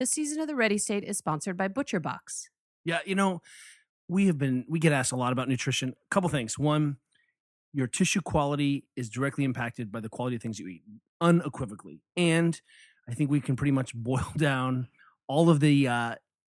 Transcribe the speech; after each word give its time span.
This 0.00 0.12
season 0.12 0.40
of 0.40 0.46
the 0.48 0.56
Ready 0.56 0.78
State 0.78 1.04
is 1.04 1.18
sponsored 1.18 1.58
by 1.58 1.68
Butcher 1.68 2.00
Box. 2.00 2.48
Yeah, 2.86 3.00
you 3.04 3.14
know, 3.14 3.42
we 4.08 4.28
have 4.28 4.38
been 4.38 4.64
we 4.66 4.78
get 4.78 4.92
asked 4.92 5.12
a 5.12 5.16
lot 5.16 5.30
about 5.30 5.46
nutrition. 5.46 5.90
A 5.90 6.08
couple 6.10 6.30
things. 6.30 6.58
One, 6.58 6.96
your 7.74 7.86
tissue 7.86 8.22
quality 8.22 8.86
is 8.96 9.10
directly 9.10 9.44
impacted 9.44 9.92
by 9.92 10.00
the 10.00 10.08
quality 10.08 10.36
of 10.36 10.42
things 10.42 10.58
you 10.58 10.68
eat, 10.68 10.82
unequivocally. 11.20 12.00
And 12.16 12.58
I 13.10 13.12
think 13.12 13.30
we 13.30 13.42
can 13.42 13.56
pretty 13.56 13.72
much 13.72 13.94
boil 13.94 14.26
down 14.38 14.88
all 15.28 15.50
of 15.50 15.60
the 15.60 15.86
uh, 15.86 16.14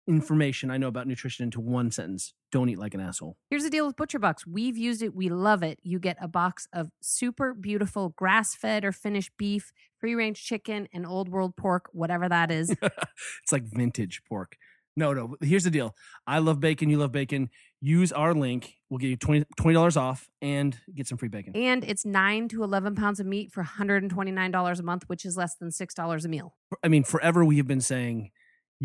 information 0.08 0.70
I 0.70 0.78
know 0.78 0.88
about 0.88 1.08
nutrition 1.08 1.44
into 1.44 1.60
one 1.60 1.92
sentence. 1.92 2.34
Don't 2.52 2.70
eat 2.70 2.78
like 2.78 2.94
an 2.94 3.00
asshole. 3.00 3.38
Here's 3.50 3.64
the 3.64 3.70
deal 3.70 3.88
with 3.88 3.96
Butcher 3.96 4.20
Box. 4.20 4.46
We've 4.46 4.78
used 4.78 5.02
it. 5.02 5.16
We 5.16 5.30
love 5.30 5.64
it. 5.64 5.80
You 5.82 6.00
get 6.00 6.18
a 6.22 6.28
box 6.28 6.68
of 6.74 6.90
super 7.02 7.54
beautiful 7.54 8.10
grass 8.10 8.54
fed 8.54 8.86
or 8.86 8.92
finished 8.92 9.32
beef, 9.38 9.72
free 9.98 10.16
range 10.16 10.44
chicken, 10.44 10.88
and 10.94 11.06
old 11.06 11.30
world 11.30 11.56
pork, 11.56 11.90
whatever 11.92 12.28
that 12.30 12.52
is. 12.52 12.70
it's 12.82 13.52
like 13.52 13.64
vintage 13.64 14.22
pork. 14.28 14.58
No, 14.96 15.12
no. 15.14 15.36
Here's 15.42 15.64
the 15.64 15.72
deal. 15.72 15.96
I 16.28 16.38
love 16.38 16.60
bacon. 16.60 16.90
You 16.90 16.98
love 16.98 17.12
bacon. 17.12 17.50
Use 17.82 18.12
our 18.12 18.34
link. 18.34 18.76
We'll 18.90 19.00
give 19.00 19.10
you 19.10 19.18
20 19.18 19.74
dollars 19.74 19.98
off 19.98 20.30
and 20.40 20.78
get 20.94 21.08
some 21.08 21.18
free 21.18 21.30
bacon. 21.30 21.56
and 21.56 21.84
it's 21.84 22.06
nine 22.06 22.48
to 22.50 22.64
11 22.64 22.94
pounds 22.94 23.20
of 23.20 23.26
meat 23.26 23.52
for 23.52 23.64
$129 23.64 24.80
a 24.80 24.84
month, 24.84 25.04
which 25.08 25.26
is 25.26 25.36
less 25.36 25.56
than 25.56 25.70
$6 25.70 26.26
a 26.26 26.28
meal. 26.28 26.54
I 26.84 26.90
mean, 26.90 27.04
forever 27.04 27.44
we 27.44 27.58
have 27.58 27.66
been 27.68 27.82
saying 27.82 28.30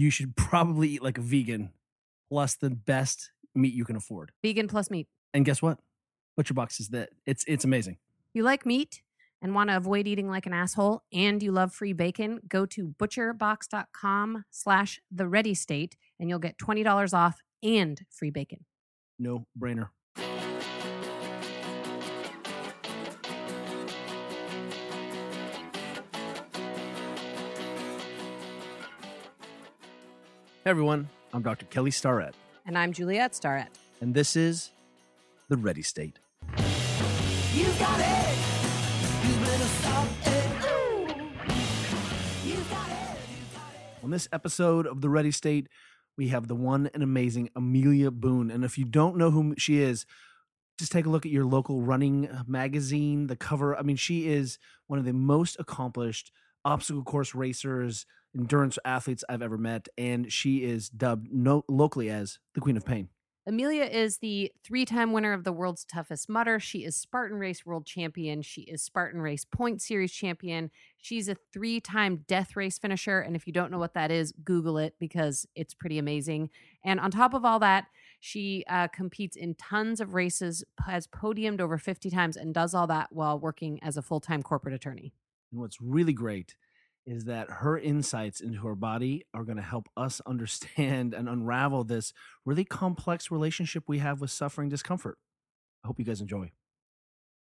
you 0.01 0.11
should 0.11 0.37
probably 0.37 0.88
eat 0.91 1.02
like 1.02 1.19
a 1.19 1.23
vegan 1.23 1.70
plus 2.30 2.56
the 2.56 2.70
best 2.70 3.30
meat 3.55 3.75
you 3.75 3.84
can 3.84 3.97
afford. 3.97 4.33
Vegan 4.43 4.69
plus 4.69 4.91
meat. 4.91 5.09
And 5.34 5.45
guess 5.45 5.61
what? 5.61 5.79
Butcher 6.37 6.55
Box 6.55 6.80
is 6.80 6.89
that. 6.89 7.11
It's 7.27 7.45
it's 7.48 7.65
amazing. 7.65 7.98
You 8.33 8.42
like 8.42 8.65
meat 8.65 9.03
and 9.42 9.55
want 9.55 9.70
to 9.70 9.77
avoid 9.77 10.06
eating 10.06 10.29
like 10.29 10.47
an 10.47 10.53
asshole 10.53 11.03
and 11.12 11.42
you 11.42 11.53
love 11.53 11.73
free 11.73 11.92
bacon, 11.92 12.41
go 12.48 12.66
to 12.66 12.95
butcherbox.com 12.98 14.45
slash 14.51 15.01
the 15.11 15.29
ready 15.29 15.55
state 15.55 15.97
and 16.19 16.28
you'll 16.28 16.39
get 16.39 16.59
$20 16.59 17.15
off 17.15 17.41
and 17.62 18.00
free 18.11 18.31
bacon. 18.31 18.65
No 19.19 19.47
brainer. 19.59 19.89
Hey 30.64 30.70
everyone, 30.70 31.09
I'm 31.33 31.42
Dr. 31.42 31.67
Kelly 31.67 31.91
Starrett, 31.91 32.34
And 32.67 32.77
I'm 32.77 32.92
Juliet 32.92 33.34
Starrett. 33.34 33.69
and 34.01 34.14
this 34.14 34.37
is 34.37 34.70
the 35.48 35.56
Ready 35.56 35.83
State. 35.83 36.19
You 37.55 37.65
got 37.78 38.00
it. 38.00 38.37
You 39.25 39.34
better 39.45 39.65
stop 39.65 40.09
it. 40.27 40.50
You 42.47 42.55
got 42.70 42.89
it. 42.91 44.05
On 44.05 44.11
this 44.11 44.28
episode 44.33 44.87
of 44.87 45.00
the 45.00 45.09
Ready 45.09 45.31
State, 45.31 45.69
we 46.17 46.28
have 46.28 46.48
the 46.48 46.55
one 46.55 46.91
and 46.95 47.03
amazing 47.03 47.48
Amelia 47.56 48.11
Boone. 48.11 48.50
And 48.50 48.65
if 48.65 48.77
you 48.78 48.84
don't 48.84 49.17
know 49.17 49.31
who 49.31 49.55
she 49.56 49.78
is, 49.81 50.05
just 50.78 50.93
take 50.93 51.06
a 51.06 51.11
look 51.11 51.25
at 51.27 51.33
your 51.33 51.45
local 51.45 51.81
running 51.83 52.28
magazine, 52.47 53.27
the 53.28 53.37
cover. 53.37 53.77
I 53.77 53.83
mean, 53.83 53.97
she 53.97 54.28
is 54.28 54.59
one 54.87 54.98
of 54.98 55.05
the 55.05 55.12
most 55.12 55.56
accomplished 55.59 56.31
obstacle 56.69 57.02
course 57.02 57.34
racers, 57.34 58.05
endurance 58.36 58.78
athletes 58.84 59.24
I've 59.28 59.42
ever 59.42 59.58
met. 59.58 59.88
And 59.97 60.30
she 60.30 60.58
is 60.58 60.88
dubbed 60.88 61.28
no- 61.33 61.64
locally 61.69 62.10
as 62.10 62.38
the 62.55 62.60
Queen 62.60 62.77
of 62.77 62.84
Pain. 62.84 63.08
Amelia 63.47 63.84
is 63.84 64.19
the 64.19 64.52
three 64.62 64.84
time 64.84 65.12
winner 65.12 65.33
of 65.33 65.44
the 65.44 65.55
world's 65.55 65.86
toughest 65.86 66.28
Mudder. 66.28 66.60
She 66.60 66.84
is 66.84 66.94
Spartan 66.97 67.38
Race 67.38 67.64
World 67.64 67.86
Champion. 67.86 68.42
She 68.42 68.60
is 68.62 68.83
Spartan 68.83 69.22
Race 69.22 69.47
Point 69.47 69.80
Series 69.80 70.12
Champion. 70.12 70.70
She's 70.98 71.30
a 71.30 71.36
three 71.50 71.80
time 71.80 72.27
death 72.28 72.56
race 72.56 72.78
finisher. 72.78 73.20
And 73.20 73.34
if 73.34 73.47
you 73.47 73.55
don't 73.55 73.70
know 73.70 73.78
what 73.78 73.94
that 73.94 74.10
is, 74.10 74.32
Google 74.44 74.77
it 74.77 74.97
because 75.00 75.47
it's 75.55 75.72
pretty 75.72 75.98
amazing. 75.98 76.50
And 76.84 77.00
on 77.00 77.10
top 77.10 77.32
of 77.32 77.47
all 77.47 77.58
that, 77.60 77.86
she 78.20 78.64
uh, 78.69 78.88
competes 78.88 79.34
in 79.34 79.55
tons 79.55 80.03
of 80.03 80.12
races, 80.12 80.62
has 80.84 81.06
podiumed 81.06 81.62
over 81.62 81.78
50 81.78 82.10
times, 82.10 82.37
and 82.37 82.53
does 82.53 82.75
all 82.75 82.88
that 82.88 83.09
while 83.12 83.38
working 83.38 83.82
as 83.82 83.97
a 83.97 84.03
full 84.03 84.20
time 84.20 84.43
corporate 84.43 84.75
attorney. 84.75 85.14
And 85.50 85.60
what's 85.60 85.81
really 85.81 86.12
great 86.12 86.54
is 87.06 87.25
that 87.25 87.50
her 87.50 87.78
insights 87.78 88.41
into 88.41 88.66
her 88.66 88.75
body 88.75 89.25
are 89.32 89.44
going 89.44 89.56
to 89.56 89.62
help 89.62 89.88
us 89.97 90.20
understand 90.26 91.14
and 91.14 91.28
unravel 91.28 91.84
this 91.84 92.12
really 92.44 92.64
complex 92.64 93.31
relationship 93.31 93.84
we 93.87 93.98
have 93.98 94.20
with 94.20 94.31
suffering 94.31 94.69
discomfort. 94.69 95.19
I 95.84 95.88
hope 95.88 95.98
you 95.98 96.04
guys 96.04 96.20
enjoy. 96.20 96.50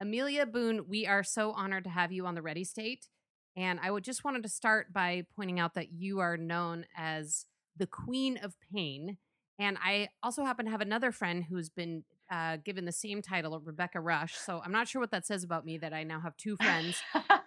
Amelia 0.01 0.45
Boone, 0.45 0.87
we 0.89 1.07
are 1.07 1.25
so 1.25 1.53
honored 1.53 1.85
to 1.85 1.91
have 1.91 2.13
you 2.13 2.27
on 2.27 2.35
the 2.35 2.43
Ready 2.43 2.65
State. 2.65 3.09
And 3.57 3.81
I 3.83 3.91
would 3.91 4.05
just 4.05 4.25
wanted 4.25 4.43
to 4.43 4.51
start 4.51 4.93
by 4.93 5.25
pointing 5.35 5.59
out 5.59 5.73
that 5.75 5.91
you 5.91 6.19
are 6.19 6.37
known 6.37 6.85
as 6.95 7.47
the 7.75 7.87
Queen 7.87 8.37
of 8.37 8.55
Pain. 8.75 9.17
And 9.59 9.79
I 9.83 10.09
also 10.23 10.45
happen 10.45 10.67
to 10.67 10.71
have 10.71 10.83
another 10.83 11.13
friend 11.13 11.45
who's 11.49 11.71
been 11.71 12.05
uh, 12.31 12.57
given 12.65 12.85
the 12.85 12.93
same 12.93 13.23
title, 13.23 13.61
Rebecca 13.61 14.01
Rush. 14.01 14.35
So 14.37 14.61
I'm 14.65 14.73
not 14.73 14.89
sure 14.89 15.01
what 15.01 15.11
that 15.11 15.27
says 15.27 15.45
about 15.45 15.65
me 15.65 15.79
that 15.79 15.93
I 15.93 16.05
now 16.05 16.21
have 16.21 16.37
two 16.37 16.57
friends, 16.57 17.01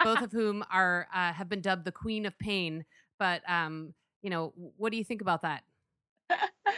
both 0.04 0.22
of 0.22 0.32
whom 0.32 0.64
are 0.72 1.08
uh, 1.14 1.34
have 1.34 1.50
been 1.50 1.62
dubbed 1.62 1.86
the 1.86 1.92
Queen 1.92 2.26
of 2.26 2.38
Pain. 2.40 2.86
But 3.18 3.42
um, 3.50 3.94
you 4.22 4.30
know, 4.30 4.54
what 4.78 4.92
do 4.92 4.98
you 4.98 5.04
think 5.04 5.22
about 5.22 5.42
that? 5.42 5.64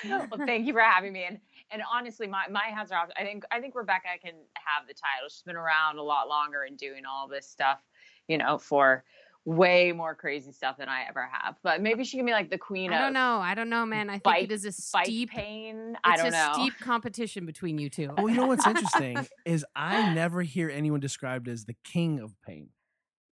well, 0.07 0.28
thank 0.45 0.66
you 0.66 0.73
for 0.73 0.81
having 0.81 1.13
me. 1.13 1.25
And 1.25 1.40
and 1.72 1.81
honestly, 1.91 2.28
my 2.28 2.44
my 2.50 2.66
hats 2.73 2.91
are 2.91 3.00
off. 3.00 3.09
I 3.17 3.23
think 3.23 3.44
I 3.51 3.59
think 3.59 3.75
Rebecca 3.75 4.07
can 4.23 4.34
have 4.56 4.88
the 4.88 4.94
title. 4.94 5.29
She's 5.29 5.44
been 5.44 5.56
around 5.56 5.97
a 5.97 6.03
lot 6.03 6.28
longer 6.28 6.63
and 6.63 6.78
doing 6.78 7.03
all 7.06 7.28
this 7.28 7.47
stuff, 7.47 7.79
you 8.28 8.38
know, 8.38 8.57
for 8.57 9.03
way 9.46 9.91
more 9.91 10.13
crazy 10.13 10.52
stuff 10.52 10.78
than 10.78 10.88
I 10.88 11.03
ever 11.09 11.28
have. 11.31 11.56
But 11.63 11.81
maybe 11.81 12.03
she 12.03 12.18
can 12.18 12.25
be 12.25 12.31
like 12.31 12.50
the 12.52 12.57
queen 12.57 12.94
I 12.94 13.00
don't 13.00 13.13
know. 13.13 13.38
I 13.40 13.56
don't 13.56 13.69
know, 13.69 13.85
man. 13.85 14.09
I 14.09 14.13
think 14.13 14.24
bike- 14.24 14.44
it 14.44 14.52
is 14.52 14.66
a 14.66 14.72
steep. 14.72 15.31
pain. 15.31 15.97
I 16.03 16.13
It's 16.13 16.22
don't 16.24 16.34
a 16.34 16.38
know. 16.38 16.53
steep 16.53 16.74
competition 16.79 17.46
between 17.46 17.78
you 17.79 17.90
two. 17.90 18.12
Well, 18.18 18.29
you 18.29 18.35
know 18.38 18.47
what's 18.47 18.68
interesting 18.68 19.25
is 19.46 19.66
I 19.75 20.13
never 20.13 20.41
hear 20.44 20.69
anyone 20.69 21.00
described 21.00 21.47
as 21.47 21.66
the 21.66 21.75
king 21.84 22.19
of 22.19 22.34
pain. 22.46 22.69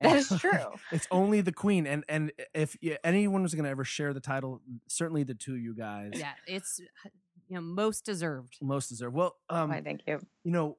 That 0.00 0.14
is 0.16 0.28
true. 0.38 0.50
it's 0.92 1.08
only 1.10 1.40
the 1.40 1.50
queen, 1.50 1.84
and 1.84 2.04
and 2.08 2.30
if 2.54 2.76
y- 2.80 2.96
anyone 3.02 3.42
was 3.42 3.52
going 3.56 3.64
to 3.64 3.70
ever 3.70 3.82
share 3.82 4.14
the 4.14 4.20
title, 4.20 4.62
certainly 4.88 5.24
the 5.24 5.34
two 5.34 5.54
of 5.54 5.58
you 5.60 5.74
guys 5.74 6.12
Yeah, 6.14 6.34
it's 6.46 6.78
you 7.48 7.56
know 7.56 7.60
most 7.60 8.04
deserved. 8.04 8.58
most 8.62 8.90
deserved. 8.90 9.16
Well, 9.16 9.34
um, 9.50 9.70
Why, 9.70 9.80
thank 9.82 10.02
you. 10.06 10.20
you 10.44 10.52
know, 10.52 10.78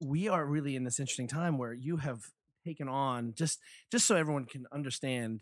we 0.00 0.28
are 0.28 0.46
really 0.46 0.76
in 0.76 0.84
this 0.84 1.00
interesting 1.00 1.26
time 1.26 1.58
where 1.58 1.72
you 1.72 1.96
have 1.96 2.22
taken 2.64 2.88
on 2.88 3.34
just 3.34 3.58
just 3.90 4.06
so 4.06 4.16
everyone 4.16 4.44
can 4.44 4.66
understand. 4.72 5.40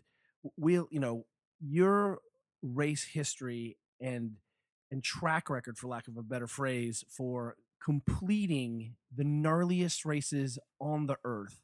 We'll 0.57 0.87
you 0.91 0.99
know 0.99 1.25
your 1.59 2.19
race 2.61 3.03
history 3.03 3.77
and 4.01 4.33
and 4.91 5.03
track 5.03 5.49
record, 5.49 5.77
for 5.77 5.87
lack 5.87 6.07
of 6.07 6.17
a 6.17 6.23
better 6.23 6.47
phrase, 6.47 7.03
for 7.09 7.55
completing 7.83 8.95
the 9.15 9.23
gnarliest 9.23 10.05
races 10.05 10.59
on 10.81 11.05
the 11.05 11.17
earth 11.23 11.61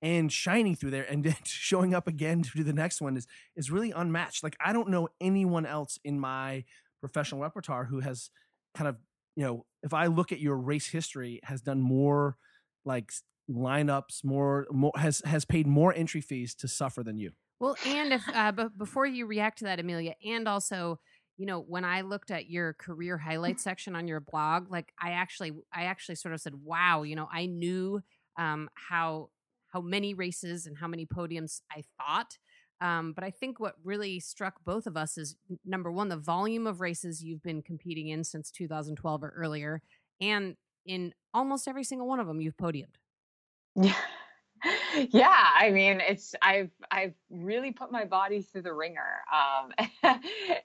and 0.00 0.32
shining 0.32 0.74
through 0.74 0.90
there 0.90 1.06
and 1.08 1.24
then 1.24 1.36
showing 1.44 1.94
up 1.94 2.08
again 2.08 2.42
to 2.42 2.50
do 2.54 2.64
the 2.64 2.72
next 2.72 3.00
one 3.00 3.16
is 3.16 3.26
is 3.56 3.70
really 3.70 3.92
unmatched. 3.92 4.42
Like 4.42 4.56
I 4.64 4.72
don't 4.72 4.88
know 4.88 5.08
anyone 5.20 5.66
else 5.66 5.98
in 6.04 6.18
my 6.18 6.64
professional 7.00 7.40
repertoire 7.40 7.84
who 7.84 8.00
has 8.00 8.30
kind 8.74 8.88
of 8.88 8.96
you 9.36 9.44
know 9.44 9.64
if 9.82 9.94
I 9.94 10.06
look 10.06 10.32
at 10.32 10.40
your 10.40 10.56
race 10.56 10.88
history 10.88 11.40
has 11.44 11.60
done 11.60 11.80
more 11.80 12.36
like 12.84 13.12
lineups 13.50 14.24
more 14.24 14.66
more 14.70 14.92
has 14.96 15.22
has 15.24 15.44
paid 15.44 15.66
more 15.66 15.94
entry 15.94 16.20
fees 16.20 16.54
to 16.56 16.68
suffer 16.68 17.02
than 17.02 17.18
you. 17.18 17.32
Well, 17.60 17.76
and 17.86 18.12
if 18.14 18.28
uh, 18.28 18.52
but 18.52 18.76
before 18.76 19.06
you 19.06 19.26
react 19.26 19.58
to 19.58 19.64
that, 19.66 19.78
Amelia, 19.78 20.14
and 20.24 20.48
also, 20.48 20.98
you 21.36 21.46
know, 21.46 21.60
when 21.60 21.84
I 21.84 22.00
looked 22.00 22.30
at 22.30 22.50
your 22.50 22.72
career 22.72 23.16
highlights 23.16 23.62
section 23.62 23.94
on 23.94 24.08
your 24.08 24.20
blog, 24.20 24.70
like 24.70 24.92
I 25.00 25.12
actually, 25.12 25.52
I 25.72 25.84
actually 25.84 26.16
sort 26.16 26.34
of 26.34 26.40
said, 26.40 26.54
"Wow," 26.56 27.02
you 27.02 27.14
know, 27.14 27.28
I 27.32 27.46
knew 27.46 28.02
um, 28.36 28.68
how 28.74 29.30
how 29.68 29.80
many 29.80 30.12
races 30.12 30.66
and 30.66 30.76
how 30.76 30.88
many 30.88 31.06
podiums 31.06 31.60
I 31.70 31.84
thought. 31.98 32.36
Um, 32.80 33.12
but 33.12 33.22
I 33.22 33.30
think 33.30 33.60
what 33.60 33.76
really 33.84 34.18
struck 34.18 34.64
both 34.64 34.88
of 34.88 34.96
us 34.96 35.16
is 35.16 35.36
number 35.64 35.92
one, 35.92 36.08
the 36.08 36.16
volume 36.16 36.66
of 36.66 36.80
races 36.80 37.22
you've 37.22 37.44
been 37.44 37.62
competing 37.62 38.08
in 38.08 38.24
since 38.24 38.50
2012 38.50 39.22
or 39.22 39.28
earlier, 39.36 39.82
and 40.20 40.56
in 40.84 41.14
almost 41.32 41.68
every 41.68 41.84
single 41.84 42.08
one 42.08 42.18
of 42.18 42.26
them, 42.26 42.40
you've 42.40 42.56
podiumed. 42.56 42.96
Yeah. 43.76 43.94
Yeah, 45.10 45.34
I 45.56 45.70
mean, 45.70 46.00
it's 46.00 46.36
I've 46.40 46.70
I've 46.88 47.14
really 47.30 47.72
put 47.72 47.90
my 47.90 48.04
body 48.04 48.42
through 48.42 48.62
the 48.62 48.72
wringer, 48.72 49.22
um, 49.32 49.72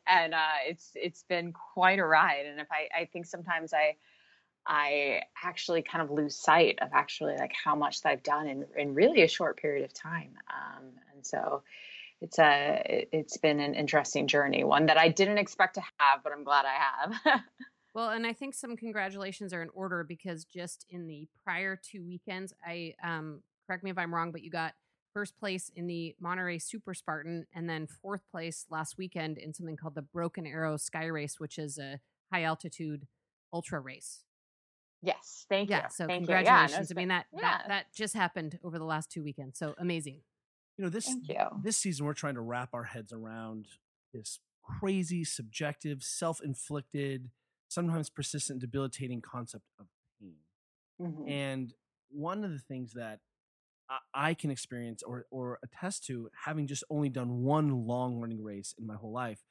and 0.08 0.36
uh, 0.36 0.58
it's 0.68 0.92
it's 0.94 1.24
been 1.24 1.52
quite 1.52 1.98
a 1.98 2.06
ride. 2.06 2.46
And 2.46 2.62
if 2.62 2.68
I 2.72 2.90
I 3.02 3.06
think 3.06 3.26
sometimes 3.26 3.74
I 3.74 3.96
I 4.68 5.24
actually 5.44 5.82
kind 5.84 6.04
of 6.04 6.12
lose 6.12 6.36
sight 6.38 6.80
of 6.82 6.90
actually 6.94 7.38
like 7.38 7.54
how 7.54 7.76
much 7.76 8.02
that 8.04 8.10
I've 8.10 8.24
done 8.24 8.48
in 8.48 8.66
in 8.78 8.94
really 8.96 9.24
a 9.24 9.28
short 9.28 9.58
period 9.58 9.86
of 9.86 9.94
time. 9.94 10.36
Um, 10.50 10.86
and 11.16 11.26
so 11.26 11.64
it's 12.22 12.40
a 12.40 12.84
it- 12.86 13.10
it's 13.14 13.38
been 13.38 13.60
an 13.60 13.76
interesting 13.76 14.28
journey, 14.28 14.64
one 14.64 14.88
that 14.88 14.98
I 15.00 15.10
didn't 15.10 15.40
expect 15.40 15.76
to 15.76 15.82
have, 16.00 16.24
but 16.24 16.34
I'm 16.34 16.44
glad 16.44 16.66
I 16.66 16.74
have. 17.26 17.42
Well, 17.94 18.10
and 18.10 18.28
I 18.28 18.34
think 18.34 18.54
some 18.54 18.78
congratulations 18.78 19.54
are 19.54 19.62
in 19.62 19.70
order 19.74 20.04
because 20.04 20.46
just 20.46 20.86
in 20.90 21.08
the 21.08 21.28
prior 21.44 21.76
two 21.82 22.04
weekends, 22.06 22.54
I 22.66 22.94
um 23.04 23.42
correct 23.66 23.84
me 23.84 23.92
if 23.92 23.98
I'm 23.98 24.14
wrong, 24.14 24.32
but 24.32 24.42
you 24.42 24.50
got 24.52 24.74
first 25.14 25.38
place 25.40 25.72
in 25.76 25.88
the 25.88 26.16
Monterey 26.20 26.60
Super 26.60 26.94
Spartan, 26.94 27.48
and 27.54 27.68
then 27.70 27.88
fourth 27.88 28.22
place 28.32 28.66
last 28.70 28.98
weekend 28.98 29.38
in 29.40 29.54
something 29.54 29.76
called 29.76 29.96
the 29.96 30.04
Broken 30.04 30.46
Arrow 30.46 30.78
Sky 30.78 31.06
Race, 31.06 31.40
which 31.40 31.58
is 31.58 31.78
a 31.80 32.00
high 32.32 32.44
altitude 32.44 33.08
ultra 33.52 33.80
race. 33.80 34.24
Yes, 35.02 35.46
thank 35.50 35.70
Yeah, 35.70 35.84
you. 35.84 35.90
so 35.92 36.06
thank 36.08 36.28
you. 36.28 36.34
Yeah, 36.34 36.42
no, 36.42 36.46
congratulations. 36.46 36.92
I 36.92 36.94
mean 36.96 37.08
been- 37.08 37.08
that 37.10 37.26
that 37.34 37.62
yeah. 37.64 37.68
that 37.68 37.86
just 37.96 38.14
happened 38.14 38.60
over 38.64 38.78
the 38.78 38.86
last 38.86 39.10
two 39.12 39.24
weekends. 39.24 39.58
So 39.58 39.74
amazing. 39.80 40.22
You 40.78 40.84
know, 40.84 40.90
this 40.90 41.06
Thank 41.06 41.30
you. 41.30 41.44
this 41.64 41.78
season 41.78 42.06
we're 42.06 42.14
trying 42.14 42.36
to 42.36 42.42
wrap 42.42 42.70
our 42.74 42.84
heads 42.84 43.12
around 43.12 43.66
this 44.14 44.40
crazy, 44.80 45.24
subjective, 45.24 46.04
self-inflicted, 46.04 47.32
sometimes 47.68 48.10
persistent, 48.10 48.60
debilitating 48.60 49.22
concept 49.22 49.66
of 49.80 49.88
pain. 50.20 50.36
Mhm. 51.02 51.30
And 51.30 51.74
one 52.10 52.44
of 52.44 52.52
the 52.52 52.60
things 52.60 52.94
that 52.94 53.20
I, 54.14 54.34
can 54.34 54.52
experience 54.52 55.02
or 55.02 55.28
or 55.32 55.60
attest 55.64 56.06
to, 56.08 56.30
having 56.46 56.68
just 56.68 56.84
only 56.90 57.08
done 57.08 57.44
one 57.44 57.88
long 57.88 58.18
running 58.20 58.44
race 58.44 58.76
in 58.78 58.86
my 58.86 58.96
whole 58.96 59.14
life, 59.14 59.46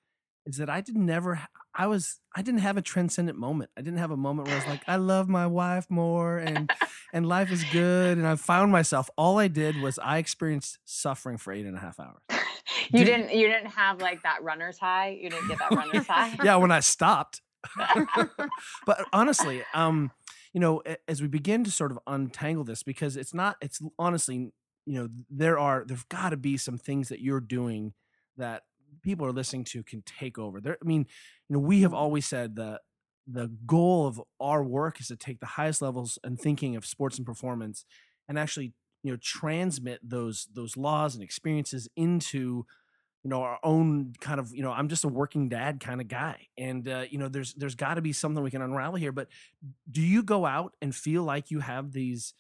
is 0.44 0.58
that 0.58 0.68
I 0.68 0.82
did 0.82 0.94
never. 0.96 1.40
I 1.74 1.86
was. 1.86 2.20
I 2.34 2.42
didn't 2.42 2.60
have 2.60 2.76
a 2.76 2.82
transcendent 2.82 3.38
moment. 3.38 3.70
I 3.78 3.80
didn't 3.80 3.98
have 3.98 4.10
a 4.10 4.16
moment 4.16 4.48
where 4.48 4.56
I 4.56 4.58
was 4.58 4.68
like, 4.68 4.82
I 4.86 4.96
love 5.12 5.28
my 5.28 5.46
wife 5.46 5.86
more, 5.88 6.36
and 6.36 6.70
and 7.14 7.26
life 7.26 7.50
is 7.50 7.64
good, 7.64 8.18
and 8.18 8.26
I 8.26 8.36
found 8.36 8.70
myself. 8.72 9.08
All 9.16 9.38
I 9.38 9.48
did 9.48 9.80
was 9.80 9.98
I 9.98 10.18
experienced 10.18 10.80
suffering 10.84 11.38
for 11.38 11.50
eight 11.54 11.64
and 11.64 11.74
a 11.76 11.80
half 11.80 11.98
hours. 11.98 12.20
you 12.92 13.04
didn't 13.06 13.32
you 13.34 13.48
didn't 13.48 13.70
have 13.70 14.02
like 14.02 14.22
that 14.24 14.42
runner's 14.42 14.78
high. 14.78 15.18
You 15.18 15.30
didn't 15.30 15.48
get 15.48 15.58
that 15.60 15.70
runner's 15.74 16.06
high. 16.06 16.36
yeah, 16.44 16.56
when 16.56 16.70
I 16.70 16.80
stopped. 16.80 17.40
but 18.86 19.06
honestly, 19.12 19.62
um, 19.74 20.10
you 20.52 20.60
know, 20.60 20.82
as 21.08 21.20
we 21.20 21.28
begin 21.28 21.64
to 21.64 21.70
sort 21.70 21.92
of 21.92 21.98
untangle 22.06 22.64
this, 22.64 22.82
because 22.82 23.16
it's 23.16 23.34
not, 23.34 23.56
it's 23.60 23.80
honestly, 23.98 24.52
you 24.86 24.94
know, 24.94 25.08
there 25.30 25.58
are, 25.58 25.84
there's 25.86 26.04
got 26.04 26.30
to 26.30 26.36
be 26.36 26.56
some 26.56 26.78
things 26.78 27.08
that 27.08 27.20
you're 27.20 27.40
doing 27.40 27.92
that 28.36 28.62
people 29.02 29.26
are 29.26 29.32
listening 29.32 29.64
to 29.64 29.82
can 29.82 30.02
take 30.02 30.38
over. 30.38 30.60
There, 30.60 30.76
I 30.82 30.84
mean, 30.86 31.06
you 31.48 31.54
know, 31.54 31.60
we 31.60 31.82
have 31.82 31.94
always 31.94 32.26
said 32.26 32.56
that 32.56 32.80
the 33.26 33.50
goal 33.66 34.06
of 34.06 34.22
our 34.40 34.62
work 34.62 35.00
is 35.00 35.08
to 35.08 35.16
take 35.16 35.40
the 35.40 35.46
highest 35.46 35.82
levels 35.82 36.18
and 36.22 36.38
thinking 36.38 36.76
of 36.76 36.86
sports 36.86 37.16
and 37.18 37.26
performance 37.26 37.84
and 38.28 38.38
actually, 38.38 38.72
you 39.02 39.12
know, 39.12 39.18
transmit 39.20 40.00
those 40.02 40.48
those 40.52 40.76
laws 40.76 41.14
and 41.14 41.22
experiences 41.22 41.88
into 41.96 42.64
you 43.26 43.31
know 43.31 43.43
our 43.43 43.58
own 43.64 44.14
kind 44.20 44.38
of 44.38 44.55
you 44.55 44.62
know 44.62 44.70
i'm 44.70 44.87
just 44.88 45.02
a 45.02 45.08
working 45.08 45.49
dad 45.49 45.81
kind 45.81 46.00
of 46.00 46.06
guy 46.06 46.46
and 46.56 46.88
uh, 46.88 47.05
you 47.11 47.19
know 47.19 47.26
there's 47.26 47.55
there's 47.55 47.75
got 47.75 47.94
to 47.94 48.00
be 48.00 48.12
something 48.12 48.40
we 48.44 48.52
can 48.52 48.62
unravel 48.62 48.94
here 48.94 49.11
but 49.11 49.26
do 49.90 50.00
you 50.00 50.23
go 50.23 50.46
out 50.46 50.75
and 50.81 50.94
feel 50.94 51.25
like 51.25 51.50
you 51.50 51.58
have 51.58 51.90
these 51.90 52.34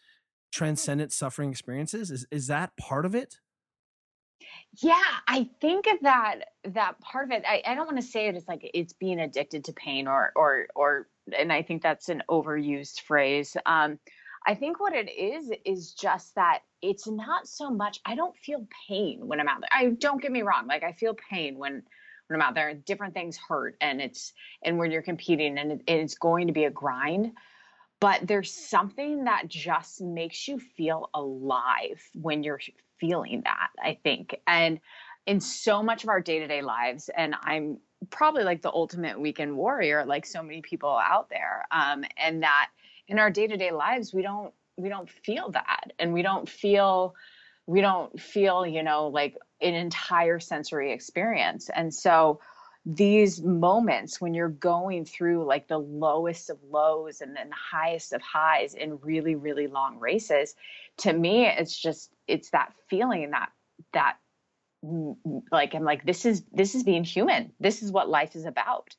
transcendent 0.52 1.12
suffering 1.12 1.50
experiences 1.50 2.12
is 2.12 2.24
is 2.30 2.46
that 2.46 2.76
part 2.76 3.04
of 3.04 3.16
it 3.16 3.40
Yeah, 4.80 5.02
I 5.26 5.48
think 5.60 5.88
that 6.02 6.36
that 6.62 7.00
part 7.00 7.24
of 7.24 7.30
it. 7.32 7.42
I, 7.48 7.62
I 7.66 7.74
don't 7.74 7.86
want 7.86 7.96
to 7.96 8.06
say 8.06 8.28
it 8.28 8.36
as 8.36 8.46
like 8.46 8.70
it's 8.74 8.92
being 8.92 9.18
addicted 9.18 9.64
to 9.64 9.72
pain 9.72 10.06
or 10.06 10.30
or 10.36 10.66
or 10.76 11.08
and 11.36 11.52
I 11.52 11.62
think 11.62 11.82
that's 11.82 12.10
an 12.10 12.22
overused 12.30 13.00
phrase. 13.00 13.56
Um 13.66 13.98
I 14.46 14.54
think 14.54 14.78
what 14.78 14.92
it 14.92 15.10
is 15.10 15.50
is 15.64 15.92
just 15.92 16.34
that 16.36 16.60
it's 16.80 17.08
not 17.08 17.48
so 17.48 17.68
much 17.68 18.00
I 18.06 18.14
don't 18.14 18.36
feel 18.36 18.66
pain 18.88 19.26
when 19.26 19.40
I'm 19.40 19.48
out 19.48 19.60
there. 19.60 19.68
I 19.72 19.90
don't 19.90 20.22
get 20.22 20.30
me 20.30 20.42
wrong, 20.42 20.66
like 20.68 20.84
I 20.84 20.92
feel 20.92 21.14
pain 21.30 21.58
when 21.58 21.82
when 22.28 22.40
I'm 22.40 22.46
out 22.46 22.54
there. 22.54 22.72
Different 22.74 23.14
things 23.14 23.36
hurt 23.36 23.76
and 23.80 24.00
it's 24.00 24.32
and 24.62 24.78
when 24.78 24.90
you're 24.90 25.02
competing 25.02 25.58
and 25.58 25.72
it, 25.72 25.82
it's 25.86 26.14
going 26.14 26.46
to 26.46 26.52
be 26.52 26.64
a 26.64 26.70
grind. 26.70 27.32
But 27.98 28.26
there's 28.26 28.52
something 28.52 29.24
that 29.24 29.48
just 29.48 30.00
makes 30.00 30.46
you 30.46 30.58
feel 30.58 31.10
alive 31.14 32.02
when 32.14 32.42
you're 32.42 32.60
feeling 33.00 33.42
that, 33.44 33.68
I 33.82 33.98
think. 34.02 34.36
And 34.46 34.80
in 35.26 35.40
so 35.40 35.82
much 35.82 36.04
of 36.04 36.10
our 36.10 36.20
day-to-day 36.20 36.62
lives, 36.62 37.08
and 37.16 37.34
I'm 37.40 37.78
probably 38.10 38.44
like 38.44 38.62
the 38.62 38.70
ultimate 38.70 39.18
weekend 39.18 39.56
warrior, 39.56 40.04
like 40.04 40.26
so 40.26 40.42
many 40.42 40.60
people 40.60 40.90
out 40.90 41.30
there. 41.30 41.64
Um, 41.70 42.04
and 42.16 42.42
that 42.42 42.68
in 43.08 43.18
our 43.18 43.30
day-to-day 43.30 43.72
lives, 43.72 44.12
we 44.12 44.22
don't 44.22 44.52
we 44.76 44.88
don't 44.88 45.08
feel 45.08 45.50
that. 45.52 45.92
And 45.98 46.12
we 46.12 46.22
don't 46.22 46.48
feel 46.48 47.14
we 47.66 47.80
don't 47.80 48.20
feel, 48.20 48.66
you 48.66 48.82
know, 48.82 49.08
like 49.08 49.36
an 49.60 49.74
entire 49.74 50.38
sensory 50.38 50.92
experience. 50.92 51.68
And 51.68 51.92
so 51.92 52.40
these 52.86 53.42
moments 53.42 54.20
when 54.20 54.32
you're 54.32 54.48
going 54.48 55.04
through 55.04 55.44
like 55.44 55.66
the 55.66 55.78
lowest 55.78 56.50
of 56.50 56.58
lows 56.70 57.20
and 57.20 57.34
then 57.34 57.48
the 57.48 57.56
highest 57.56 58.12
of 58.12 58.22
highs 58.22 58.74
in 58.74 59.00
really 59.00 59.34
really 59.34 59.66
long 59.66 59.98
races 59.98 60.54
to 60.96 61.12
me 61.12 61.44
it's 61.46 61.76
just 61.76 62.12
it's 62.28 62.50
that 62.50 62.72
feeling 62.88 63.32
that 63.32 63.50
that 63.92 64.18
like 65.50 65.74
i'm 65.74 65.82
like 65.82 66.06
this 66.06 66.24
is 66.24 66.44
this 66.52 66.76
is 66.76 66.84
being 66.84 67.02
human 67.02 67.50
this 67.58 67.82
is 67.82 67.90
what 67.90 68.08
life 68.08 68.36
is 68.36 68.44
about 68.44 68.94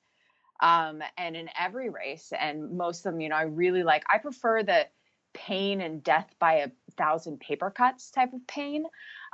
um 0.61 1.01
and 1.17 1.35
in 1.35 1.49
every 1.59 1.89
race 1.89 2.33
and 2.39 2.77
most 2.77 3.05
of 3.05 3.13
them 3.13 3.21
you 3.21 3.29
know 3.29 3.35
i 3.35 3.43
really 3.43 3.83
like 3.83 4.03
i 4.09 4.17
prefer 4.17 4.63
the 4.63 4.87
pain 5.37 5.81
and 5.81 6.03
death 6.03 6.33
by 6.39 6.53
a 6.53 6.69
thousand 6.97 7.39
paper 7.39 7.69
cuts 7.69 8.09
type 8.09 8.33
of 8.33 8.45
pain. 8.47 8.85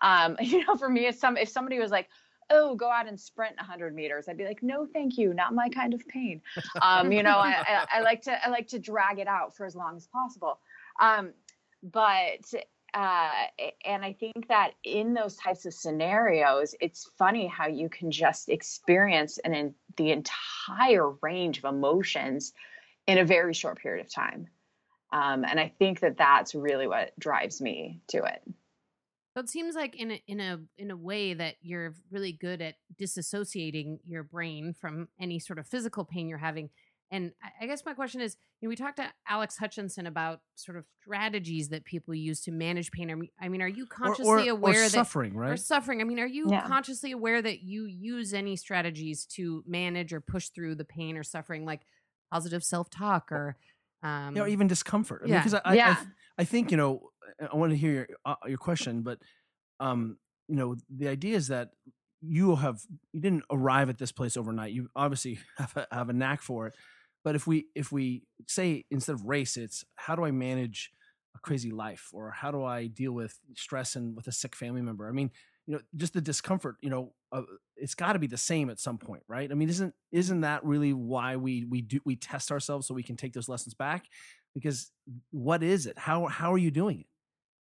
Um 0.01 0.35
you 0.41 0.65
know 0.65 0.75
for 0.75 0.89
me 0.89 1.07
it's 1.07 1.19
some 1.19 1.37
if 1.37 1.49
somebody 1.49 1.79
was 1.79 1.91
like 1.91 2.09
oh 2.49 2.75
go 2.75 2.91
out 2.91 3.07
and 3.07 3.17
sprint 3.17 3.55
100 3.55 3.95
meters 3.95 4.27
i'd 4.27 4.37
be 4.37 4.43
like 4.43 4.61
no 4.61 4.85
thank 4.85 5.17
you 5.17 5.33
not 5.33 5.55
my 5.55 5.69
kind 5.69 5.93
of 5.93 6.05
pain. 6.07 6.41
Um 6.81 7.11
you 7.11 7.23
know 7.23 7.37
I, 7.37 7.63
I, 7.65 7.85
I 7.93 8.01
like 8.01 8.21
to 8.23 8.45
i 8.45 8.49
like 8.49 8.67
to 8.69 8.79
drag 8.79 9.19
it 9.19 9.27
out 9.27 9.55
for 9.55 9.65
as 9.65 9.75
long 9.75 9.95
as 9.95 10.07
possible. 10.07 10.59
Um 10.99 11.31
but 11.81 12.53
uh 12.93 13.31
and 13.85 14.03
i 14.05 14.13
think 14.13 14.47
that 14.47 14.71
in 14.83 15.13
those 15.13 15.35
types 15.35 15.65
of 15.65 15.73
scenarios 15.73 16.75
it's 16.79 17.09
funny 17.17 17.47
how 17.47 17.67
you 17.67 17.89
can 17.89 18.11
just 18.11 18.49
experience 18.49 19.37
an 19.39 19.53
in 19.53 19.73
the 19.97 20.11
entire 20.11 21.09
range 21.21 21.57
of 21.57 21.65
emotions 21.65 22.53
in 23.07 23.17
a 23.17 23.25
very 23.25 23.53
short 23.53 23.79
period 23.79 24.05
of 24.05 24.11
time 24.11 24.47
um, 25.11 25.43
and 25.45 25.59
i 25.59 25.71
think 25.79 25.99
that 25.99 26.17
that's 26.17 26.55
really 26.55 26.87
what 26.87 27.17
drives 27.19 27.61
me 27.61 28.01
to 28.07 28.23
it 28.23 28.41
So 29.35 29.41
it 29.41 29.49
seems 29.49 29.73
like 29.75 29.95
in 29.95 30.11
a 30.11 30.23
in 30.27 30.39
a 30.39 30.59
in 30.77 30.91
a 30.91 30.95
way 30.95 31.33
that 31.33 31.55
you're 31.61 31.95
really 32.11 32.31
good 32.31 32.61
at 32.61 32.75
disassociating 33.01 33.97
your 34.03 34.23
brain 34.23 34.73
from 34.79 35.07
any 35.19 35.39
sort 35.39 35.57
of 35.57 35.65
physical 35.65 36.05
pain 36.05 36.27
you're 36.29 36.37
having. 36.37 36.69
And 37.13 37.31
I- 37.43 37.51
I 37.61 37.67
guess 37.67 37.85
my 37.85 37.93
question 37.93 38.21
is, 38.21 38.35
you 38.59 38.67
know, 38.67 38.69
we 38.69 38.75
talked 38.75 38.97
to 38.97 39.05
Alex 39.27 39.57
Hutchinson 39.57 40.07
about 40.07 40.41
sort 40.55 40.77
of 40.77 40.85
strategies 41.01 41.69
that 41.69 41.85
people 41.85 42.15
use 42.15 42.41
to 42.41 42.51
manage 42.51 42.91
pain. 42.91 43.11
I 43.11 43.15
mean, 43.15 43.29
I 43.39 43.49
mean, 43.49 43.61
are 43.61 43.67
you 43.67 43.85
consciously 43.85 44.49
or, 44.49 44.53
or 44.53 44.57
aware 44.57 44.81
that 44.81 44.89
suffering 44.89 45.35
right? 45.35 45.51
or 45.51 45.57
suffering? 45.57 46.01
I 46.01 46.05
mean, 46.05 46.19
are 46.19 46.25
you 46.27 46.49
Yeah. 46.49 46.65
consciously 46.67 47.11
aware 47.11 47.39
that 47.41 47.61
you 47.61 47.85
use 47.85 48.33
any 48.33 48.55
strategies 48.55 49.25
to 49.35 49.63
manage 49.67 50.11
or 50.11 50.21
push 50.21 50.49
through 50.49 50.75
the 50.75 50.85
pain 50.85 51.15
or 51.15 51.23
suffering, 51.23 51.65
like 51.65 51.81
positive 52.31 52.63
self 52.63 52.89
talk 52.89 53.31
or 53.31 53.57
um, 54.01 54.35
you 54.35 54.41
know, 54.41 54.47
even 54.49 54.67
discomfort 54.67 55.21
I 55.23 55.25
mean, 55.27 55.33
yeah. 55.35 55.43
'cause 55.43 55.53
I, 55.53 55.61
I, 55.63 55.75
I 55.91 55.97
I 56.39 56.43
think 56.43 56.71
you 56.71 56.77
know 56.77 57.09
i 57.39 57.55
want 57.55 57.71
to 57.71 57.77
hear 57.77 57.93
your, 57.93 58.07
uh, 58.25 58.35
your 58.47 58.57
question 58.57 59.01
but 59.01 59.17
um 59.79 60.17
you 60.49 60.55
know 60.55 60.75
the 60.89 61.07
idea 61.07 61.37
is 61.37 61.47
that 61.47 61.69
you 62.21 62.55
have 62.57 62.81
you 63.13 63.21
didn't 63.21 63.43
arrive 63.49 63.87
at 63.89 63.97
this 63.99 64.11
place 64.11 64.35
overnight 64.35 64.73
you 64.73 64.89
obviously 64.95 65.39
have 65.57 65.77
a, 65.77 65.87
have 65.91 66.09
a 66.09 66.13
knack 66.13 66.41
for 66.41 66.67
it 66.67 66.75
but 67.23 67.35
if 67.35 67.47
we 67.47 67.67
if 67.75 67.91
we 67.91 68.23
say 68.47 68.85
instead 68.91 69.13
of 69.13 69.25
race 69.25 69.57
it's 69.57 69.83
how 69.95 70.15
do 70.15 70.23
i 70.23 70.31
manage 70.31 70.91
a 71.35 71.39
crazy 71.39 71.71
life? 71.71 72.09
or 72.13 72.31
how 72.31 72.51
do 72.51 72.63
i 72.63 72.87
deal 72.87 73.11
with 73.11 73.39
stress 73.55 73.95
and 73.95 74.15
with 74.15 74.27
a 74.27 74.31
sick 74.31 74.55
family 74.55 74.81
member? 74.81 75.07
I 75.07 75.11
mean 75.11 75.31
you 75.65 75.75
know 75.75 75.81
just 75.95 76.13
the 76.13 76.21
discomfort 76.21 76.75
you 76.81 76.89
know 76.89 77.13
uh, 77.31 77.41
it's 77.77 77.95
got 77.95 78.13
to 78.13 78.19
be 78.19 78.27
the 78.27 78.37
same 78.37 78.69
at 78.69 78.79
some 78.79 78.97
point 78.97 79.23
right? 79.27 79.51
I 79.51 79.55
mean 79.55 79.69
isn't 79.69 79.93
isn't 80.11 80.41
that 80.41 80.63
really 80.63 80.93
why 80.93 81.35
we 81.35 81.65
we 81.65 81.81
do 81.81 81.99
we 82.05 82.15
test 82.15 82.51
ourselves 82.51 82.87
so 82.87 82.93
we 82.93 83.03
can 83.03 83.15
take 83.15 83.33
those 83.33 83.49
lessons 83.49 83.73
back? 83.73 84.05
Because 84.53 84.91
what 85.31 85.63
is 85.63 85.87
it? 85.87 85.97
How 85.97 86.27
how 86.27 86.53
are 86.53 86.57
you 86.57 86.71
doing 86.71 86.99
it? 87.01 87.07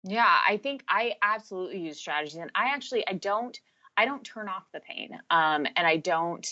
Yeah, 0.05 0.39
I 0.47 0.57
think 0.57 0.83
I 0.89 1.15
absolutely 1.23 1.81
use 1.81 1.99
strategies, 1.99 2.35
and 2.35 2.51
I 2.55 2.75
actually 2.75 3.07
I 3.07 3.15
don't 3.15 3.59
I 3.97 4.05
don't 4.05 4.25
turn 4.25 4.49
off 4.49 4.65
the 4.73 4.81
pain, 4.81 5.11
um, 5.31 5.67
and 5.77 5.87
I 5.87 5.97
don't 5.97 6.47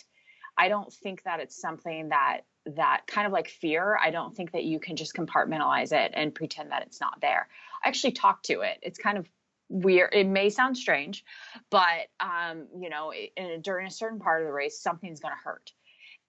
I 0.56 0.68
don't 0.68 0.92
think 0.92 1.22
that 1.24 1.40
it's 1.40 1.60
something 1.60 2.10
that 2.10 2.42
that 2.66 3.02
kind 3.06 3.26
of 3.26 3.32
like 3.32 3.48
fear. 3.48 3.98
I 4.02 4.10
don't 4.10 4.34
think 4.36 4.52
that 4.52 4.64
you 4.64 4.80
can 4.80 4.96
just 4.96 5.14
compartmentalize 5.14 5.92
it 5.92 6.12
and 6.14 6.34
pretend 6.34 6.72
that 6.72 6.82
it's 6.82 7.00
not 7.00 7.20
there. 7.20 7.48
I 7.84 7.88
actually 7.88 8.12
talk 8.12 8.42
to 8.44 8.60
it. 8.60 8.78
It's 8.82 8.98
kind 8.98 9.18
of 9.18 9.26
weird. 9.68 10.10
It 10.12 10.26
may 10.26 10.50
sound 10.50 10.76
strange, 10.76 11.24
but 11.70 12.08
um, 12.18 12.66
you 12.78 12.90
know, 12.90 13.12
in, 13.12 13.62
during 13.62 13.86
a 13.86 13.90
certain 13.90 14.18
part 14.18 14.42
of 14.42 14.46
the 14.46 14.52
race, 14.52 14.78
something's 14.78 15.20
going 15.20 15.34
to 15.34 15.42
hurt. 15.42 15.72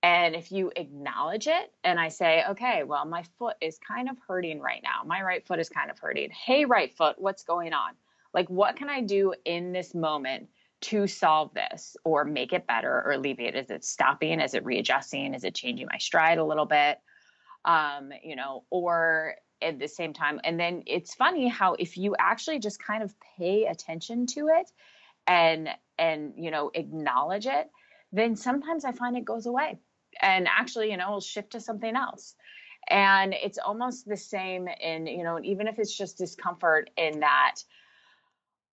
And 0.04 0.36
if 0.36 0.52
you 0.52 0.72
acknowledge 0.76 1.48
it 1.48 1.72
and 1.84 2.00
I 2.00 2.10
say, 2.10 2.44
okay, 2.50 2.84
well, 2.84 3.06
my 3.06 3.24
foot 3.38 3.56
is 3.62 3.78
kind 3.78 4.10
of 4.10 4.18
hurting 4.28 4.60
right 4.60 4.82
now. 4.82 5.04
My 5.06 5.22
right 5.22 5.46
foot 5.46 5.60
is 5.60 5.70
kind 5.70 5.92
of 5.92 6.00
hurting. 6.00 6.32
Hey, 6.32 6.66
right 6.66 6.92
foot, 6.96 7.18
what's 7.20 7.44
going 7.44 7.74
on? 7.74 7.92
Like, 8.34 8.50
what 8.50 8.78
can 8.78 8.90
I 8.90 9.02
do 9.02 9.34
in 9.46 9.74
this 9.74 9.94
moment 9.94 10.48
to 10.82 11.08
solve 11.08 11.54
this 11.54 11.96
or 12.04 12.26
make 12.26 12.54
it 12.54 12.68
better 12.68 13.02
or 13.06 13.12
alleviate? 13.12 13.56
Is 13.56 13.70
it 13.70 13.86
stopping? 13.86 14.40
Is 14.40 14.54
it 14.54 14.66
readjusting? 14.66 15.34
Is 15.34 15.44
it 15.44 15.56
changing 15.56 15.88
my 15.92 15.98
stride 15.98 16.38
a 16.38 16.46
little 16.46 16.66
bit? 16.66 17.00
Um, 17.66 18.12
you 18.24 18.36
know, 18.36 18.64
or 18.70 19.36
at 19.62 19.80
the 19.80 19.88
same 19.88 20.14
time. 20.14 20.40
And 20.44 20.60
then 20.60 20.84
it's 20.88 21.14
funny 21.14 21.48
how 21.48 21.74
if 21.74 21.98
you 21.98 22.16
actually 22.18 22.60
just 22.60 22.82
kind 22.82 23.04
of 23.04 23.14
pay 23.38 23.66
attention 23.66 24.26
to 24.28 24.48
it 24.48 24.72
and 25.28 25.70
and 26.00 26.34
you 26.36 26.50
know 26.50 26.72
acknowledge 26.74 27.46
it, 27.46 27.70
then 28.12 28.36
sometimes 28.36 28.86
I 28.86 28.92
find 28.92 29.16
it 29.16 29.26
goes 29.26 29.46
away. 29.46 29.78
And 30.22 30.48
actually, 30.48 30.92
you 30.92 30.98
know, 30.98 31.12
will 31.12 31.22
shift 31.22 31.52
to 31.52 31.60
something 31.60 31.96
else. 31.96 32.36
And 32.90 33.34
it's 33.34 33.58
almost 33.58 34.08
the 34.08 34.18
same 34.18 34.68
in, 34.68 35.08
you 35.08 35.24
know, 35.24 35.40
even 35.44 35.68
if 35.68 35.80
it's 35.80 35.96
just 35.96 36.18
discomfort 36.18 36.90
in 36.98 37.22
that 37.22 37.56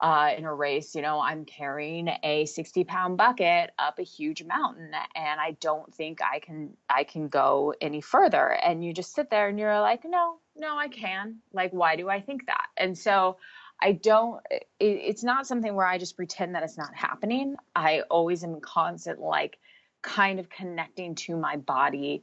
uh, 0.01 0.33
in 0.37 0.45
a 0.45 0.55
race, 0.55 0.95
you 0.95 1.03
know, 1.03 1.21
I'm 1.21 1.45
carrying 1.45 2.09
a 2.23 2.47
60 2.47 2.85
pound 2.85 3.17
bucket 3.17 3.71
up 3.79 3.99
a 3.99 4.05
huge 4.05 4.45
mountain 4.45 4.93
and 5.15 5.41
I 5.41 5.57
don't 5.61 5.93
think 5.93 6.21
I 6.23 6.39
can, 6.39 6.71
I 6.89 7.03
can 7.05 7.29
go 7.29 7.75
any 7.81 8.01
further. 8.01 8.47
And 8.47 8.85
you 8.85 8.93
just 8.93 9.13
sit 9.13 9.29
there 9.29 9.49
and 9.49 9.59
you're 9.59 9.81
like, 9.81 10.05
no, 10.05 10.37
no, 10.57 10.77
I 10.77 10.89
can. 10.89 11.39
Like, 11.53 11.73
why 11.73 11.97
do 11.97 12.09
I 12.09 12.21
think 12.21 12.47
that? 12.47 12.67
And 12.77 12.97
so 12.97 13.39
I 13.81 13.93
don't, 13.93 14.41
it, 14.51 14.67
it's 14.79 15.25
not 15.25 15.49
something 15.49 15.75
where 15.75 15.87
I 15.87 15.99
just 15.99 16.17
pretend 16.17 16.55
that 16.55 16.63
it's 16.63 16.79
not 16.79 16.95
happening. 16.95 17.57
I 17.75 18.03
always 18.03 18.45
am 18.45 18.61
constant, 18.61 19.21
like, 19.21 19.59
kind 20.03 20.39
of 20.39 20.49
connecting 20.49 21.17
to 21.17 21.37
my 21.37 21.57
body 21.57 22.23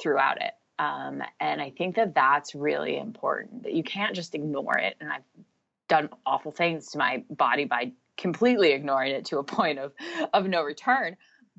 throughout 0.00 0.40
it. 0.40 0.52
Um, 0.78 1.22
and 1.40 1.60
I 1.60 1.70
think 1.70 1.96
that 1.96 2.14
that's 2.14 2.54
really 2.54 2.96
important 2.96 3.64
that 3.64 3.74
you 3.74 3.82
can't 3.82 4.14
just 4.14 4.36
ignore 4.36 4.78
it. 4.78 4.96
And 5.00 5.10
I've 5.10 5.24
done 5.88 6.08
awful 6.26 6.52
things 6.52 6.90
to 6.92 6.98
my 6.98 7.24
body 7.30 7.64
by 7.64 7.92
completely 8.16 8.72
ignoring 8.72 9.12
it 9.12 9.24
to 9.26 9.38
a 9.38 9.44
point 9.58 9.78
of 9.78 9.92
of 10.32 10.46
no 10.46 10.62
return. 10.62 11.16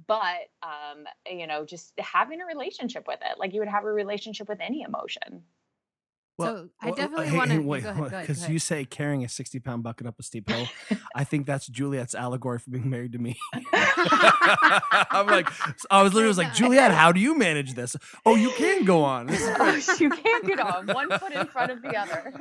But 0.08 0.50
um 0.64 1.06
you 1.28 1.48
know 1.48 1.66
just 1.66 1.94
having 2.00 2.42
a 2.42 2.46
relationship 2.46 3.06
with 3.08 3.20
it 3.22 3.38
like 3.38 3.54
you 3.54 3.60
would 3.60 3.70
have 3.70 3.84
a 3.84 3.92
relationship 3.92 4.48
with 4.48 4.62
any 4.62 4.82
emotion 4.82 5.44
so 6.46 6.70
I 6.82 6.86
well, 6.88 6.96
definitely 6.96 7.28
hey, 7.28 7.38
want 7.38 7.52
to 7.52 7.60
wait, 7.60 7.84
go 7.84 7.90
ahead. 7.90 8.00
Go 8.00 8.06
ahead. 8.08 8.28
Go 8.28 8.34
because 8.34 8.50
you 8.50 8.60
say 8.60 8.86
carrying 8.86 9.24
a 9.24 9.30
60 9.30 9.60
pound 9.60 9.84
bucket 9.84 10.08
up 10.08 10.20
a 10.20 10.24
steep 10.24 10.50
hill. 10.50 10.68
I 11.16 11.24
think 11.24 11.46
that's 11.46 11.68
Juliet's 11.68 12.16
allegory 12.16 12.60
for 12.60 12.70
being 12.70 12.90
married 12.90 13.14
to 13.14 13.20
me. 13.20 13.38
I'm 13.74 15.28
like, 15.28 15.48
I 15.90 16.04
was 16.04 16.14
literally 16.14 16.28
was 16.28 16.38
like, 16.38 16.54
Juliet, 16.54 16.92
how 16.92 17.12
do 17.12 17.20
you 17.20 17.38
manage 17.38 17.74
this? 17.74 17.96
Oh, 18.26 18.36
you 18.36 18.52
can 18.52 18.86
go 18.86 19.04
on. 19.04 19.28
This 19.28 19.42
is 19.42 19.56
great. 19.56 19.90
Oh, 19.90 19.96
you 20.00 20.10
can't 20.10 20.46
get 20.46 20.60
on 20.60 20.88
one 20.88 21.10
foot 21.20 21.34
in 21.34 21.48
front 21.48 21.72
of 21.72 21.82
the 21.82 21.96
other 21.96 22.34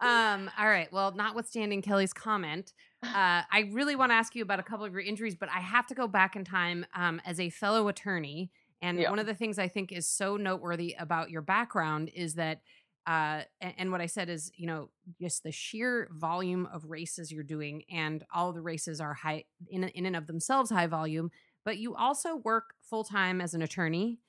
um, 0.00 0.50
all 0.58 0.66
right. 0.66 0.92
Well, 0.92 1.12
notwithstanding 1.12 1.82
Kelly's 1.82 2.12
comment, 2.12 2.72
uh, 3.02 3.42
I 3.50 3.70
really 3.72 3.96
want 3.96 4.10
to 4.10 4.14
ask 4.14 4.34
you 4.34 4.42
about 4.42 4.60
a 4.60 4.62
couple 4.62 4.84
of 4.84 4.92
your 4.92 5.02
injuries, 5.02 5.34
but 5.34 5.48
I 5.48 5.60
have 5.60 5.86
to 5.88 5.94
go 5.94 6.06
back 6.06 6.36
in 6.36 6.44
time 6.44 6.86
um, 6.94 7.20
as 7.24 7.40
a 7.40 7.50
fellow 7.50 7.88
attorney. 7.88 8.50
And 8.82 8.98
Yeah. 8.98 9.10
one 9.10 9.18
of 9.18 9.26
the 9.26 9.34
things 9.34 9.58
I 9.58 9.68
think 9.68 9.92
is 9.92 10.08
so 10.08 10.36
noteworthy 10.36 10.94
about 10.98 11.30
your 11.30 11.42
background 11.42 12.10
is 12.14 12.34
that, 12.34 12.60
uh, 13.06 13.42
a- 13.60 13.74
and 13.78 13.92
what 13.92 14.00
I 14.00 14.06
said 14.06 14.28
is, 14.28 14.50
you 14.56 14.66
know, 14.66 14.90
just 15.20 15.42
the 15.42 15.52
sheer 15.52 16.08
volume 16.12 16.66
of 16.72 16.84
races 16.90 17.30
you're 17.30 17.42
doing, 17.44 17.84
and 17.90 18.24
all 18.34 18.52
the 18.52 18.60
races 18.62 19.00
are 19.00 19.14
high 19.14 19.44
in 19.68 19.84
in 19.84 20.06
and 20.06 20.16
of 20.16 20.26
themselves 20.26 20.70
high 20.70 20.86
volume. 20.86 21.30
But 21.64 21.78
you 21.78 21.94
also 21.94 22.36
work 22.36 22.74
full 22.82 23.04
time 23.04 23.40
as 23.40 23.54
an 23.54 23.62
attorney. 23.62 24.20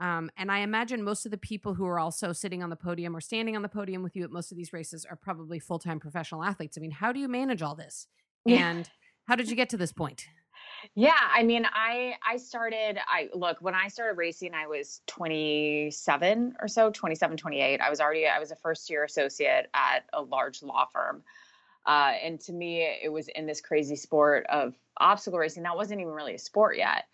Um, 0.00 0.30
and 0.36 0.50
I 0.50 0.58
imagine 0.58 1.04
most 1.04 1.24
of 1.24 1.30
the 1.30 1.38
people 1.38 1.74
who 1.74 1.86
are 1.86 2.00
also 2.00 2.32
sitting 2.32 2.62
on 2.62 2.70
the 2.70 2.76
podium 2.76 3.14
or 3.16 3.20
standing 3.20 3.54
on 3.54 3.62
the 3.62 3.68
podium 3.68 4.02
with 4.02 4.16
you 4.16 4.24
at 4.24 4.30
most 4.30 4.50
of 4.50 4.56
these 4.56 4.72
races 4.72 5.04
are 5.08 5.16
probably 5.16 5.58
full 5.60 5.78
time 5.78 6.00
professional 6.00 6.42
athletes. 6.42 6.76
I 6.76 6.80
mean, 6.80 6.90
how 6.90 7.12
do 7.12 7.20
you 7.20 7.28
manage 7.28 7.62
all 7.62 7.74
this? 7.76 8.08
Yeah. 8.44 8.68
And 8.70 8.90
how 9.26 9.36
did 9.36 9.48
you 9.48 9.56
get 9.56 9.70
to 9.70 9.76
this 9.76 9.92
point? 9.92 10.26
Yeah, 10.94 11.12
I 11.32 11.42
mean, 11.42 11.66
I 11.72 12.14
I 12.26 12.36
started 12.36 12.98
I 13.06 13.28
look, 13.34 13.58
when 13.60 13.74
I 13.74 13.88
started 13.88 14.16
racing 14.18 14.54
I 14.54 14.66
was 14.66 15.00
27 15.06 16.56
or 16.60 16.68
so, 16.68 16.90
27, 16.90 17.36
28. 17.36 17.80
I 17.80 17.90
was 17.90 18.00
already 18.00 18.26
I 18.26 18.38
was 18.38 18.50
a 18.50 18.56
first 18.56 18.90
year 18.90 19.04
associate 19.04 19.68
at 19.74 20.04
a 20.12 20.22
large 20.22 20.62
law 20.62 20.86
firm. 20.92 21.22
Uh, 21.86 22.12
and 22.22 22.40
to 22.40 22.52
me 22.52 22.82
it 23.02 23.12
was 23.12 23.28
in 23.28 23.46
this 23.46 23.60
crazy 23.60 23.96
sport 23.96 24.46
of 24.48 24.74
obstacle 24.98 25.38
racing 25.38 25.62
that 25.64 25.76
wasn't 25.76 26.00
even 26.00 26.12
really 26.12 26.34
a 26.34 26.38
sport 26.38 26.76
yet. 26.76 27.04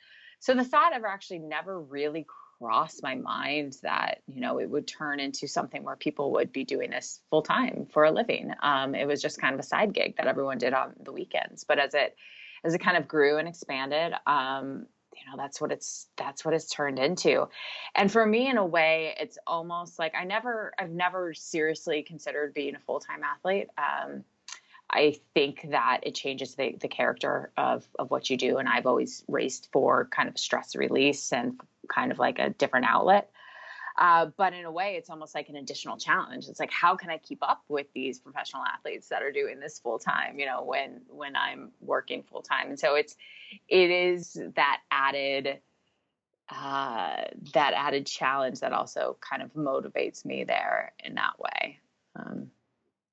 So 0.41 0.55
the 0.55 0.65
thought 0.65 0.93
ever 0.93 1.07
actually 1.07 1.41
never 1.41 1.81
really 1.81 2.27
crossed 2.59 3.03
my 3.03 3.15
mind 3.15 3.77
that, 3.83 4.23
you 4.27 4.41
know, 4.41 4.59
it 4.59 4.69
would 4.69 4.87
turn 4.87 5.19
into 5.19 5.49
something 5.49 5.83
where 5.83 5.97
people 5.97 6.33
would 6.33 6.53
be 6.53 6.65
doing 6.65 6.91
this 6.91 7.21
full 7.31 7.43
time 7.43 7.87
for 7.91 8.05
a 8.05 8.11
living. 8.11 8.53
Um, 8.62 8.95
it 8.95 9.07
was 9.07 9.23
just 9.23 9.41
kind 9.41 9.55
of 9.55 9.61
a 9.61 9.65
side 9.65 9.93
gig 9.93 10.17
that 10.17 10.27
everyone 10.27 10.59
did 10.59 10.75
on 10.75 10.95
the 11.03 11.12
weekends. 11.12 11.65
But 11.65 11.79
as 11.79 11.95
it 11.95 12.17
as 12.64 12.75
it 12.75 12.79
kind 12.79 12.97
of 12.97 13.09
grew 13.09 13.38
and 13.38 13.49
expanded 13.49 14.14
um, 14.26 14.87
you 15.21 15.31
know 15.31 15.37
that's 15.37 15.61
what 15.61 15.73
it's 15.73 16.07
that's 16.17 16.45
what 16.45 16.55
it's 16.55 16.71
turned 16.71 16.99
into. 16.99 17.49
And 17.95 18.11
for 18.11 18.25
me 18.25 18.49
in 18.49 18.57
a 18.57 18.64
way 18.64 19.14
it's 19.19 19.38
almost 19.47 19.99
like 19.99 20.14
i 20.14 20.25
never 20.25 20.73
i've 20.79 20.90
never 20.90 21.35
seriously 21.35 22.02
considered 22.02 22.55
being 22.55 22.75
a 22.75 22.79
full-time 22.81 23.23
athlete. 23.23 23.69
Um, 23.76 24.25
i 24.90 25.17
think 25.35 25.69
that 25.71 26.00
it 26.02 26.14
changes 26.14 26.55
the, 26.55 26.76
the 26.81 26.88
character 26.88 27.52
of 27.57 27.87
of 27.99 28.11
what 28.11 28.29
you 28.31 28.37
do 28.37 28.59
and 28.59 28.69
i've 28.69 28.87
always 28.87 29.25
raced 29.29 29.69
for 29.73 30.09
kind 30.11 30.29
of 30.29 30.38
stress 30.38 30.75
release 30.75 31.33
and 31.33 31.61
kind 31.88 32.11
of 32.11 32.19
like 32.19 32.38
a 32.38 32.50
different 32.50 32.87
outlet 32.87 33.31
uh, 33.99 34.27
but 34.37 34.53
in 34.53 34.65
a 34.65 34.71
way, 34.71 34.97
it's 34.97 35.11
almost 35.11 35.35
like 35.35 35.49
an 35.49 35.57
additional 35.57 35.97
challenge. 35.97 36.47
It's 36.49 36.61
like, 36.61 36.71
how 36.71 36.97
can 36.97 37.11
I 37.11 37.19
keep 37.19 37.39
up 37.43 37.63
with 37.69 37.87
these 37.95 38.19
professional 38.19 38.63
athletes 38.65 39.09
that 39.09 39.23
are 39.23 39.33
doing 39.33 39.61
this 39.61 39.79
full 39.79 39.99
time? 39.99 40.39
You 40.39 40.47
know, 40.47 40.63
when 40.63 41.01
when 41.09 41.37
I'm 41.37 41.73
working 41.81 42.23
full 42.23 42.43
time, 42.43 42.69
and 42.69 42.79
so 42.79 42.95
it's 42.95 43.17
it 43.69 43.91
is 43.91 44.39
that 44.55 44.81
added 44.91 45.61
uh, 46.51 47.23
that 47.55 47.75
added 47.75 48.07
challenge 48.07 48.61
that 48.61 48.73
also 48.73 49.17
kind 49.21 49.43
of 49.43 49.53
motivates 49.55 50.25
me 50.25 50.45
there 50.45 50.93
in 51.05 51.15
that 51.15 51.39
way. 51.39 51.79
Um, 52.17 52.51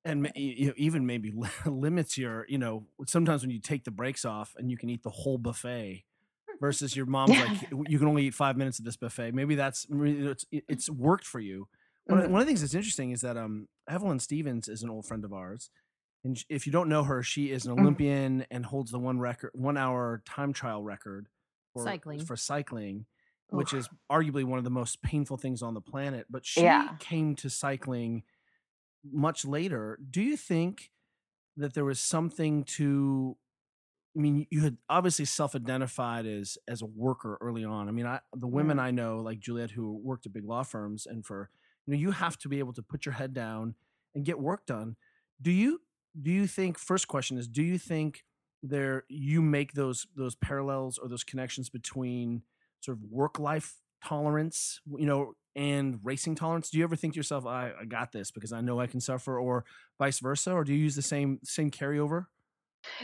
and 0.05 0.31
you 0.35 0.67
know, 0.67 0.73
even 0.77 1.05
maybe 1.05 1.33
limits 1.65 2.17
your 2.17 2.45
you 2.47 2.57
know 2.57 2.85
sometimes 3.07 3.41
when 3.41 3.51
you 3.51 3.59
take 3.59 3.83
the 3.83 3.91
brakes 3.91 4.25
off 4.25 4.55
and 4.57 4.71
you 4.71 4.77
can 4.77 4.89
eat 4.89 5.03
the 5.03 5.09
whole 5.09 5.37
buffet 5.37 6.05
versus 6.59 6.95
your 6.95 7.05
mom's 7.05 7.37
like 7.37 7.51
you 7.87 7.99
can 7.99 8.07
only 8.07 8.25
eat 8.27 8.33
five 8.33 8.57
minutes 8.57 8.79
of 8.79 8.85
this 8.85 8.97
buffet 8.97 9.31
maybe 9.33 9.55
that's 9.55 9.85
it's, 9.91 10.45
it's 10.51 10.89
worked 10.89 11.25
for 11.25 11.39
you 11.39 11.67
one, 12.05 12.19
of, 12.19 12.25
Mhm. 12.25 12.31
one 12.31 12.41
of 12.41 12.47
the 12.47 12.49
things 12.49 12.61
that's 12.61 12.73
interesting 12.73 13.11
is 13.11 13.21
that 13.21 13.37
um 13.37 13.67
evelyn 13.89 14.19
stevens 14.19 14.67
is 14.67 14.83
an 14.83 14.89
old 14.89 15.05
friend 15.05 15.23
of 15.25 15.33
ours 15.33 15.69
and 16.23 16.43
if 16.49 16.65
you 16.65 16.71
don't 16.71 16.89
know 16.89 17.03
her 17.03 17.21
she 17.23 17.51
is 17.51 17.65
an 17.65 17.75
Mhm. 17.75 17.79
olympian 17.81 18.45
and 18.49 18.65
holds 18.65 18.91
the 18.91 18.99
one 18.99 19.19
record 19.19 19.51
one 19.53 19.77
hour 19.77 20.21
time 20.25 20.53
trial 20.53 20.83
record 20.83 21.27
for 21.73 21.83
Cycling. 21.83 22.25
for 22.25 22.35
cycling 22.35 23.05
which 23.49 23.73
is 23.73 23.87
arguably 24.11 24.43
one 24.43 24.57
of 24.57 24.65
the 24.65 24.69
most 24.71 25.01
painful 25.01 25.37
things 25.37 25.61
on 25.61 25.73
the 25.73 25.81
planet 25.81 26.25
but 26.29 26.45
she 26.45 26.61
Yeah. 26.61 26.95
came 26.99 27.35
to 27.35 27.49
cycling 27.49 28.23
much 29.09 29.45
later 29.45 29.99
do 30.09 30.21
you 30.21 30.35
think 30.35 30.91
that 31.55 31.73
there 31.73 31.85
was 31.85 31.99
something 31.99 32.63
to 32.63 33.37
i 34.17 34.19
mean 34.19 34.47
you 34.49 34.61
had 34.61 34.77
obviously 34.89 35.25
self-identified 35.25 36.25
as 36.25 36.57
as 36.67 36.81
a 36.81 36.85
worker 36.85 37.37
early 37.39 37.63
on. 37.63 37.87
I 37.87 37.91
mean 37.91 38.05
i 38.05 38.19
the 38.35 38.47
women 38.47 38.77
mm-hmm. 38.77 38.85
i 38.85 38.91
know 38.91 39.17
like 39.17 39.39
juliet 39.39 39.71
who 39.71 39.99
worked 40.03 40.25
at 40.25 40.33
big 40.33 40.45
law 40.45 40.63
firms 40.63 41.05
and 41.05 41.25
for 41.25 41.49
you 41.85 41.93
know 41.93 41.99
you 41.99 42.11
have 42.11 42.37
to 42.39 42.49
be 42.49 42.59
able 42.59 42.73
to 42.73 42.81
put 42.81 43.05
your 43.05 43.13
head 43.13 43.33
down 43.33 43.75
and 44.17 44.25
get 44.25 44.39
work 44.39 44.65
done. 44.65 44.97
Do 45.41 45.51
you 45.51 45.81
do 46.19 46.31
you 46.31 46.47
think 46.47 46.77
first 46.77 47.07
question 47.07 47.37
is 47.37 47.47
do 47.47 47.63
you 47.63 47.77
think 47.77 48.25
there 48.63 49.03
you 49.07 49.41
make 49.41 49.73
those 49.73 50.07
those 50.15 50.35
parallels 50.35 50.97
or 50.97 51.07
those 51.07 51.23
connections 51.23 51.69
between 51.69 52.41
sort 52.81 52.97
of 52.97 53.03
work 53.09 53.39
life 53.39 53.75
tolerance 54.03 54.81
you 54.97 55.05
know 55.05 55.33
and 55.55 55.99
racing 56.03 56.35
tolerance? 56.35 56.69
Do 56.69 56.77
you 56.77 56.83
ever 56.83 56.95
think 56.95 57.13
to 57.13 57.17
yourself 57.17 57.45
I, 57.45 57.71
I 57.79 57.85
got 57.85 58.11
this 58.11 58.31
because 58.31 58.51
i 58.51 58.61
know 58.61 58.79
i 58.79 58.87
can 58.87 58.99
suffer 58.99 59.39
or 59.39 59.63
vice 59.97 60.19
versa? 60.19 60.51
Or 60.51 60.63
do 60.63 60.73
you 60.73 60.79
use 60.79 60.95
the 60.95 61.01
same 61.01 61.39
same 61.43 61.71
carryover 61.71 62.25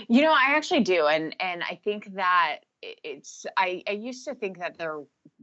You 0.08 0.22
know, 0.22 0.32
I 0.32 0.56
actually 0.56 0.82
do, 0.82 1.08
and 1.08 1.36
and 1.40 1.64
I 1.64 1.80
think 1.84 2.16
that 2.16 2.60
it's. 2.82 3.46
I 3.58 3.84
I 3.88 3.92
used 3.92 4.26
to 4.26 4.36
think 4.36 4.60
that 4.60 4.78
there 4.78 5.00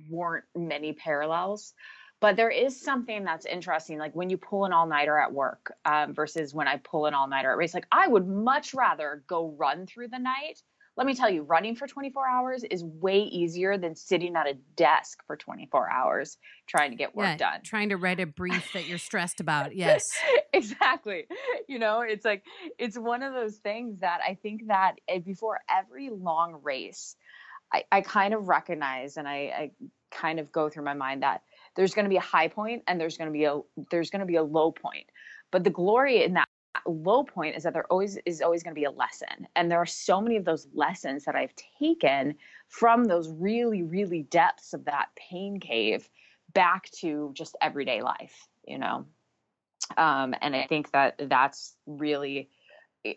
weren't 0.09 0.45
many 0.55 0.93
parallels, 0.93 1.75
but 2.21 2.37
there 2.37 2.51
is 2.51 2.81
something 2.81 3.25
that's 3.25 3.47
interesting. 3.47 3.99
Like 3.99 4.15
when 4.15 4.31
you 4.31 4.37
pull 4.37 4.65
an 4.65 4.73
all 4.73 4.87
nighter 4.87 5.19
at 5.19 5.33
work 5.33 5.73
um, 5.85 6.15
versus 6.15 6.55
when 6.55 6.69
I 6.69 6.77
pull 6.77 7.07
an 7.07 7.15
all 7.15 7.29
nighter 7.29 7.51
at 7.51 7.57
race. 7.57 7.75
Like 7.75 7.87
I 7.91 8.07
would 8.09 8.29
much 8.29 8.75
rather 8.75 9.25
go 9.27 9.55
run 9.59 9.87
through 9.87 10.09
the 10.09 10.19
night. 10.19 10.61
Let 11.01 11.07
me 11.07 11.15
tell 11.15 11.31
you, 11.31 11.45
running 11.45 11.77
for 11.77 11.87
24 11.87 12.29
hours 12.29 12.63
is 12.63 12.85
way 12.85 13.21
easier 13.21 13.79
than 13.79 13.97
sitting 13.97 14.37
at 14.37 14.47
a 14.47 14.53
desk 14.77 15.21
for 15.27 15.35
24 15.35 15.91
hours 15.91 16.37
trying 16.67 16.91
to 16.91 16.97
get 16.99 17.17
work 17.17 17.27
yeah, 17.27 17.37
done. 17.39 17.61
trying 17.65 17.89
to 17.89 17.97
write 17.97 18.21
a 18.21 18.27
brief 18.27 18.75
that 18.75 18.87
you're 18.87 18.99
stressed 18.99 19.41
about. 19.41 19.75
Yes. 19.81 20.13
exactly. 20.53 21.25
You 21.69 21.79
know, 21.79 22.03
it's 22.03 22.27
like 22.27 22.45
it's 22.79 22.99
one 22.99 23.23
of 23.23 23.33
those 23.33 23.57
things 23.57 24.01
that 24.01 24.21
I 24.29 24.35
think 24.35 24.67
that 24.67 24.97
eh, 25.09 25.21
before 25.21 25.61
every 25.71 26.11
long 26.11 26.61
race, 26.63 27.17
I, 27.73 27.85
I 27.91 28.03
kind 28.03 28.35
of 28.35 28.49
recognize 28.49 29.17
and 29.17 29.27
I, 29.27 29.33
I 29.33 29.71
kind 30.11 30.39
of 30.39 30.53
go 30.53 30.69
through 30.69 30.85
my 30.85 30.93
mind 30.93 31.23
that 31.23 31.41
there's 31.77 31.95
going 31.95 32.05
to 32.05 32.11
be 32.11 32.19
a 32.19 32.21
high 32.21 32.49
point 32.49 32.83
and 32.87 33.01
there's 33.01 33.17
going 33.17 33.29
to 33.29 33.33
be 33.33 33.45
a 33.45 33.59
there's 33.91 34.11
going 34.11 34.21
to 34.21 34.27
be 34.27 34.37
a 34.37 34.43
low 34.43 34.71
point. 34.71 35.07
But 35.51 35.65
the 35.65 35.71
glory 35.71 36.25
in 36.25 36.35
that 36.35 36.50
low 36.87 37.25
point 37.25 37.57
is 37.57 37.63
that 37.65 37.73
there 37.73 37.87
always 37.87 38.19
is 38.27 38.41
always 38.41 38.63
going 38.63 38.75
to 38.75 38.81
be 38.81 38.85
a 38.85 38.91
lesson. 38.91 39.47
And 39.57 39.71
there 39.71 39.79
are 39.79 39.87
so 39.87 40.21
many 40.21 40.37
of 40.37 40.45
those 40.45 40.69
lessons 40.75 41.25
that 41.25 41.35
i've 41.35 41.55
taken 41.79 42.35
from 42.69 43.05
those 43.05 43.29
really 43.29 43.83
really 43.83 44.23
depths 44.25 44.73
of 44.73 44.85
that 44.85 45.09
pain 45.17 45.59
cave 45.59 46.09
back 46.53 46.91
to 46.91 47.31
just 47.35 47.57
everyday 47.61 48.03
life 48.03 48.49
you 48.67 48.79
know? 48.79 49.07
Um, 49.97 50.35
and 50.41 50.55
i 50.55 50.67
think 50.67 50.93
that 50.93 51.21
that's 51.29 51.75
really 51.87 52.49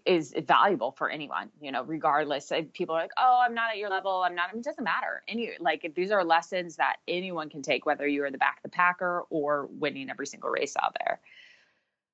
is 0.06 0.34
valuable 0.48 0.92
for 0.94 1.10
anyone 1.10 1.50
you 1.62 1.72
know 1.72 1.84
regardless. 1.84 2.52
People 2.74 2.96
are 2.96 3.02
like 3.02 3.12
oh 3.18 3.42
i'm 3.46 3.54
not 3.54 3.70
at 3.70 3.78
your 3.78 3.90
level 3.90 4.24
i'm 4.26 4.34
not 4.34 4.54
it 4.54 4.64
doesn't 4.64 4.84
matter. 4.84 5.24
Any 5.28 5.52
like 5.60 5.92
these 5.96 6.12
are 6.12 6.24
lessons 6.24 6.78
that 6.78 6.98
anyone 7.08 7.50
can 7.50 7.62
take 7.62 7.86
whether 7.86 8.08
you're 8.08 8.32
the 8.32 8.38
back 8.38 8.58
of 8.58 8.64
the 8.64 8.76
packer 8.76 9.24
or 9.30 9.68
winning 9.72 10.10
every 10.10 10.26
single 10.26 10.50
race 10.50 10.74
out 10.82 10.96
there 11.06 11.20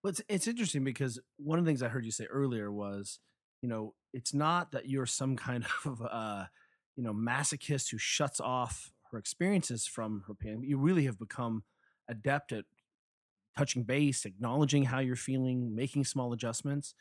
well 0.04 0.10
it's, 0.10 0.22
it's 0.28 0.48
interesting 0.48 0.84
because 0.84 1.20
one 1.38 1.60
of 1.60 1.66
the 1.66 1.70
things 1.70 1.84
i 1.84 1.88
heard 1.88 2.06
you 2.06 2.12
say 2.12 2.26
earlier 2.26 2.72
was 2.72 3.20
you 3.62 3.70
know 3.70 3.94
it's 4.14 4.34
not 4.34 4.72
that 4.72 4.88
you're 4.88 5.06
some 5.06 5.36
kind 5.36 5.66
of 5.86 6.02
uh 6.10 6.46
you 6.96 7.04
know 7.04 7.14
masochist 7.14 7.92
who 7.92 7.98
shuts 7.98 8.40
off 8.40 8.92
her 9.12 9.18
experiences 9.18 9.86
from 9.86 10.24
her 10.28 10.34
pain 10.34 10.64
you 10.64 10.78
really 10.78 11.06
have 11.06 11.20
become 11.20 11.64
adept 12.10 12.52
at 12.52 12.66
touching 13.58 13.84
base 13.84 14.26
acknowledging 14.26 14.86
how 14.86 15.00
you're 15.00 15.16
feeling 15.16 15.76
making 15.76 16.04
small 16.04 16.34
adjustments 16.34 16.94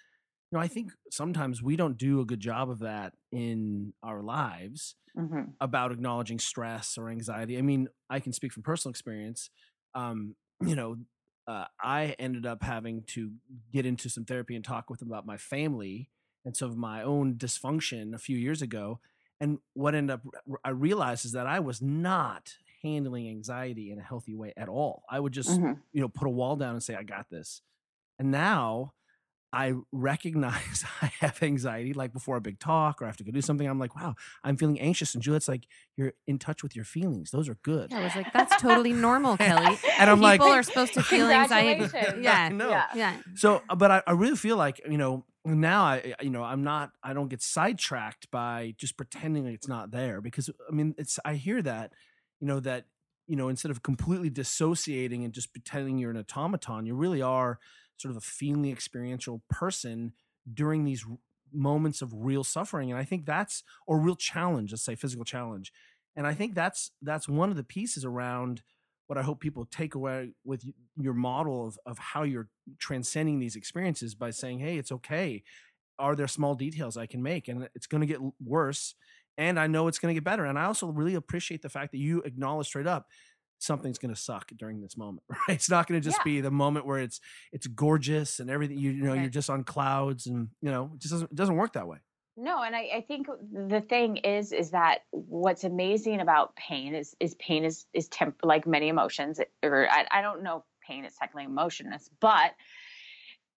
you 0.51 0.57
know, 0.57 0.63
I 0.63 0.69
think 0.69 0.93
sometimes 1.11 1.63
we 1.63 1.77
don't 1.77 1.99
do 1.99 2.21
a 2.21 2.25
good 2.25 2.41
job 2.41 2.71
of 2.71 2.79
that 2.79 3.13
in 3.31 3.93
our 4.03 4.23
lives 4.23 4.95
mm-hmm. 5.17 5.51
about 5.61 5.93
acknowledging 5.93 6.39
stress 6.39 6.97
or 6.97 7.11
anxiety. 7.11 7.59
I 7.59 7.63
mean, 7.63 7.89
I 8.09 8.21
can 8.21 8.33
speak 8.33 8.53
from 8.53 8.63
personal 8.63 8.91
experience. 8.91 9.51
Um, 9.95 10.37
you 10.63 10.75
know, 10.75 10.97
uh, 11.49 11.65
I 11.83 12.15
ended 12.19 12.45
up 12.45 12.63
having 12.63 13.03
to 13.09 13.33
get 13.73 13.87
into 13.87 14.11
some 14.11 14.27
therapy 14.27 14.55
and 14.55 14.65
talk 14.65 14.91
with 14.91 15.01
them 15.01 15.09
about 15.09 15.27
my 15.27 15.39
family 15.39 16.11
and 16.45 16.55
some 16.55 16.71
of 16.71 16.77
my 16.77 17.03
own 17.03 17.35
dysfunction 17.35 18.15
a 18.15 18.19
few 18.19 18.37
years 18.37 18.61
ago. 18.61 19.01
And 19.41 19.59
what 19.73 19.95
ended 19.95 20.15
up, 20.15 20.23
I 20.63 20.71
realized 20.71 21.25
is 21.25 21.33
that 21.33 21.47
I 21.47 21.61
was 21.61 21.81
not 21.81 22.53
handling 22.83 23.29
anxiety 23.29 23.91
in 23.91 23.99
a 23.99 24.03
healthy 24.03 24.35
way 24.35 24.53
at 24.57 24.69
all. 24.69 25.05
I 25.09 25.21
would 25.21 25.33
just, 25.33 25.49
mm-hmm. 25.49 25.81
you 25.93 26.03
know, 26.03 26.09
put 26.09 26.29
a 26.29 26.31
wall 26.31 26.57
down 26.57 26.75
and 26.75 26.83
say, 26.83 26.95
I 26.95 27.03
got 27.03 27.31
this. 27.31 27.63
And 28.19 28.31
now 28.31 28.93
I 29.53 29.75
recognize 29.93 30.85
I 31.03 31.11
have 31.21 31.43
anxiety, 31.43 31.93
like 31.95 32.13
before 32.13 32.37
a 32.37 32.41
big 32.41 32.59
talk 32.59 33.01
or 33.01 33.07
I 33.07 33.09
have 33.09 33.17
to 33.19 33.25
go 33.25 33.31
do 33.33 33.41
something. 33.41 33.67
I'm 33.67 33.79
like, 33.79 33.97
wow, 33.97 34.15
I'm 34.45 34.57
feeling 34.57 34.79
anxious. 34.81 35.15
And 35.15 35.23
Juliet's 35.23 35.49
like, 35.49 35.67
you're 35.97 36.13
in 36.27 36.39
touch 36.39 36.63
with 36.63 36.77
your 36.77 36.85
feelings. 36.85 37.31
Those 37.31 37.49
are 37.49 37.57
good. 37.63 37.91
Yeah, 37.91 38.01
I 38.01 38.05
was 38.05 38.17
like, 38.17 38.33
that's 38.33 38.61
totally 38.61 38.93
normal, 38.93 39.37
Kelly. 39.39 39.79
and 39.99 40.11
I'm 40.11 40.17
People 40.19 40.23
like, 40.23 40.41
people 40.41 40.53
are 40.53 40.63
supposed 40.63 40.95
to 40.95 41.03
feel 41.03 41.31
anxiety. 41.31 41.87
Yeah, 42.21 42.49
no. 42.49 42.69
yeah, 42.71 42.87
yeah. 42.95 43.17
So, 43.35 43.63
uh, 43.69 43.75
but 43.77 43.91
I, 43.91 44.03
I 44.07 44.13
really 44.13 44.37
feel 44.37 44.57
like, 44.57 44.81
you 44.89 44.99
know, 44.99 45.25
now 45.45 45.83
I, 45.85 46.15
you 46.21 46.31
know, 46.31 46.43
I'm 46.43 46.63
not, 46.63 46.91
I 47.03 47.13
don't 47.15 47.29
get 47.29 47.41
sidetracked 47.43 48.31
by 48.31 48.75
just 48.77 48.97
pretending 48.97 49.47
it's 49.47 49.69
not 49.69 49.91
there 49.93 50.21
because 50.21 50.51
I 50.69 50.73
mean, 50.73 50.95
it's, 50.99 51.19
I 51.25 51.35
hear 51.35 51.63
that, 51.63 51.93
you 52.41 52.47
know, 52.47 52.61
that, 52.61 52.85
you 53.29 53.37
know, 53.37 53.49
instead 53.49 53.71
of 53.71 53.83
completely 53.83 54.31
dissociating 54.31 55.25
and 55.25 55.33
just 55.33 55.53
pretending 55.53 55.99
you're 55.99 56.11
an 56.11 56.17
automaton, 56.17 56.87
you 56.87 56.95
really 56.97 57.23
are 57.23 57.61
sort 57.97 58.11
of 58.11 58.17
a 58.17 58.21
feeling 58.21 58.71
experiential 58.71 59.43
person 59.49 60.13
during 60.53 60.85
these 60.85 61.05
moments 61.53 62.03
of 62.03 62.13
real 62.15 62.45
suffering 62.45 62.91
and 62.91 63.01
i 63.01 63.05
think 63.05 63.25
that's 63.25 63.63
or 63.87 63.99
real 63.99 64.15
challenge 64.15 64.71
let's 64.71 64.85
say 64.85 64.95
physical 64.95 65.25
challenge 65.25 65.73
and 66.15 66.27
i 66.27 66.35
think 66.35 66.55
that's 66.55 66.91
that's 67.01 67.27
one 67.27 67.49
of 67.49 67.57
the 67.57 67.65
pieces 67.65 68.05
around 68.05 68.63
what 69.07 69.19
i 69.19 69.23
hope 69.23 69.41
people 69.41 69.65
take 69.65 69.95
away 69.95 70.31
with 70.45 70.63
your 70.99 71.15
model 71.15 71.67
of, 71.67 71.79
of 71.87 71.99
how 71.99 72.23
you're 72.23 72.49
transcending 72.79 73.39
these 73.39 73.57
experiences 73.57 74.15
by 74.15 74.31
saying 74.31 74.59
hey 74.59 74.77
it's 74.77 74.93
okay. 74.93 75.43
Are 75.99 76.15
there 76.15 76.29
small 76.29 76.55
details 76.55 76.97
i 76.97 77.07
can 77.07 77.23
make? 77.23 77.49
And 77.49 77.69
it's 77.75 77.87
going 77.87 78.03
to 78.03 78.07
get 78.07 78.21
worse 78.45 78.95
and 79.39 79.59
i 79.59 79.67
know 79.67 79.89
it's 79.89 79.99
going 79.99 80.15
to 80.15 80.15
get 80.15 80.25
better 80.25 80.45
and 80.45 80.59
i 80.59 80.65
also 80.65 80.89
really 80.89 81.15
appreciate 81.15 81.63
the 81.63 81.69
fact 81.71 81.93
that 81.93 81.99
you 81.99 82.21
acknowledge 82.23 82.67
straight 82.67 82.87
up 82.87 83.07
something's 83.59 83.99
going 83.99 84.15
to 84.15 84.21
suck 84.21 84.51
during 84.57 84.81
this 84.81 84.97
moment 84.97 85.23
right? 85.29 85.57
It's 85.57 85.71
not 85.71 85.87
going 85.87 86.01
to 86.01 86.05
just 86.05 86.19
yeah. 86.21 86.25
be 86.25 86.41
the 86.41 86.51
moment 86.51 86.87
where 86.87 86.99
it's 86.99 87.21
it's 87.53 87.67
gorgeous 87.67 88.41
and 88.41 88.51
everything 88.51 88.79
you, 88.79 88.91
you 88.91 89.03
know 89.05 89.15
you're 89.15 89.29
just 89.29 89.51
on 89.51 89.65
clouds 89.65 90.27
and 90.27 90.49
you 90.63 90.71
know 90.71 90.91
it 90.95 91.01
just 91.01 91.13
doesn't 91.13 91.31
it 91.31 91.37
doesn't 91.37 91.57
work 91.57 91.73
that 91.75 91.87
way. 91.87 91.99
No 92.37 92.63
and 92.63 92.75
I, 92.75 92.89
I 92.95 93.05
think 93.07 93.27
the 93.53 93.81
thing 93.81 94.19
is 94.19 94.53
is 94.53 94.71
that 94.71 95.01
what's 95.11 95.65
amazing 95.65 96.21
about 96.21 96.55
pain 96.55 96.95
is 96.95 97.17
is 97.21 97.35
pain 97.35 97.65
is 97.65 97.87
is 97.93 98.09
temp 98.09 98.37
like 98.45 98.67
many 98.67 98.89
emotions 98.89 99.41
or 99.63 99.89
I, 99.91 100.07
I 100.11 100.23
don't 100.23 100.43
know 100.43 100.65
pain 100.87 101.05
is 101.05 101.15
technically 101.17 101.45
emotionless 101.45 102.09
but 102.21 102.53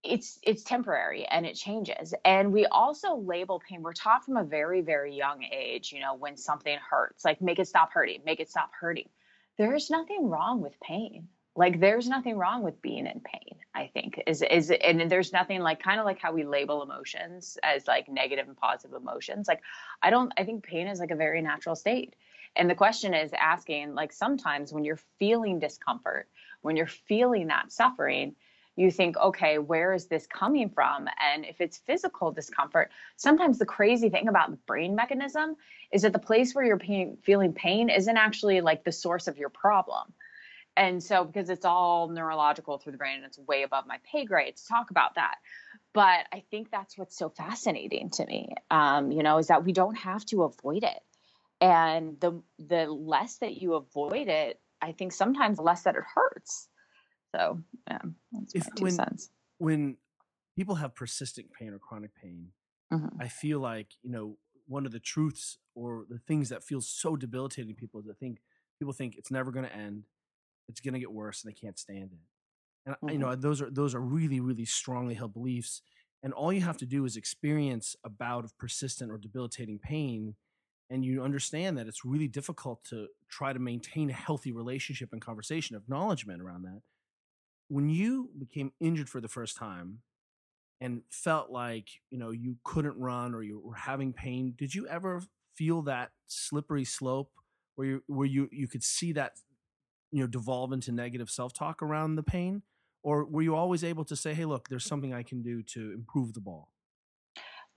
it's 0.03 0.39
it's 0.43 0.63
temporary 0.63 1.25
and 1.25 1.45
it 1.45 1.55
changes. 1.55 2.13
And 2.25 2.51
we 2.51 2.65
also 2.65 3.15
label 3.15 3.61
pain. 3.67 3.81
We're 3.81 3.93
taught 3.93 4.25
from 4.25 4.37
a 4.37 4.43
very 4.43 4.81
very 4.81 5.15
young 5.15 5.43
age 5.43 5.91
you 5.91 5.99
know 5.99 6.15
when 6.15 6.37
something 6.37 6.77
hurts 6.89 7.23
like 7.23 7.41
make 7.41 7.59
it 7.59 7.67
stop 7.67 7.91
hurting 7.93 8.21
make 8.25 8.39
it 8.39 8.49
stop 8.49 8.71
hurting. 8.79 9.09
There's 9.57 9.89
nothing 9.89 10.29
wrong 10.29 10.61
with 10.61 10.79
pain. 10.79 11.27
Like 11.55 11.79
there's 11.79 12.07
nothing 12.07 12.37
wrong 12.37 12.63
with 12.63 12.81
being 12.81 13.05
in 13.07 13.19
pain 13.19 13.59
i 13.75 13.89
think 13.93 14.21
is 14.25 14.41
is 14.41 14.71
and 14.71 15.09
there's 15.11 15.33
nothing 15.33 15.61
like 15.61 15.81
kind 15.81 15.99
of 15.99 16.05
like 16.05 16.19
how 16.19 16.31
we 16.31 16.43
label 16.45 16.81
emotions 16.81 17.57
as 17.61 17.87
like 17.87 18.09
negative 18.09 18.47
and 18.47 18.57
positive 18.57 18.95
emotions. 18.95 19.47
Like 19.47 19.61
i 20.01 20.09
don't 20.09 20.31
i 20.37 20.43
think 20.43 20.63
pain 20.63 20.87
is 20.87 20.99
like 20.99 21.11
a 21.11 21.15
very 21.15 21.41
natural 21.41 21.75
state. 21.75 22.15
And 22.55 22.69
the 22.69 22.75
question 22.75 23.13
is 23.13 23.31
asking 23.33 23.93
like 23.93 24.11
sometimes 24.11 24.73
when 24.73 24.83
you're 24.83 24.99
feeling 25.19 25.59
discomfort 25.59 26.27
when 26.61 26.75
you're 26.75 26.87
feeling 26.87 27.47
that 27.47 27.71
suffering 27.71 28.35
you 28.75 28.89
think, 28.89 29.17
okay, 29.17 29.57
where 29.57 29.93
is 29.93 30.07
this 30.07 30.25
coming 30.27 30.69
from? 30.69 31.07
And 31.21 31.45
if 31.45 31.60
it's 31.60 31.77
physical 31.77 32.31
discomfort, 32.31 32.91
sometimes 33.17 33.60
the 33.60 33.65
crazy 33.65 34.10
thing 34.10 34.27
about 34.27 34.51
the 34.51 34.57
brain 34.65 34.95
mechanism 34.95 35.55
is 35.91 36.03
that 36.03 36.13
the 36.13 36.19
place 36.19 36.55
where 36.55 36.65
you're 36.65 36.79
pain, 36.79 37.17
feeling 37.23 37.53
pain 37.53 37.89
isn't 37.89 38.17
actually 38.17 38.62
like 38.62 38.84
the 38.84 38.91
source 38.91 39.27
of 39.27 39.38
your 39.38 39.49
problem. 39.49 40.13
And 40.77 41.03
so, 41.03 41.25
because 41.25 41.49
it's 41.49 41.65
all 41.65 42.07
neurological 42.07 42.77
through 42.77 42.93
the 42.93 42.97
brain 42.97 43.17
and 43.17 43.25
it's 43.25 43.38
way 43.38 43.63
above 43.63 43.86
my 43.88 43.97
pay 44.10 44.23
grade 44.23 44.55
to 44.55 44.67
talk 44.67 44.89
about 44.89 45.15
that. 45.15 45.36
But 45.93 46.27
I 46.31 46.43
think 46.49 46.71
that's 46.71 46.97
what's 46.97 47.17
so 47.17 47.29
fascinating 47.29 48.10
to 48.12 48.25
me, 48.25 48.55
um, 48.69 49.12
you 49.12 49.21
know, 49.21 49.38
is 49.38 49.47
that 49.47 49.65
we 49.65 49.73
don't 49.73 49.97
have 49.97 50.25
to 50.27 50.43
avoid 50.43 50.84
it. 50.84 50.99
And 51.60 52.19
the 52.21 52.41
the 52.57 52.86
less 52.86 53.38
that 53.39 53.62
you 53.62 53.73
avoid 53.73 54.29
it, 54.29 54.62
I 54.81 54.93
think 54.93 55.12
sometimes 55.12 55.57
the 55.57 55.63
less 55.63 55.84
that 55.84 55.95
it 55.95 56.03
hurts. 56.15 56.69
So 57.35 57.59
yeah, 57.89 57.99
that's 58.31 58.55
if, 58.55 58.63
two 58.75 58.83
when, 58.83 58.93
cents. 58.93 59.29
When 59.57 59.97
people 60.55 60.75
have 60.75 60.95
persistent 60.95 61.47
pain 61.57 61.73
or 61.73 61.79
chronic 61.79 62.11
pain, 62.15 62.47
mm-hmm. 62.91 63.21
I 63.21 63.27
feel 63.27 63.59
like 63.59 63.87
you 64.03 64.11
know 64.11 64.37
one 64.67 64.85
of 64.85 64.91
the 64.91 64.99
truths 64.99 65.57
or 65.75 66.05
the 66.09 66.19
things 66.19 66.49
that 66.49 66.63
feels 66.63 66.87
so 66.87 67.15
debilitating 67.15 67.73
to 67.73 67.79
people 67.79 67.99
is 67.99 68.05
that 68.07 68.19
think 68.19 68.39
people 68.79 68.93
think 68.93 69.15
it's 69.17 69.31
never 69.31 69.51
going 69.51 69.65
to 69.65 69.75
end, 69.75 70.03
it's 70.67 70.81
going 70.81 70.93
to 70.93 70.99
get 70.99 71.11
worse, 71.11 71.43
and 71.43 71.51
they 71.51 71.55
can't 71.55 71.79
stand 71.79 72.11
it. 72.11 72.19
And 72.85 72.95
mm-hmm. 72.95 73.09
you 73.09 73.17
know 73.17 73.35
those 73.35 73.61
are 73.61 73.69
those 73.69 73.95
are 73.95 74.01
really 74.01 74.39
really 74.39 74.65
strongly 74.65 75.15
held 75.15 75.33
beliefs. 75.33 75.81
And 76.23 76.33
all 76.33 76.53
you 76.53 76.61
have 76.61 76.77
to 76.77 76.85
do 76.85 77.05
is 77.05 77.17
experience 77.17 77.95
a 78.03 78.09
bout 78.09 78.45
of 78.45 78.55
persistent 78.59 79.11
or 79.11 79.17
debilitating 79.17 79.79
pain 79.79 80.35
and 80.91 81.05
you 81.05 81.23
understand 81.23 81.77
that 81.77 81.87
it's 81.87 82.03
really 82.03 82.27
difficult 82.27 82.83
to 82.83 83.07
try 83.29 83.53
to 83.53 83.59
maintain 83.59 84.09
a 84.09 84.13
healthy 84.13 84.51
relationship 84.51 85.09
and 85.13 85.21
conversation 85.21 85.75
acknowledgement 85.75 86.41
around 86.41 86.63
that 86.63 86.81
when 87.71 87.88
you 87.88 88.29
became 88.38 88.73
injured 88.81 89.07
for 89.07 89.21
the 89.21 89.29
first 89.29 89.55
time 89.55 90.01
and 90.81 91.03
felt 91.10 91.49
like 91.49 91.88
you 92.10 92.17
know 92.17 92.31
you 92.31 92.57
couldn't 92.65 92.99
run 92.99 93.34
or 93.34 93.43
you 93.43 93.62
were 93.63 93.75
having 93.75 94.12
pain 94.12 94.53
did 94.57 94.75
you 94.75 94.86
ever 94.88 95.21
feel 95.55 95.81
that 95.81 96.12
slippery 96.27 96.84
slope 96.84 97.31
where 97.75 97.88
you 97.88 98.03
where 98.07 98.27
you 98.27 98.49
you 98.51 98.67
could 98.67 98.84
see 98.84 99.13
that 99.13 99.34
you 100.12 100.19
know 100.19 100.27
devolve 100.27 100.73
into 100.73 100.91
negative 100.91 101.29
self-talk 101.29 101.81
around 101.81 102.15
the 102.15 102.23
pain? 102.23 102.63
Or 103.03 103.25
were 103.25 103.41
you 103.41 103.55
always 103.55 103.84
able 103.84 104.03
to 104.05 104.15
say 104.15 104.34
hey 104.34 104.45
look 104.45 104.67
there's 104.67 104.86
something 104.86 105.13
i 105.13 105.23
can 105.23 105.41
do 105.41 105.63
to 105.63 105.93
improve 105.93 106.34
the 106.34 106.41
ball 106.41 106.73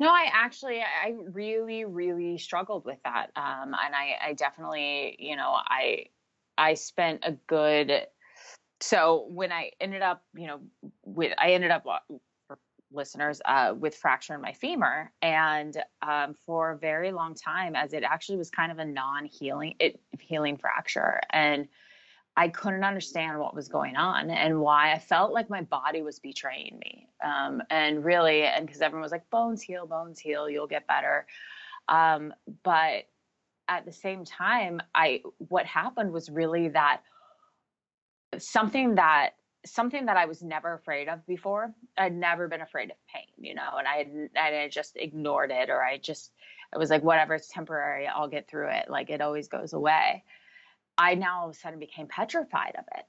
no 0.01 0.09
i 0.09 0.29
actually 0.33 0.81
i 0.81 1.15
really 1.31 1.85
really 1.85 2.37
struggled 2.37 2.85
with 2.85 2.99
that 3.05 3.31
um, 3.37 3.75
and 3.75 3.95
i 3.95 4.17
i 4.23 4.33
definitely 4.35 5.17
you 5.19 5.37
know 5.37 5.55
i 5.55 6.05
i 6.59 6.75
spent 6.75 7.21
a 7.25 7.33
good 7.47 8.07
so 8.85 9.27
when 9.31 9.51
I 9.51 9.71
ended 9.81 10.03
up, 10.03 10.23
you 10.37 10.47
know, 10.47 10.61
with 11.05 11.33
I 11.39 11.53
ended 11.53 11.71
up 11.71 11.87
uh, 11.87 12.55
listeners 12.93 13.41
uh, 13.47 13.75
with 13.77 13.95
fracture 13.95 14.35
in 14.35 14.43
my 14.43 14.53
femur, 14.53 15.11
and 15.23 15.83
um, 16.03 16.35
for 16.45 16.73
a 16.73 16.77
very 16.77 17.11
long 17.11 17.35
time, 17.35 17.75
as 17.75 17.95
it 17.95 18.03
actually 18.03 18.37
was 18.37 18.51
kind 18.51 18.71
of 18.71 18.79
a 18.79 18.85
non-healing 18.85 19.75
it 19.81 20.01
healing 20.21 20.59
fracture, 20.59 21.21
and 21.31 21.67
I 22.37 22.49
couldn't 22.49 22.85
understand 22.85 23.39
what 23.39 23.55
was 23.55 23.69
going 23.69 23.97
on 23.97 24.29
and 24.29 24.61
why 24.61 24.93
I 24.93 24.99
felt 24.99 25.33
like 25.33 25.49
my 25.49 25.63
body 25.63 26.03
was 26.03 26.19
betraying 26.19 26.79
me. 26.79 27.09
Um, 27.25 27.63
and 27.71 28.05
really, 28.05 28.43
and 28.43 28.67
because 28.67 28.83
everyone 28.83 29.03
was 29.03 29.13
like, 29.13 29.31
bones 29.31 29.63
heal, 29.63 29.87
bones 29.87 30.19
heal, 30.19 30.51
you'll 30.51 30.67
get 30.67 30.87
better. 30.87 31.27
Um, 31.89 32.35
but 32.65 33.05
at 33.69 33.87
the 33.87 33.93
same 33.93 34.25
time, 34.27 34.83
I 34.95 35.23
what 35.39 35.65
happened 35.65 36.13
was 36.13 36.29
really 36.29 36.69
that 36.69 37.01
something 38.39 38.97
that 38.97 39.31
something 39.67 40.07
that 40.07 40.17
I 40.17 40.27
was 40.27 40.43
never 40.43 40.75
afraid 40.75 41.09
of 41.09 41.27
before. 41.27 41.75
I'd 41.97 42.15
never 42.15 42.49
been 42.49 42.61
afraid 42.61 42.91
of 42.91 42.97
pain, 43.13 43.29
you 43.39 43.55
know, 43.55 43.77
and 43.79 43.89
I 43.89 44.07
and 44.37 44.57
I 44.57 44.69
just 44.69 44.97
ignored 44.97 45.51
it 45.51 45.71
or 45.71 45.83
I 45.83 45.99
just, 45.99 46.33
it 46.73 46.79
was 46.79 46.91
like, 46.91 47.03
whatever, 47.03 47.35
it's 47.35 47.49
temporary. 47.49 48.07
I'll 48.07 48.29
get 48.29 48.49
through 48.49 48.69
it. 48.71 48.91
Like 48.91 49.11
it 49.11 49.21
always 49.21 49.49
goes 49.49 49.73
away. 49.73 50.25
I 50.99 51.15
now 51.15 51.41
all 51.41 51.49
of 51.49 51.57
a 51.57 51.59
sudden 51.59 51.79
became 51.79 52.09
petrified 52.09 52.77
of 52.79 52.85
it. 52.97 53.05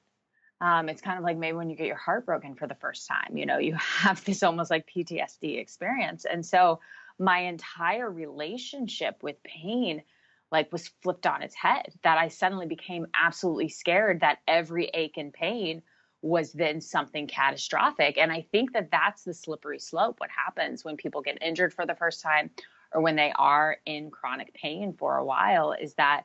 um, 0.62 0.90
it's 0.90 1.02
kind 1.02 1.18
of 1.18 1.24
like 1.24 1.38
maybe 1.38 1.58
when 1.58 1.70
you 1.70 1.76
get 1.76 1.88
your 1.88 1.98
heart 1.98 2.26
broken 2.26 2.56
for 2.56 2.68
the 2.68 2.76
first 2.76 3.08
time, 3.08 3.38
you 3.38 3.46
know, 3.46 3.58
you 3.58 3.76
have 3.80 4.24
this 4.24 4.44
almost 4.44 4.72
like 4.72 4.88
PTSD 4.88 5.60
experience. 5.60 6.26
And 6.26 6.46
so 6.46 6.80
my 7.20 7.40
entire 7.40 8.10
relationship 8.10 9.18
with 9.22 9.42
pain 9.44 10.04
like 10.52 10.72
was 10.72 10.90
flipped 11.02 11.26
on 11.26 11.42
its 11.42 11.56
head 11.56 11.88
that 12.04 12.18
I 12.18 12.28
suddenly 12.28 12.68
became 12.68 13.08
absolutely 13.14 13.70
scared 13.70 14.22
that 14.22 14.40
every 14.48 14.86
ache 14.94 15.18
and 15.18 15.34
pain 15.34 15.82
was 16.22 16.54
then 16.54 16.82
something 16.82 17.28
catastrophic. 17.28 18.18
And 18.18 18.32
I 18.32 18.48
think 18.52 18.74
that 18.74 18.90
that's 18.92 19.24
the 19.24 19.34
slippery 19.34 19.80
slope. 19.80 20.20
What 20.20 20.32
happens 20.32 20.84
when 20.84 20.98
people 20.98 21.22
get 21.22 21.42
injured 21.42 21.74
for 21.74 21.86
the 21.86 21.96
first 21.96 22.22
time 22.22 22.50
or 22.92 23.02
when 23.02 23.16
they 23.16 23.32
are 23.36 23.78
in 23.86 24.10
chronic 24.10 24.54
pain 24.54 24.94
for 24.98 25.18
a 25.18 25.26
while 25.26 25.74
is 25.74 25.94
that 25.96 26.24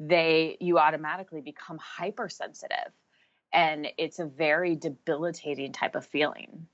they 0.00 0.56
you 0.60 0.78
automatically 0.78 1.40
become 1.40 1.78
hypersensitive 1.78 2.92
and 3.52 3.88
it's 3.96 4.18
a 4.18 4.26
very 4.26 4.76
debilitating 4.76 5.72
type 5.72 5.94
of 5.94 6.06
feeling. 6.06 6.66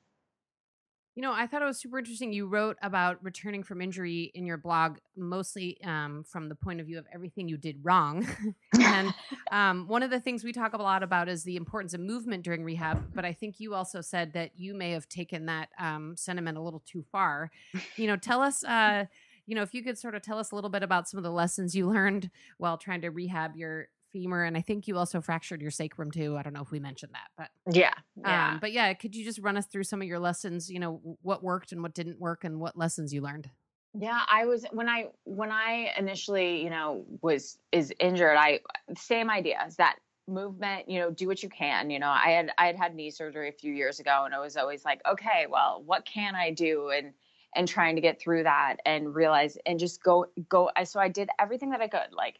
You 1.15 1.23
know, 1.23 1.33
I 1.33 1.47
thought 1.47 1.63
it 1.63 1.67
was 1.67 1.79
super 1.79 1.99
interesting. 1.99 2.33
You 2.33 2.47
wrote 2.47 2.77
about 2.83 3.23
returning 3.23 3.63
from 3.63 3.81
injury 3.81 4.33
in 4.35 4.47
your 4.47 4.57
blog, 4.57 4.99
mostly 5.17 5.79
um, 5.85 6.25
from 6.27 6.49
the 6.49 6.57
point 6.57 6.81
of 6.81 6.87
view 6.87 6.99
of 6.99 7.07
everything 7.15 7.49
you 7.49 7.57
did 7.57 7.79
wrong. 7.85 8.27
and 8.81 9.15
um, 9.53 9.87
one 9.87 10.03
of 10.03 10.11
the 10.11 10.19
things 10.19 10.43
we 10.43 10.53
talk 10.53 10.73
a 10.73 10.83
lot 10.83 11.05
about 11.05 11.29
is 11.29 11.45
the 11.45 11.55
importance 11.55 11.95
of 11.95 12.01
movement 12.01 12.43
during 12.43 12.65
rehab. 12.65 13.15
But 13.15 13.25
I 13.25 13.33
think 13.33 13.61
you 13.61 13.75
also 13.75 14.01
said 14.01 14.33
that 14.33 14.51
you 14.57 14.75
may 14.75 14.91
have 14.91 15.09
taken 15.09 15.47
that 15.47 15.69
um, 15.79 16.17
sentiment 16.17 16.59
a 16.59 16.63
little 16.63 16.83
too 16.85 17.05
far. 17.13 17.53
You 17.97 18.09
know, 18.09 18.17
tell 18.17 18.41
us. 18.41 18.65
Uh, 18.65 19.07
you 19.47 19.55
know, 19.55 19.63
if 19.63 19.75
you 19.75 19.83
could 19.83 19.99
sort 19.99 20.15
of 20.15 20.23
tell 20.23 20.39
us 20.39 20.53
a 20.53 20.55
little 20.55 20.71
bit 20.71 20.83
about 20.83 21.07
some 21.07 21.19
of 21.19 21.25
the 21.25 21.31
lessons 21.31 21.77
you 21.77 21.87
learned 21.87 22.31
while 22.57 22.79
trying 22.79 23.03
to 23.03 23.11
rehab 23.11 23.57
your 23.57 23.89
femur, 24.15 24.45
and 24.45 24.57
I 24.57 24.61
think 24.61 24.89
you 24.89 24.97
also 24.97 25.21
fractured 25.21 25.61
your 25.61 25.71
sacrum 25.71 26.11
too. 26.11 26.37
I 26.37 26.43
don't 26.43 26.55
know 26.55 26.63
if 26.63 26.71
we 26.71 26.81
mentioned 26.81 27.13
that, 27.13 27.29
but 27.37 27.75
yeah, 27.75 27.93
yeah. 28.17 28.53
Um, 28.53 28.59
but 28.61 28.73
yeah, 28.73 28.95
could 28.95 29.15
you 29.15 29.25
just 29.25 29.41
run 29.41 29.57
us 29.57 29.67
through 29.67 29.85
some 29.85 30.01
of 30.01 30.09
your 30.09 30.19
lessons? 30.19 30.71
You 30.71 30.81
know, 30.81 31.01
what 31.23 31.43
worked 31.43 31.73
and 31.73 31.83
what 31.83 31.95
didn't 31.95 32.21
work, 32.21 32.45
and 32.45 32.61
what 32.61 32.77
lessons 32.77 33.13
you 33.13 33.21
learned. 33.21 33.51
Yeah, 33.97 34.23
I 34.29 34.47
was 34.47 34.65
when 34.73 34.89
I 34.89 35.09
when 35.25 35.51
I 35.51 35.93
initially, 35.99 36.63
you 36.63 36.71
know, 36.71 37.05
was 37.23 37.59
is 37.73 37.93
injured. 38.01 38.37
I 38.37 38.61
same 38.97 39.31
idea 39.31 39.55
ideas 39.55 39.77
that 39.77 39.97
movement 40.27 40.89
you 40.89 40.99
know 40.99 41.11
do 41.11 41.27
what 41.27 41.43
you 41.43 41.51
can 41.51 41.91
you 41.91 41.99
know 41.99 42.09
i 42.09 42.31
had 42.31 42.51
i 42.57 42.65
had 42.65 42.77
had 42.77 42.95
knee 42.95 43.11
surgery 43.11 43.51
a 43.51 43.53
few 43.53 43.75
years 43.75 44.01
ago 44.01 44.23
and 44.25 44.35
i 44.35 44.41
was 44.41 44.57
always 44.57 44.83
like 44.83 44.99
okay 45.07 45.47
well 45.51 45.83
what 45.85 46.03
can 46.07 46.35
i 46.35 46.51
do 46.51 46.89
and 46.89 47.13
and 47.55 47.69
trying 47.69 47.95
to 47.95 48.01
get 48.01 48.19
through 48.19 48.43
that 48.43 48.77
and 48.87 49.15
realize 49.15 49.59
and 49.67 49.79
just 49.79 50.03
go 50.03 50.25
go 50.49 50.71
so 50.85 50.99
i 50.99 51.09
did 51.09 51.29
everything 51.39 51.69
that 51.69 51.83
i 51.83 51.89
could 51.89 52.11
like 52.11 52.37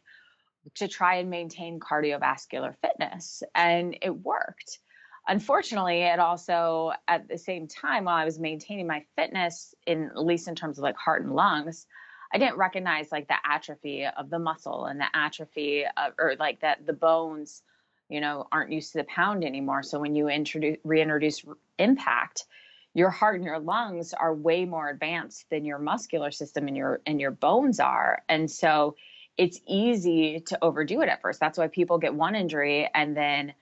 to 0.75 0.87
try 0.87 1.15
and 1.15 1.29
maintain 1.29 1.79
cardiovascular 1.79 2.75
fitness 2.81 3.43
and 3.53 3.97
it 4.01 4.15
worked. 4.15 4.79
Unfortunately 5.27 6.01
it 6.01 6.19
also 6.19 6.91
at 7.07 7.27
the 7.27 7.37
same 7.37 7.67
time 7.67 8.05
while 8.05 8.15
i 8.15 8.25
was 8.25 8.37
maintaining 8.37 8.85
my 8.85 9.03
fitness 9.15 9.73
in 9.87 10.11
at 10.11 10.23
least 10.23 10.47
in 10.47 10.53
terms 10.53 10.77
of 10.77 10.83
like 10.83 10.95
heart 10.97 11.23
and 11.23 11.33
lungs 11.33 11.87
i 12.31 12.37
didn't 12.37 12.57
recognize 12.57 13.11
like 13.11 13.27
the 13.27 13.35
atrophy 13.43 14.05
of 14.05 14.29
the 14.29 14.37
muscle 14.37 14.85
and 14.85 14.99
the 14.99 15.07
atrophy 15.15 15.83
of 15.97 16.13
or 16.19 16.35
like 16.39 16.59
that 16.59 16.85
the 16.85 16.93
bones 16.93 17.63
you 18.09 18.21
know 18.21 18.47
aren't 18.51 18.71
used 18.71 18.91
to 18.91 18.99
the 18.99 19.03
pound 19.05 19.43
anymore. 19.43 19.83
So 19.83 19.99
when 19.99 20.15
you 20.15 20.27
introduce 20.27 20.77
reintroduce 20.83 21.43
impact 21.79 22.45
your 22.93 23.09
heart 23.09 23.35
and 23.35 23.43
your 23.43 23.59
lungs 23.59 24.13
are 24.13 24.33
way 24.33 24.63
more 24.63 24.89
advanced 24.89 25.45
than 25.49 25.65
your 25.65 25.79
muscular 25.79 26.31
system 26.31 26.67
and 26.67 26.77
your 26.77 27.01
and 27.05 27.19
your 27.19 27.31
bones 27.31 27.79
are. 27.79 28.21
And 28.29 28.49
so 28.49 28.95
it's 29.37 29.59
easy 29.67 30.39
to 30.47 30.57
overdo 30.61 31.01
it 31.01 31.09
at 31.09 31.21
first. 31.21 31.39
That's 31.39 31.57
why 31.57 31.67
people 31.67 31.97
get 31.97 32.13
one 32.13 32.35
injury 32.35 32.89
and 32.93 33.15
then 33.15 33.53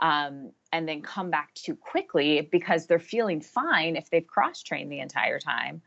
um, 0.00 0.52
and 0.72 0.86
then 0.86 1.00
come 1.00 1.30
back 1.30 1.54
too 1.54 1.74
quickly 1.74 2.48
because 2.52 2.86
they're 2.86 2.98
feeling 2.98 3.40
fine 3.40 3.96
if 3.96 4.10
they've 4.10 4.26
cross 4.26 4.62
trained 4.62 4.92
the 4.92 5.00
entire 5.00 5.38
time. 5.38 5.80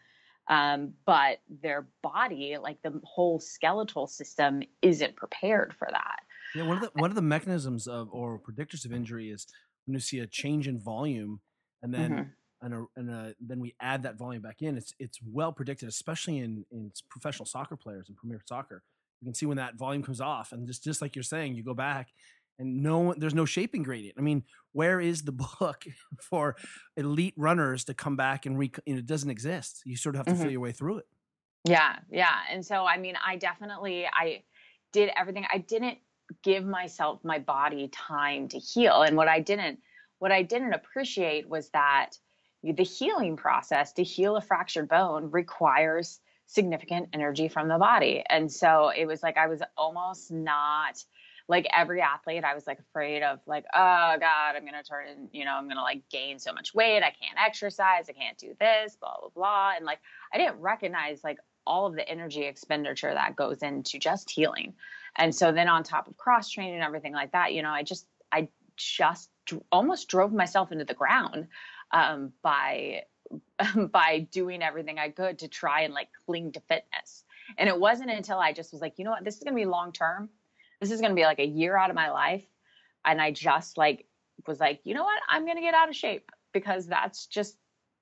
Um, 0.48 0.94
but 1.06 1.42
their 1.62 1.88
body 2.02 2.58
like 2.62 2.82
the 2.82 3.00
whole 3.04 3.40
skeletal 3.40 4.08
system 4.08 4.64
isn't 4.82 5.16
prepared 5.16 5.76
for 5.78 5.88
that. 5.92 6.22
Yeah 6.56 6.64
one 6.64 6.78
of 6.78 6.82
the 6.82 6.92
one 7.00 7.12
of 7.12 7.16
the 7.16 7.22
mechanisms 7.22 7.88
of 7.88 8.10
or 8.12 8.40
predictors 8.40 8.84
of 8.84 8.92
injury 8.92 9.30
is 9.30 9.46
when 9.86 9.94
you 9.94 10.00
see 10.00 10.20
a 10.20 10.28
change 10.28 10.68
in 10.68 10.80
volume 10.80 11.40
and 11.84 11.94
then 11.94 12.12
mm-hmm. 12.12 12.66
and, 12.66 12.74
a, 12.74 12.86
and 12.96 13.10
a, 13.10 13.36
then 13.40 13.60
we 13.60 13.76
add 13.80 14.04
that 14.04 14.18
volume 14.18 14.42
back 14.42 14.62
in, 14.62 14.76
it's 14.76 14.94
it's 15.00 15.20
well 15.26 15.52
predicted, 15.52 15.88
especially 15.88 16.40
in 16.40 16.66
in 16.72 16.92
professional 17.10 17.46
soccer 17.46 17.76
players 17.76 18.08
and 18.10 18.18
Premier 18.18 18.42
Soccer. 18.46 18.84
You 19.22 19.26
can 19.26 19.34
see 19.34 19.46
when 19.46 19.58
that 19.58 19.76
volume 19.76 20.04
comes 20.04 20.22
off, 20.22 20.52
and 20.52 20.66
just 20.66 20.84
just 20.84 21.02
like 21.02 21.16
you're 21.16 21.24
saying, 21.24 21.56
you 21.56 21.64
go 21.64 21.74
back 21.74 22.10
and 22.60 22.84
no 22.84 23.14
there's 23.18 23.34
no 23.34 23.46
shaping 23.46 23.82
gradient. 23.82 24.16
I 24.18 24.22
mean, 24.22 24.44
where 24.74 25.00
is 25.00 25.24
the 25.24 25.32
book 25.60 25.86
for 26.22 26.56
elite 26.98 27.34
runners 27.38 27.86
to 27.86 27.94
come 27.94 28.16
back 28.16 28.46
and 28.46 28.60
re? 28.60 28.72
it 28.86 29.06
doesn't 29.06 29.30
exist. 29.30 29.82
You 29.86 29.96
sort 29.96 30.16
of 30.16 30.20
have 30.20 30.26
to 30.28 30.34
mm-hmm. 30.34 30.44
feel 30.44 30.52
your 30.52 30.62
way 30.62 30.72
through 30.72 31.00
it. 31.00 31.08
Yeah, 31.66 31.98
yeah, 32.12 32.36
and 32.52 32.66
so 32.66 32.86
I 32.86 32.98
mean, 32.98 33.16
I 33.26 33.38
definitely 33.38 34.06
I 34.06 34.44
did 34.94 35.10
everything. 35.18 35.46
I 35.52 35.60
didn't 35.60 35.98
give 36.44 36.64
myself 36.64 37.20
my 37.24 37.40
body 37.40 37.90
time 37.92 38.48
to 38.50 38.60
heal, 38.60 39.02
and 39.02 39.18
what 39.18 39.28
I 39.28 39.40
didn't 39.40 39.80
what 40.20 40.32
I 40.32 40.44
didn't 40.44 40.74
appreciate 40.74 41.48
was 41.50 41.70
that 41.70 42.12
the 42.62 42.84
healing 42.84 43.38
process 43.38 43.94
to 43.94 44.04
heal 44.04 44.36
a 44.36 44.42
fractured 44.42 44.90
bone 44.90 45.32
requires 45.32 46.20
significant 46.50 47.10
energy 47.14 47.48
from 47.48 47.68
the 47.68 47.78
body. 47.78 48.24
And 48.28 48.52
so 48.52 48.90
it 48.90 49.06
was 49.06 49.22
like 49.22 49.38
I 49.38 49.46
was 49.46 49.62
almost 49.78 50.32
not 50.32 51.04
like 51.48 51.68
every 51.72 52.02
athlete, 52.02 52.44
I 52.44 52.56
was 52.56 52.66
like 52.66 52.80
afraid 52.80 53.22
of 53.22 53.40
like, 53.46 53.66
oh 53.72 54.16
God, 54.20 54.56
I'm 54.56 54.66
gonna 54.66 54.82
turn 54.82 55.30
you 55.32 55.46
know, 55.46 55.54
I'm 55.54 55.68
gonna 55.68 55.84
like 55.84 56.02
gain 56.10 56.40
so 56.40 56.52
much 56.52 56.74
weight. 56.74 57.04
I 57.04 57.12
can't 57.12 57.38
exercise, 57.38 58.10
I 58.10 58.14
can't 58.14 58.38
do 58.38 58.56
this, 58.60 58.96
blah, 58.96 59.14
blah, 59.20 59.30
blah. 59.30 59.74
And 59.76 59.86
like 59.86 60.00
I 60.34 60.40
didn't 60.40 60.60
recognize 60.60 61.24
like 61.24 61.38
all 61.68 61.86
of 61.86 61.94
the 61.94 62.08
energy 62.10 62.46
expenditure 62.46 63.14
that 63.14 63.36
goes 63.36 63.60
into 63.62 64.00
just 64.00 64.32
healing. 64.32 64.74
And 65.18 65.36
so 65.36 65.52
then 65.52 65.68
on 65.68 65.84
top 65.84 66.08
of 66.08 66.18
cross 66.18 66.50
training 66.50 66.74
and 66.74 66.84
everything 66.84 67.14
like 67.14 67.34
that, 67.34 67.54
you 67.54 67.62
know, 67.62 67.70
I 67.70 67.84
just 67.84 68.08
I 68.32 68.48
just 68.76 69.30
almost 69.72 70.08
drove 70.08 70.34
myself 70.34 70.72
into 70.72 70.86
the 70.86 70.96
ground 70.96 71.48
um, 71.92 72.34
by 72.42 73.04
by 73.92 74.28
doing 74.32 74.62
everything 74.62 75.00
I 75.00 75.10
could 75.10 75.40
to 75.40 75.48
try 75.48 75.82
and 75.82 75.94
like 75.94 76.10
cling 76.26 76.52
to 76.54 76.60
fitness. 76.62 77.24
And 77.58 77.68
it 77.68 77.80
wasn't 77.80 78.12
until 78.12 78.40
I 78.40 78.54
just 78.54 78.72
was 78.72 78.82
like, 78.82 78.98
you 78.98 79.06
know 79.06 79.12
what, 79.12 79.24
this 79.24 79.38
is 79.38 79.44
gonna 79.44 79.56
be 79.56 79.66
long 79.66 79.92
term. 79.92 80.30
This 80.80 80.92
is 80.92 81.02
gonna 81.02 81.16
be 81.16 81.24
like 81.24 81.40
a 81.40 81.46
year 81.46 81.78
out 81.78 81.90
of 81.90 81.96
my 81.96 82.12
life. 82.12 82.46
And 83.06 83.22
I 83.22 83.32
just 83.32 83.78
like 83.78 84.06
was 84.48 84.60
like, 84.60 84.82
you 84.84 84.94
know 84.94 85.04
what, 85.04 85.22
I'm 85.28 85.46
gonna 85.46 85.62
get 85.62 85.74
out 85.74 85.90
of 85.90 85.96
shape 85.96 86.32
because 86.54 86.88
that's 86.88 87.28
just 87.28 87.58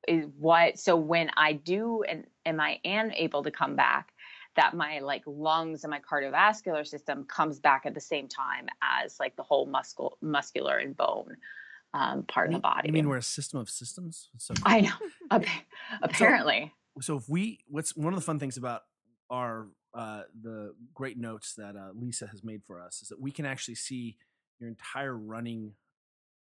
is 0.08 0.26
what 0.38 0.80
so 0.80 0.96
when 0.96 1.30
I 1.36 1.54
do 1.54 2.04
and 2.04 2.26
am 2.46 2.60
I 2.60 2.80
am 2.86 3.12
able 3.12 3.44
to 3.44 3.52
come 3.52 3.76
back, 3.76 4.14
that 4.56 4.74
my 4.76 5.00
like 5.00 5.24
lungs 5.26 5.84
and 5.84 5.92
my 5.92 6.00
cardiovascular 6.00 6.86
system 6.86 7.24
comes 7.26 7.60
back 7.60 7.86
at 7.86 7.94
the 7.94 8.02
same 8.02 8.28
time 8.28 8.68
as 8.82 9.20
like 9.20 9.36
the 9.36 9.44
whole 9.44 9.66
muscle 9.66 10.18
muscular 10.22 10.78
and 10.78 10.98
bone 10.98 11.38
um, 11.94 12.24
part 12.24 12.50
mean, 12.50 12.56
of 12.56 12.62
the 12.62 12.64
body. 12.64 12.90
You 12.90 12.94
mean 12.94 13.10
we're 13.10 13.18
a 13.18 13.22
system 13.22 13.60
of 13.60 13.70
systems? 13.70 14.30
So, 14.38 14.54
I 14.64 14.82
know. 14.82 15.40
Apparently. 16.02 16.74
So, 16.96 17.02
so, 17.02 17.18
if 17.18 17.30
we, 17.30 17.60
what's 17.68 17.96
one 17.96 18.14
of 18.14 18.20
the 18.20 18.26
fun 18.26 18.40
things 18.40 18.58
about 18.58 18.82
our 19.30 19.68
uh, 19.94 20.24
the 20.42 20.74
great 20.94 21.18
notes 21.18 21.56
that 21.56 21.76
uh, 21.76 21.90
Lisa 21.96 22.28
has 22.28 22.44
made 22.44 22.62
for 22.66 22.80
us 22.80 23.02
is 23.02 23.08
that 23.10 23.20
we 23.20 23.32
can 23.32 23.46
actually 23.46 23.76
see 23.76 24.18
your 24.60 24.70
entire 24.70 25.16
running 25.16 25.74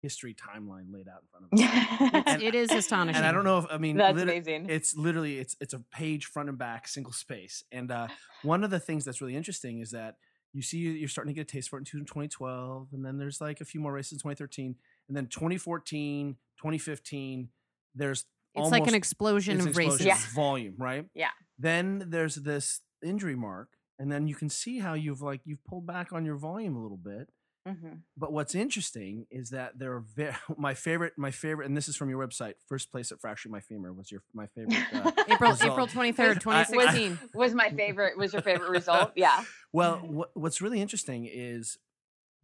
history 0.01 0.35
timeline 0.35 0.93
laid 0.93 1.07
out 1.07 1.23
in 1.23 1.27
front 1.31 1.45
of 1.51 2.13
us. 2.13 2.23
and, 2.27 2.43
it 2.43 2.53
is 2.53 2.71
astonishing. 2.71 3.17
And 3.17 3.25
I 3.25 3.31
don't 3.31 3.43
know 3.43 3.57
if 3.59 3.65
I 3.71 3.77
mean 3.77 3.97
that's 3.97 4.21
amazing. 4.21 4.69
It's 4.69 4.95
literally 4.95 5.39
it's 5.39 5.55
it's 5.59 5.73
a 5.73 5.79
page 5.91 6.25
front 6.25 6.49
and 6.49 6.57
back, 6.57 6.87
single 6.87 7.13
space. 7.13 7.63
And 7.71 7.91
uh, 7.91 8.07
one 8.43 8.63
of 8.63 8.69
the 8.69 8.79
things 8.79 9.05
that's 9.05 9.21
really 9.21 9.35
interesting 9.35 9.79
is 9.79 9.91
that 9.91 10.17
you 10.53 10.61
see 10.61 10.77
you're 10.77 11.09
starting 11.09 11.33
to 11.33 11.35
get 11.35 11.49
a 11.49 11.51
taste 11.51 11.69
for 11.69 11.77
it 11.77 11.91
in 11.93 12.05
2012, 12.05 12.89
and 12.93 13.05
then 13.05 13.17
there's 13.17 13.41
like 13.41 13.61
a 13.61 13.65
few 13.65 13.79
more 13.79 13.93
races 13.93 14.13
in 14.13 14.17
2013, 14.19 14.75
and 15.07 15.15
then 15.15 15.27
2014, 15.27 16.35
2015, 16.57 17.49
there's 17.95 18.19
it's 18.19 18.25
almost, 18.55 18.71
like 18.71 18.87
an 18.87 18.95
explosion 18.95 19.59
of 19.59 19.77
races. 19.77 20.05
Yeah. 20.05 20.17
Volume, 20.33 20.75
right? 20.77 21.05
Yeah. 21.13 21.29
Then 21.59 22.05
there's 22.07 22.35
this 22.35 22.81
injury 23.03 23.35
mark, 23.35 23.69
and 23.99 24.11
then 24.11 24.27
you 24.27 24.35
can 24.35 24.49
see 24.49 24.79
how 24.79 24.93
you've 24.93 25.21
like 25.21 25.41
you've 25.45 25.63
pulled 25.63 25.85
back 25.85 26.11
on 26.11 26.25
your 26.25 26.35
volume 26.37 26.75
a 26.75 26.81
little 26.81 26.97
bit. 26.97 27.29
Mm-hmm. 27.67 27.95
But 28.15 28.31
what's 28.31 28.55
interesting 28.55 29.25
is 29.29 29.49
that 29.49 29.77
there 29.77 29.93
are 29.93 30.03
very, 30.15 30.33
my 30.57 30.73
favorite, 30.73 31.13
my 31.17 31.31
favorite, 31.31 31.65
and 31.67 31.75
this 31.75 31.87
is 31.87 31.95
from 31.95 32.09
your 32.09 32.25
website. 32.25 32.53
First 32.67 32.91
place 32.91 33.11
at 33.11 33.19
fracturing 33.19 33.51
my 33.51 33.59
femur 33.59 33.91
was 33.93 34.11
your 34.11 34.21
my 34.33 34.47
favorite. 34.55 34.77
Uh, 34.93 35.11
April 35.27 35.51
result. 35.51 35.71
April 35.71 35.87
twenty 35.87 36.11
third, 36.11 36.39
twenty 36.41 36.63
sixteen 36.65 37.19
was 37.33 37.53
my 37.53 37.69
favorite. 37.69 38.17
Was 38.17 38.33
your 38.33 38.41
favorite 38.41 38.69
result? 38.69 39.11
Yeah. 39.15 39.43
Well, 39.73 39.97
what, 39.97 40.29
what's 40.33 40.61
really 40.61 40.81
interesting 40.81 41.29
is 41.31 41.77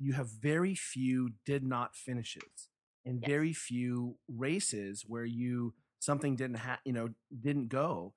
you 0.03 0.13
have 0.13 0.29
very 0.29 0.75
few 0.75 1.29
did 1.45 1.63
not 1.63 1.95
finishes 1.95 2.69
and 3.05 3.21
yes. 3.21 3.29
very 3.29 3.53
few 3.53 4.15
races 4.27 5.03
where 5.07 5.25
you 5.25 5.73
something 5.99 6.35
didn't 6.35 6.57
ha- 6.57 6.79
you 6.85 6.93
know 6.93 7.09
didn't 7.47 7.69
go 7.69 8.13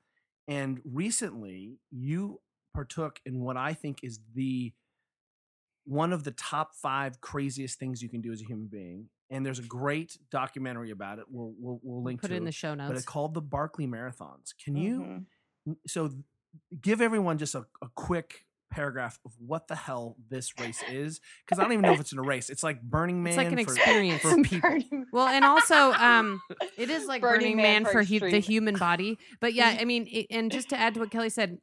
and 0.48 0.80
recently 0.84 1.78
you 1.90 2.40
partook 2.74 3.20
in 3.24 3.40
what 3.40 3.56
i 3.56 3.72
think 3.72 3.98
is 4.02 4.20
the 4.34 4.72
one 5.84 6.12
of 6.12 6.24
the 6.24 6.32
top 6.32 6.74
five 6.74 7.20
craziest 7.20 7.78
things 7.78 8.02
you 8.02 8.08
can 8.08 8.20
do 8.20 8.32
as 8.32 8.40
a 8.42 8.44
human 8.44 8.66
being 8.66 9.08
and 9.30 9.44
there's 9.44 9.58
a 9.58 9.62
great 9.62 10.16
documentary 10.30 10.92
about 10.92 11.18
it. 11.18 11.24
We'll 11.28 11.52
we'll, 11.58 11.80
we'll 11.82 12.02
link 12.04 12.20
Put 12.20 12.28
to 12.28 12.34
it 12.34 12.36
in 12.36 12.44
the 12.44 12.52
show 12.52 12.74
notes. 12.74 12.88
but 12.90 12.96
it's 12.96 13.04
called 13.06 13.34
the 13.34 13.40
Barkley 13.40 13.86
Marathons. 13.86 14.54
Can 14.64 14.76
you 14.76 15.24
Mhm. 15.68 15.76
so 15.88 16.10
give 16.80 17.00
everyone 17.00 17.36
just 17.38 17.54
a, 17.56 17.66
a 17.82 17.88
quick 17.96 18.45
paragraph 18.70 19.18
of 19.24 19.32
what 19.38 19.68
the 19.68 19.74
hell 19.74 20.16
this 20.28 20.52
race 20.60 20.82
is? 20.90 21.20
Because 21.44 21.58
I 21.58 21.62
don't 21.62 21.72
even 21.72 21.82
know 21.82 21.92
if 21.92 22.00
it's 22.00 22.12
in 22.12 22.18
a 22.18 22.22
race. 22.22 22.50
It's 22.50 22.62
like 22.62 22.82
Burning 22.82 23.22
Man. 23.22 23.32
It's 23.32 23.36
like 23.38 23.46
an 23.48 23.54
for, 23.64 23.72
experience. 23.72 24.22
for 24.22 24.42
people. 24.42 25.04
Well, 25.12 25.28
and 25.28 25.44
also, 25.44 25.92
um, 25.92 26.40
it 26.76 26.90
is 26.90 27.06
like 27.06 27.22
Burning 27.22 27.40
Burning, 27.40 27.56
Man 27.56 27.82
Man, 27.82 27.84
for 27.84 27.92
for 27.92 28.04
hu- 28.04 28.20
the 28.30 28.38
human 28.40 28.76
body. 28.76 29.18
But 29.40 29.54
yeah, 29.54 29.76
I 29.80 29.84
mean, 29.84 30.06
it, 30.10 30.26
and 30.30 30.50
just 30.50 30.68
to 30.70 30.76
add 30.78 30.94
to 30.94 31.00
what 31.00 31.10
Kelly 31.10 31.30
said, 31.30 31.58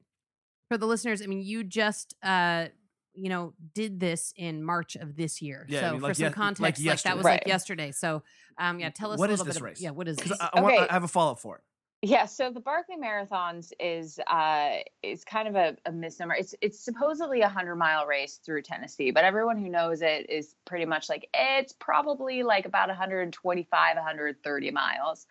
for 0.69 0.77
the 0.77 0.85
listeners, 0.87 1.21
I 1.21 1.25
mean, 1.27 1.41
you 1.41 1.63
just, 1.63 2.15
uh, 2.23 2.67
you 3.13 3.29
know, 3.29 3.53
did 3.75 3.99
this 3.99 4.33
in 4.37 4.63
March 4.63 4.95
of 4.95 5.15
this 5.15 5.41
year. 5.41 5.65
Yeah, 5.69 5.79
I 5.79 5.81
so 5.81 5.91
mean, 5.91 5.99
for 6.01 6.07
like 6.07 6.15
some 6.15 6.23
ye- 6.23 6.27
like 6.29 6.35
context, 6.35 6.61
like, 6.61 6.75
that 6.77 6.83
yesterday. 6.83 7.15
was 7.15 7.23
like 7.25 7.43
yesterday. 7.47 7.91
So, 7.91 8.23
um, 8.57 8.79
yeah, 8.79 8.89
tell 8.89 9.11
us 9.11 9.19
What 9.19 9.29
a 9.29 9.33
is 9.33 9.39
little 9.39 9.45
this 9.53 9.55
bit. 9.55 9.61
ab- 9.61 9.65
race? 9.65 9.81
yeah, 9.81 9.89
what 9.91 10.07
is 10.07 10.15
this? 10.17 10.23
Because 10.23 10.39
I, 10.41 10.49
I, 10.57 10.61
want, 10.61 10.75
Okay. 10.75 10.87
I 10.89 10.93
have 10.93 11.03
a 11.03 11.07
follow 11.07 11.33
up 11.33 11.39
for 11.39 11.57
it. 11.57 11.61
Yeah, 12.05 12.25
so 12.25 12.51
the 12.51 12.59
Barkley 12.59 12.97
Marathons 12.97 13.71
is 13.79 14.19
uh 14.27 14.79
is 15.01 15.23
kind 15.23 15.47
of 15.47 15.55
a, 15.55 15.77
a 15.85 15.91
misnomer. 15.93 16.35
It's 16.35 16.53
it's 16.59 16.77
supposedly 16.83 17.39
a 17.39 17.47
hundred 17.47 17.77
mile 17.77 18.05
race 18.05 18.41
through 18.45 18.63
Tennessee, 18.63 19.11
but 19.11 19.23
everyone 19.23 19.57
who 19.57 19.69
knows 19.69 20.01
it 20.01 20.29
is 20.29 20.53
pretty 20.65 20.83
much 20.83 21.07
like 21.07 21.29
it's 21.33 21.71
probably 21.71 22.43
like 22.43 22.65
about 22.65 22.89
125, 22.89 23.95
130 23.95 24.71
miles. 24.71 25.27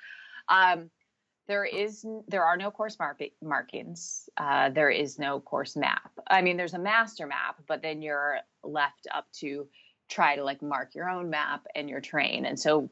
Um, 0.49 0.89
there 1.47 1.67
is 1.67 2.07
there 2.27 2.45
are 2.45 2.57
no 2.57 2.71
course 2.71 2.99
mark- 2.99 3.21
markings. 3.43 4.31
Uh, 4.39 4.71
there 4.71 4.89
is 4.89 5.19
no 5.19 5.41
course 5.41 5.77
map. 5.77 6.11
I 6.31 6.41
mean, 6.41 6.57
there's 6.57 6.73
a 6.73 6.79
master 6.79 7.27
map, 7.27 7.61
but 7.69 7.83
then 7.83 8.01
you're 8.01 8.39
left 8.65 9.07
up 9.15 9.27
to 9.41 9.69
try 10.09 10.37
to 10.37 10.43
like 10.43 10.63
mark 10.63 10.95
your 10.95 11.11
own 11.11 11.29
map 11.29 11.67
and 11.75 11.91
your 11.91 12.01
train. 12.01 12.47
And 12.47 12.59
so 12.59 12.89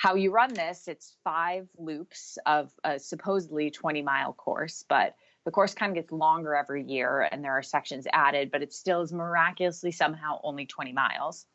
how 0.00 0.14
you 0.14 0.30
run 0.30 0.54
this 0.54 0.88
it's 0.88 1.14
five 1.22 1.68
loops 1.76 2.38
of 2.46 2.72
a 2.84 2.98
supposedly 2.98 3.70
20 3.70 4.00
mile 4.00 4.32
course 4.32 4.82
but 4.88 5.14
the 5.44 5.50
course 5.50 5.74
kind 5.74 5.90
of 5.90 5.94
gets 5.94 6.10
longer 6.10 6.54
every 6.54 6.82
year 6.82 7.28
and 7.30 7.44
there 7.44 7.52
are 7.52 7.62
sections 7.62 8.06
added 8.12 8.50
but 8.50 8.62
it 8.62 8.72
still 8.72 9.02
is 9.02 9.12
miraculously 9.12 9.90
somehow 9.90 10.40
only 10.42 10.66
20 10.66 10.92
miles. 10.92 11.46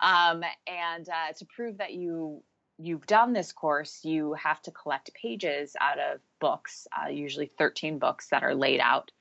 Um, 0.00 0.42
and 0.66 1.08
uh, 1.08 1.32
to 1.36 1.44
prove 1.44 1.78
that 1.78 1.94
you 1.94 2.42
you've 2.78 3.06
done 3.06 3.32
this 3.32 3.52
course 3.52 4.00
you 4.02 4.32
have 4.34 4.60
to 4.62 4.72
collect 4.72 5.14
pages 5.14 5.76
out 5.80 5.98
of 6.00 6.20
books 6.40 6.88
uh, 6.92 7.08
usually 7.08 7.46
13 7.46 7.98
books 7.98 8.28
that 8.30 8.42
are 8.42 8.54
laid 8.54 8.80
out. 8.80 9.12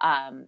Um, 0.00 0.46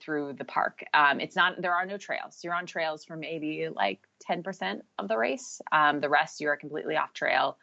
through 0.00 0.34
the 0.34 0.44
park. 0.44 0.82
Um, 0.94 1.20
it's 1.20 1.36
not 1.36 1.60
there 1.60 1.74
are 1.74 1.84
no 1.86 1.98
trails. 1.98 2.38
You're 2.42 2.54
on 2.54 2.66
trails 2.66 3.04
for 3.04 3.16
maybe 3.16 3.68
like 3.74 4.00
10% 4.28 4.80
of 4.98 5.08
the 5.08 5.16
race. 5.18 5.60
Um, 5.70 6.00
the 6.00 6.08
rest 6.08 6.40
you 6.40 6.48
are 6.48 6.56
completely 6.56 6.96
off 6.96 7.12
trail 7.12 7.58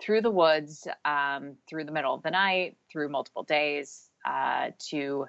through 0.00 0.20
the 0.22 0.30
woods, 0.30 0.86
um, 1.04 1.56
through 1.68 1.84
the 1.84 1.92
middle 1.92 2.14
of 2.14 2.22
the 2.22 2.30
night, 2.30 2.76
through 2.90 3.08
multiple 3.08 3.42
days 3.42 4.10
uh, 4.26 4.70
to 4.90 5.26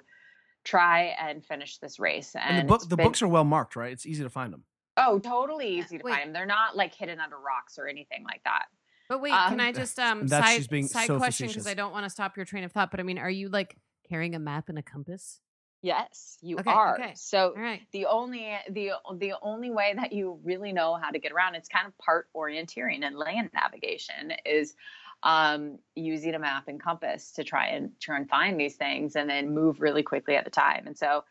try 0.64 1.14
and 1.20 1.44
finish 1.44 1.78
this 1.78 1.98
race. 1.98 2.34
And, 2.34 2.58
And 2.58 2.68
the 2.68 2.72
book 2.72 2.88
the 2.88 2.96
been- 2.96 3.06
books 3.06 3.22
are 3.22 3.28
well 3.28 3.44
marked, 3.44 3.76
right? 3.76 3.92
It's 3.92 4.06
easy 4.06 4.22
to 4.22 4.30
find 4.30 4.52
them. 4.52 4.64
oh 4.96 5.18
totally 5.18 5.78
easy 5.78 5.98
to 5.98 6.04
Wait. 6.04 6.12
find 6.12 6.26
them. 6.26 6.32
They're 6.32 6.46
not 6.46 6.76
like 6.76 6.94
hidden 6.94 7.20
under 7.20 7.36
rocks 7.36 7.78
or 7.78 7.86
anything 7.88 8.24
like 8.24 8.42
that. 8.44 8.66
but 9.08 9.20
wait, 9.20 9.32
can 9.32 9.54
um, 9.54 9.60
I 9.60 9.72
just 9.72 9.98
um 9.98 10.28
side, 10.28 10.68
being 10.68 10.86
side 10.86 11.06
so 11.06 11.16
question 11.18 11.48
because. 11.48 11.66
I 11.66 11.74
don't 11.74 11.92
want 11.92 12.04
to 12.04 12.10
stop 12.10 12.36
your 12.36 12.44
train 12.46 12.64
of 12.64 12.72
thought. 12.72 12.90
But 12.90 13.00
I 13.00 13.02
mean, 13.02 13.18
are 13.18 13.30
you 13.30 13.48
like 13.48 13.76
carrying 14.08 14.34
a 14.34 14.38
map 14.38 14.68
and 14.68 14.78
a 14.78 14.82
compass? 14.82 15.40
Yes, 15.82 16.38
you 16.42 16.58
Okay, 16.58 16.70
are. 16.70 16.94
okay. 16.94 17.12
So 17.14 17.54
right. 17.56 17.82
the 17.92 18.06
only 18.06 18.52
the 18.70 18.92
the 19.16 19.34
only 19.42 19.70
way 19.70 19.94
that 19.94 20.12
you 20.12 20.40
really 20.42 20.72
know 20.72 20.96
how 21.00 21.10
to 21.10 21.18
get 21.18 21.30
around 21.30 21.54
it's 21.54 21.68
kind 21.68 21.86
of 21.86 21.96
part 21.98 22.28
orienteering 22.34 23.04
and 23.04 23.16
land 23.16 23.50
navigation 23.54 24.32
is 24.44 24.74
um, 25.22 25.78
using 25.94 26.34
a 26.34 26.38
map 26.38 26.68
and 26.68 26.82
compass 26.82 27.32
to 27.32 27.44
try 27.44 27.68
and 27.68 27.92
try 28.00 28.16
and 28.16 28.28
find 28.28 28.58
these 28.58 28.76
things 28.76 29.16
and 29.16 29.30
then 29.30 29.54
move 29.54 29.80
really 29.80 30.02
quickly 30.02 30.36
at 30.36 30.46
a 30.46 30.50
time 30.50 30.84
and 30.86 30.96
so 30.96 31.24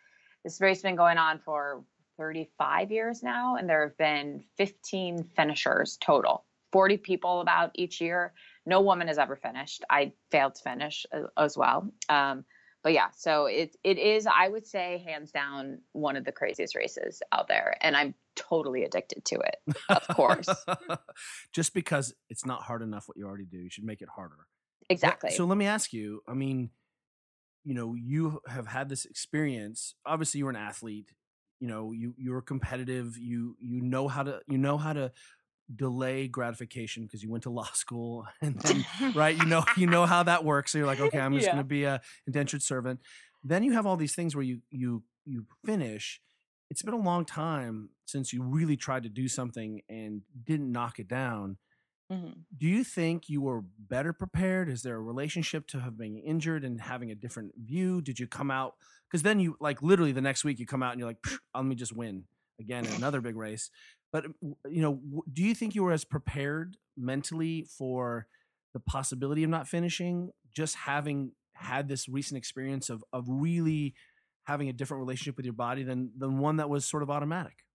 this 0.44 0.62
race 0.62 0.78
has 0.78 0.84
been 0.84 0.96
going 0.96 1.18
on 1.18 1.40
for 1.40 1.84
35 2.18 2.92
years 2.92 3.24
now 3.24 3.56
and 3.56 3.70
there 3.70 3.84
have 3.84 3.98
been 3.98 4.44
15 4.58 5.24
finishers 5.24 5.98
total 6.02 6.46
40 6.72 6.98
people 6.98 7.42
about 7.42 7.72
each 7.76 8.02
year 8.02 8.34
no 8.66 8.82
woman 8.82 9.08
has 9.08 9.18
ever 9.18 9.36
finished 9.36 9.84
i 9.90 10.12
failed 10.32 10.56
to 10.56 10.64
finish 10.64 11.06
uh, 11.14 11.24
as 11.38 11.58
well 11.58 11.90
um, 12.10 12.44
but 12.88 12.94
yeah, 12.94 13.10
so 13.18 13.48
it 13.48 13.76
it 13.84 13.98
is 13.98 14.26
I 14.26 14.48
would 14.48 14.66
say 14.66 15.04
hands 15.06 15.30
down 15.34 15.80
one 15.92 16.16
of 16.16 16.24
the 16.24 16.32
craziest 16.32 16.74
races 16.74 17.22
out 17.34 17.50
there, 17.50 17.76
and 17.82 17.98
I'm 17.98 18.16
totally 18.38 18.86
addicted 18.86 19.26
to 19.26 19.36
it. 19.36 19.76
Of 19.90 20.08
course, 20.16 20.48
Just 21.52 21.74
because 21.74 22.14
it's 22.30 22.46
not 22.46 22.62
hard 22.62 22.82
enough 22.82 23.10
what 23.10 23.18
you 23.18 23.26
already 23.26 23.44
do, 23.44 23.58
you 23.58 23.70
should 23.70 23.84
make 23.84 24.02
it 24.02 24.08
harder. 24.08 24.48
Exactly. 24.90 25.32
So 25.32 25.44
let 25.44 25.58
me 25.58 25.66
ask 25.66 25.92
you. 25.92 26.22
I 26.30 26.34
mean, 26.34 26.70
you 27.66 27.74
know, 27.74 27.94
you 27.94 28.40
have 28.48 28.68
had 28.68 28.88
this 28.88 29.04
experience. 29.04 29.94
Obviously, 30.06 30.38
you're 30.38 30.50
an 30.50 30.56
athlete. 30.56 31.12
You 31.60 31.68
know, 31.68 31.92
you 31.92 32.14
you're 32.18 32.42
competitive. 32.42 33.18
You 33.18 33.58
you 33.60 33.82
know 33.82 34.08
how 34.08 34.24
to 34.24 34.40
you 34.48 34.58
know 34.58 34.78
how 34.78 34.94
to 34.94 35.12
delay 35.76 36.28
gratification 36.28 37.04
because 37.04 37.22
you 37.24 37.30
went 37.30 37.44
to 37.44 37.50
law 37.60 37.70
school 37.74 38.26
and 38.42 38.60
then 38.62 38.86
right 39.16 39.38
you 39.38 39.46
know 39.46 39.64
you 39.76 39.86
know 39.88 40.06
how 40.06 40.24
that 40.24 40.44
works 40.46 40.72
so 40.72 40.78
you're 40.78 40.88
like 40.88 41.00
okay 41.02 41.20
i'm 41.20 41.34
just 41.34 41.46
Yeah. 41.46 41.52
going 41.54 41.64
to 41.64 41.68
be 41.68 41.84
a 41.84 42.02
indentured 42.26 42.62
servant. 42.64 43.00
Then 43.44 43.64
you 43.64 43.74
have 43.74 43.86
all 43.86 43.98
these 43.98 44.16
things 44.16 44.36
where 44.36 44.44
you 44.44 44.62
you 44.70 45.04
you 45.26 45.46
finish. 45.66 46.20
It's 46.70 46.82
been 46.82 46.94
a 46.94 46.98
long 46.98 47.24
time 47.24 47.90
since 48.06 48.34
you 48.34 48.42
really 48.44 48.76
tried 48.76 49.04
to 49.04 49.10
do 49.10 49.28
something 49.28 49.82
and 49.88 50.22
didn't 50.44 50.72
knock 50.72 51.00
it 51.00 51.08
down. 51.08 51.58
Mhm. 52.12 52.46
do 52.58 52.66
you 52.68 52.84
think 52.86 53.28
you 53.28 53.42
were 53.42 53.62
better 53.78 54.14
prepared? 54.14 54.70
Is 54.70 54.82
there 54.82 54.96
a 54.96 55.02
relationship 55.02 55.68
to 55.68 55.82
have 55.82 55.98
been 55.98 56.18
injured 56.18 56.64
and 56.64 56.80
having 56.82 57.12
a 57.12 57.16
different 57.16 57.52
view? 57.58 58.02
Did 58.02 58.18
you 58.20 58.28
come 58.28 58.50
out 58.50 58.76
because 59.12 59.24
then 59.24 59.40
you 59.42 59.58
like 59.60 59.82
literally 59.82 60.14
the 60.14 60.22
next 60.22 60.44
week 60.46 60.58
you 60.60 60.66
come 60.66 60.82
out 60.82 60.92
and 60.94 61.00
you're 61.00 61.10
like 61.10 61.24
let 61.54 61.66
me 61.66 61.76
just 61.76 61.94
win 61.96 62.24
again 62.60 62.86
in 62.86 62.94
another 62.94 63.20
big 63.22 63.36
race 63.36 63.70
but 64.12 64.26
uh, 64.26 64.30
you 64.70 64.82
know 64.82 65.24
do 65.32 65.44
you 65.44 65.56
think 65.56 65.76
you 65.76 65.84
were 65.84 65.92
as 65.92 66.06
prepared 66.06 66.78
mentally 66.96 67.64
for 67.64 68.28
the 68.74 68.80
possibility 68.80 69.44
of 69.44 69.50
not 69.50 69.68
finishing 69.68 70.32
just 70.54 70.76
having 70.76 71.32
had 71.54 71.88
this 71.88 72.08
recent 72.08 72.38
experience 72.38 72.90
of 72.90 73.04
of 73.14 73.26
really 73.28 73.94
having 74.44 74.70
a 74.70 74.74
different 74.74 75.00
relationship 75.00 75.36
with 75.38 75.46
your 75.46 75.54
body 75.54 75.84
than 75.84 76.12
than 76.18 76.40
one 76.40 76.58
that 76.58 76.70
was 76.70 76.86
sort 76.86 77.04
of 77.04 77.10
automatic 77.10 77.66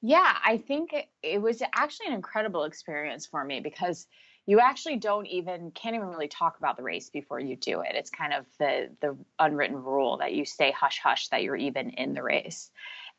Yeah, 0.00 0.38
I 0.44 0.58
think 0.58 0.92
it, 0.92 1.06
it 1.22 1.42
was 1.42 1.62
actually 1.74 2.08
an 2.08 2.12
incredible 2.14 2.64
experience 2.64 3.26
for 3.26 3.44
me 3.44 3.60
because 3.60 4.06
you 4.46 4.60
actually 4.60 4.96
don't 4.96 5.26
even 5.26 5.70
can't 5.70 5.96
even 5.96 6.08
really 6.08 6.28
talk 6.28 6.58
about 6.58 6.76
the 6.76 6.82
race 6.82 7.08
before 7.08 7.40
you 7.40 7.56
do 7.56 7.80
it. 7.80 7.92
It's 7.94 8.10
kind 8.10 8.32
of 8.34 8.46
the 8.58 8.94
the 9.00 9.16
unwritten 9.38 9.76
rule 9.76 10.18
that 10.18 10.34
you 10.34 10.44
stay 10.44 10.70
hush 10.70 10.98
hush 10.98 11.28
that 11.28 11.42
you're 11.42 11.56
even 11.56 11.90
in 11.90 12.14
the 12.14 12.22
race. 12.22 12.70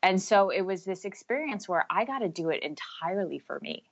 And 0.02 0.20
so 0.20 0.50
it 0.50 0.62
was 0.62 0.84
this 0.84 1.04
experience 1.04 1.68
where 1.68 1.86
I 1.90 2.04
got 2.04 2.20
to 2.20 2.28
do 2.28 2.50
it 2.50 2.62
entirely 2.62 3.38
for 3.38 3.58
me. 3.60 3.84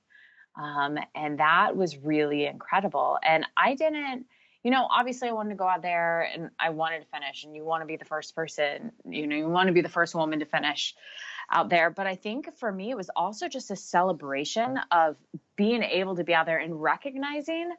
Um, 0.57 0.97
and 1.13 1.39
that 1.39 1.75
was 1.75 1.97
really 1.97 2.45
incredible. 2.45 3.19
And 3.21 3.45
I 3.57 3.75
didn't, 3.75 4.25
you 4.63 4.71
know, 4.71 4.87
obviously 4.89 5.27
I 5.27 5.33
wanted 5.33 5.49
to 5.49 5.55
go 5.55 5.67
out 5.67 5.81
there 5.81 6.21
and 6.21 6.49
I 6.59 6.69
wanted 6.69 7.01
to 7.01 7.07
finish, 7.07 7.43
and 7.43 7.55
you 7.55 7.65
want 7.65 7.81
to 7.81 7.85
be 7.85 7.97
the 7.97 8.05
first 8.05 8.35
person, 8.35 8.91
you 9.03 9.27
know, 9.27 9.35
you 9.35 9.49
want 9.49 9.67
to 9.67 9.73
be 9.73 9.81
the 9.81 9.89
first 9.89 10.15
woman 10.15 10.39
to 10.39 10.45
finish 10.45 10.95
out 11.51 11.69
there. 11.69 11.89
But 11.89 12.07
I 12.07 12.15
think 12.15 12.55
for 12.57 12.71
me, 12.71 12.91
it 12.91 12.97
was 12.97 13.09
also 13.15 13.47
just 13.47 13.69
a 13.69 13.75
celebration 13.75 14.79
of 14.91 15.17
being 15.55 15.83
able 15.83 16.15
to 16.15 16.23
be 16.23 16.33
out 16.33 16.45
there 16.45 16.57
and 16.57 16.81
recognizing 16.81 17.71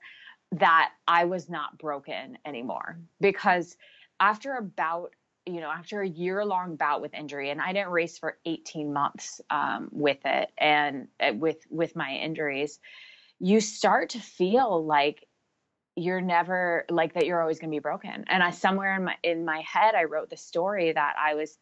that 0.52 0.90
I 1.08 1.24
was 1.24 1.48
not 1.48 1.78
broken 1.78 2.38
anymore. 2.44 2.98
Because 3.20 3.76
after 4.20 4.54
a 4.54 4.62
bout, 4.62 5.14
you 5.46 5.60
know, 5.60 5.70
after 5.70 6.02
a 6.02 6.08
year 6.08 6.44
long 6.44 6.76
bout 6.76 7.00
with 7.00 7.14
injury, 7.14 7.50
and 7.50 7.60
I 7.60 7.72
didn't 7.72 7.90
race 7.90 8.18
for 8.18 8.38
18 8.44 8.92
months 8.92 9.40
um, 9.50 9.88
with 9.92 10.18
it 10.24 10.50
and 10.58 11.08
uh, 11.20 11.32
with 11.34 11.58
with 11.70 11.96
my 11.96 12.10
injuries, 12.10 12.78
you 13.38 13.60
start 13.60 14.10
to 14.10 14.20
feel 14.20 14.84
like 14.84 15.24
you're 15.94 16.20
never 16.20 16.84
like 16.90 17.14
that 17.14 17.26
you're 17.26 17.40
always 17.40 17.58
going 17.58 17.70
to 17.70 17.74
be 17.74 17.80
broken. 17.80 18.24
And 18.28 18.42
i 18.42 18.50
somewhere 18.50 18.96
in 18.96 19.04
my 19.04 19.16
in 19.22 19.44
my 19.44 19.60
head 19.60 19.94
i 19.94 20.04
wrote 20.04 20.28
the 20.28 20.36
story 20.36 20.92
that 20.92 21.14
i 21.18 21.34
was 21.34 21.56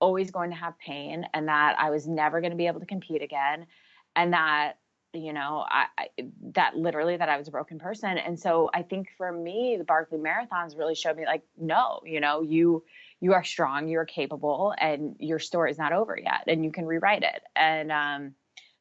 always 0.00 0.30
going 0.30 0.50
to 0.50 0.56
have 0.56 0.78
pain 0.78 1.26
and 1.32 1.48
that 1.48 1.76
I 1.78 1.90
was 1.90 2.06
never 2.06 2.40
going 2.40 2.50
to 2.50 2.56
be 2.56 2.66
able 2.66 2.80
to 2.80 2.86
compete 2.86 3.22
again 3.22 3.66
and 4.16 4.32
that 4.32 4.74
you 5.12 5.32
know 5.32 5.64
I, 5.68 5.86
I 5.96 6.08
that 6.54 6.76
literally 6.76 7.16
that 7.16 7.28
I 7.28 7.38
was 7.38 7.48
a 7.48 7.50
broken 7.50 7.78
person. 7.78 8.18
And 8.18 8.38
so 8.38 8.68
I 8.74 8.82
think 8.82 9.08
for 9.16 9.32
me 9.32 9.76
the 9.78 9.84
Barkley 9.84 10.18
marathons 10.18 10.76
really 10.76 10.94
showed 10.94 11.16
me 11.16 11.24
like 11.24 11.42
no 11.56 12.00
you 12.04 12.20
know 12.20 12.42
you 12.42 12.84
you 13.24 13.34
are 13.34 13.44
strong 13.44 13.88
you're 13.88 14.04
capable 14.06 14.74
and 14.78 15.16
your 15.20 15.40
story 15.40 15.70
is 15.70 15.78
not 15.78 15.92
over 15.92 16.18
yet 16.22 16.44
and 16.48 16.64
you 16.64 16.72
can 16.72 16.86
rewrite 16.86 17.24
it 17.24 17.42
and 17.56 17.92
um 17.92 18.34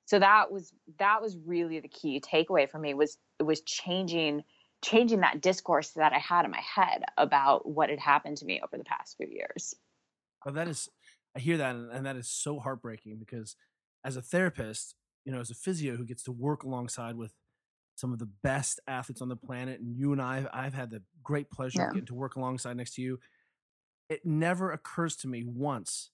so 0.05 0.19
that 0.19 0.51
was 0.51 0.73
that 0.99 1.21
was 1.21 1.37
really 1.37 1.79
the 1.79 1.87
key 1.89 2.21
takeaway 2.21 2.69
for 2.69 2.79
me 2.79 2.93
was 2.93 3.17
was 3.41 3.61
changing 3.63 4.43
changing 4.83 5.21
that 5.21 5.41
discourse 5.41 5.91
that 5.91 6.13
I 6.13 6.19
had 6.19 6.45
in 6.45 6.51
my 6.51 6.61
head 6.61 7.03
about 7.17 7.67
what 7.69 7.89
had 7.89 7.99
happened 7.99 8.37
to 8.37 8.45
me 8.45 8.61
over 8.61 8.77
the 8.77 8.83
past 8.83 9.17
few 9.17 9.27
years 9.29 9.75
But 10.43 10.53
that 10.55 10.67
is, 10.67 10.89
I 11.35 11.39
hear 11.39 11.57
that, 11.57 11.75
and, 11.75 12.05
that 12.05 12.15
is 12.15 12.29
so 12.29 12.59
heartbreaking 12.59 13.17
because 13.19 13.55
as 14.03 14.15
a 14.15 14.21
therapist, 14.21 14.95
you 15.25 15.31
know, 15.31 15.39
as 15.39 15.49
a 15.49 15.55
physio 15.55 15.95
who 15.95 16.05
gets 16.05 16.23
to 16.23 16.31
work 16.31 16.63
alongside 16.63 17.15
with 17.15 17.33
some 17.95 18.13
of 18.13 18.19
the 18.19 18.25
best 18.25 18.79
athletes 18.87 19.21
on 19.21 19.29
the 19.29 19.37
planet, 19.37 19.79
and 19.81 19.97
you 19.97 20.11
and 20.13 20.21
I, 20.21 20.47
I've 20.53 20.73
had 20.73 20.89
the 20.91 21.03
great 21.23 21.51
pleasure 21.51 21.83
Yeah. 21.83 21.85
of 21.85 21.91
getting 21.91 22.07
to 22.07 22.15
work 22.15 22.35
alongside 22.35 22.77
next 22.77 22.95
to 22.95 23.01
you. 23.01 23.19
It 24.09 24.25
never 24.25 24.71
occurs 24.71 25.15
to 25.17 25.27
me 25.27 25.43
once 25.45 26.11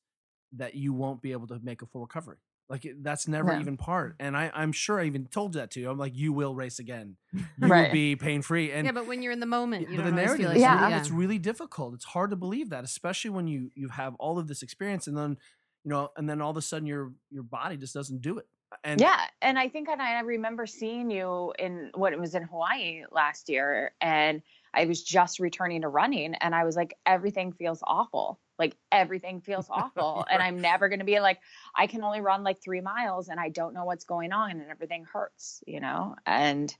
that 0.54 0.76
you 0.76 0.94
won't 0.94 1.22
be 1.22 1.32
able 1.32 1.48
to 1.48 1.60
make 1.62 1.82
a 1.82 1.86
full 1.86 2.02
recovery. 2.02 2.38
Like 2.70 2.86
that's 3.02 3.28
never 3.28 3.52
Yeah. 3.52 3.60
even 3.62 3.78
part. 3.78 4.16
And 4.20 4.38
I, 4.38 4.52
I'm 4.54 4.72
sure 4.72 5.00
I 5.00 5.06
even 5.06 5.26
told 5.26 5.54
that 5.54 5.72
to 5.72 5.80
you. 5.80 5.90
I'm 5.90 5.98
like, 5.98 6.16
you 6.16 6.32
will 6.34 6.54
race 6.56 6.78
again. 6.80 7.18
You 7.34 7.68
will 7.68 7.92
be 7.92 8.16
pain 8.16 8.42
free. 8.44 8.72
And 8.72 8.86
yeah, 8.86 8.92
but 8.92 9.08
when 9.08 9.24
you're 9.24 9.32
in 9.32 9.40
the 9.40 9.46
moment, 9.48 9.90
you 9.90 9.98
but 9.98 10.04
don't 10.04 10.16
the 10.16 10.22
narrative 10.22 10.38
feel 10.38 10.50
like 10.50 10.60
Yeah. 10.60 10.80
really, 10.82 10.92
yeah. 10.92 11.00
it's 11.00 11.10
really 11.12 11.40
difficult. 11.40 11.96
It's 11.96 12.06
hard 12.06 12.30
to 12.30 12.36
believe 12.36 12.70
that, 12.70 12.84
especially 12.84 13.32
when 13.32 13.48
you 13.48 13.72
you 13.76 13.90
have 13.90 14.14
all 14.16 14.38
of 14.38 14.48
this 14.48 14.62
experience 14.62 15.08
and 15.08 15.18
then 15.18 15.38
you 15.84 15.90
know, 15.90 16.10
and 16.18 16.30
then 16.30 16.42
all 16.42 16.52
of 16.52 16.58
a 16.58 16.62
sudden 16.62 16.86
your 16.88 17.12
your 17.32 17.44
body 17.44 17.76
just 17.78 17.94
doesn't 17.94 18.22
do 18.22 18.38
it. 18.38 18.46
Uh, 18.72 18.76
and 18.84 19.02
yeah 19.02 19.22
and 19.42 19.58
i 19.58 19.68
think 19.68 19.90
and 19.90 20.00
i 20.00 20.20
remember 20.20 20.68
seeing 20.68 21.10
you 21.10 21.52
in 21.58 21.90
what 21.96 22.14
it 22.14 22.20
was 22.20 22.36
in 22.36 22.44
hawaii 22.44 23.02
last 23.12 23.50
year 23.50 23.96
and 24.00 24.44
i 24.74 24.86
was 24.86 25.04
just 25.04 25.40
returning 25.40 25.82
to 25.82 25.88
running 25.88 26.34
and 26.36 26.54
i 26.54 26.64
was 26.64 26.76
like 26.76 26.96
everything 27.06 27.52
feels 27.52 27.82
awful 27.86 28.40
like 28.58 28.76
everything 28.92 29.42
feels 29.42 29.68
awful 29.72 30.26
and 30.32 30.42
i'm 30.42 30.62
never 30.62 30.90
going 30.90 31.00
to 31.00 31.06
be 31.06 31.20
like 31.20 31.40
i 31.76 31.88
can 31.88 32.04
only 32.04 32.22
run 32.22 32.44
like 32.44 32.62
three 32.62 32.82
miles 32.82 33.30
and 33.30 33.40
i 33.40 33.50
don't 33.50 33.74
know 33.74 33.86
what's 33.86 34.06
going 34.06 34.32
on 34.32 34.52
and 34.52 34.70
everything 34.70 35.06
hurts 35.06 35.64
you 35.66 35.80
know 35.80 36.16
and 36.26 36.76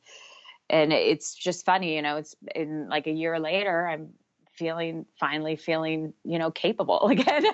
and 0.70 0.94
it's 0.94 1.34
just 1.36 1.66
funny 1.66 1.96
you 1.96 2.02
know 2.02 2.18
it's 2.18 2.36
in 2.56 2.88
like 2.90 3.08
a 3.08 3.12
year 3.12 3.40
later 3.40 3.88
i'm 3.88 4.10
feeling 4.52 5.06
finally 5.20 5.56
feeling 5.56 6.14
you 6.24 6.38
know 6.38 6.52
capable 6.52 7.08
again 7.10 7.46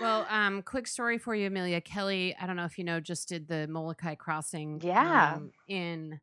Well, 0.00 0.26
um, 0.30 0.62
quick 0.62 0.86
story 0.86 1.18
for 1.18 1.34
you, 1.34 1.48
Amelia. 1.48 1.80
Kelly, 1.80 2.34
I 2.40 2.46
don't 2.46 2.56
know 2.56 2.64
if 2.64 2.78
you 2.78 2.84
know, 2.84 3.00
just 3.00 3.28
did 3.28 3.48
the 3.48 3.66
Molokai 3.68 4.14
crossing. 4.14 4.80
Yeah. 4.84 5.34
um, 5.36 5.50
in, 5.66 6.20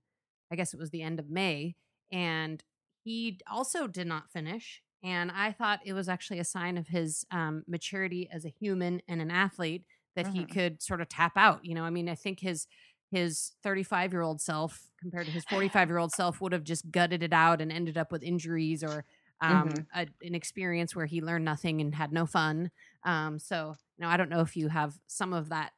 I 0.52 0.56
guess 0.56 0.74
it 0.74 0.80
was 0.80 0.92
the 0.92 1.02
end 1.02 1.20
of 1.20 1.30
May, 1.30 1.76
and 2.12 2.64
he 3.04 3.40
also 3.50 3.88
did 3.88 4.08
not 4.08 4.32
finish. 4.32 4.82
And 5.04 5.30
I 5.32 5.52
thought 5.52 5.82
it 5.86 5.94
was 5.94 6.10
actually 6.10 6.40
a 6.40 6.44
sign 6.44 6.78
of 6.78 6.88
his 6.88 7.26
um, 7.30 7.64
maturity 7.68 8.28
as 8.32 8.46
a 8.46 8.50
human 8.50 9.02
and 9.08 9.22
an 9.22 9.30
athlete 9.30 9.86
that 10.16 10.28
he 10.28 10.46
Mhm. 10.46 10.46
could 10.46 10.82
sort 10.82 11.02
of 11.02 11.10
tap 11.10 11.34
out. 11.36 11.64
You 11.64 11.76
know, 11.76 11.84
I 11.84 11.90
mean, 11.90 12.10
I 12.10 12.16
think 12.16 12.40
his 12.40 12.68
his 13.12 13.54
35 13.64 14.12
year 14.14 14.22
old 14.22 14.42
self 14.42 14.90
compared 15.00 15.28
to 15.28 15.34
his 15.34 15.46
45 15.46 15.90
year 15.90 15.98
old 16.00 16.12
self 16.12 16.42
would 16.42 16.54
have 16.54 16.64
just 16.64 16.90
gutted 16.92 17.22
it 17.24 17.34
out 17.34 17.62
and 17.62 17.72
ended 17.72 17.98
up 17.98 18.12
with 18.12 18.24
injuries 18.24 18.84
or 18.84 19.06
um, 19.42 19.74
Mhm. 19.74 19.88
a, 19.94 20.08
an 20.22 20.34
experience 20.34 20.96
where 20.96 21.06
he 21.06 21.22
learned 21.22 21.46
nothing 21.46 21.82
and 21.82 21.94
had 21.94 22.12
no 22.12 22.26
fun. 22.26 22.72
Um, 23.04 23.38
so, 23.38 23.76
you 23.98 24.04
know, 24.04 24.10
I 24.10 24.18
don't 24.18 24.30
know 24.30 24.42
if 24.42 24.56
you 24.56 24.70
have 24.70 24.98
some 25.08 25.34
of 25.34 25.50
that, 25.50 25.74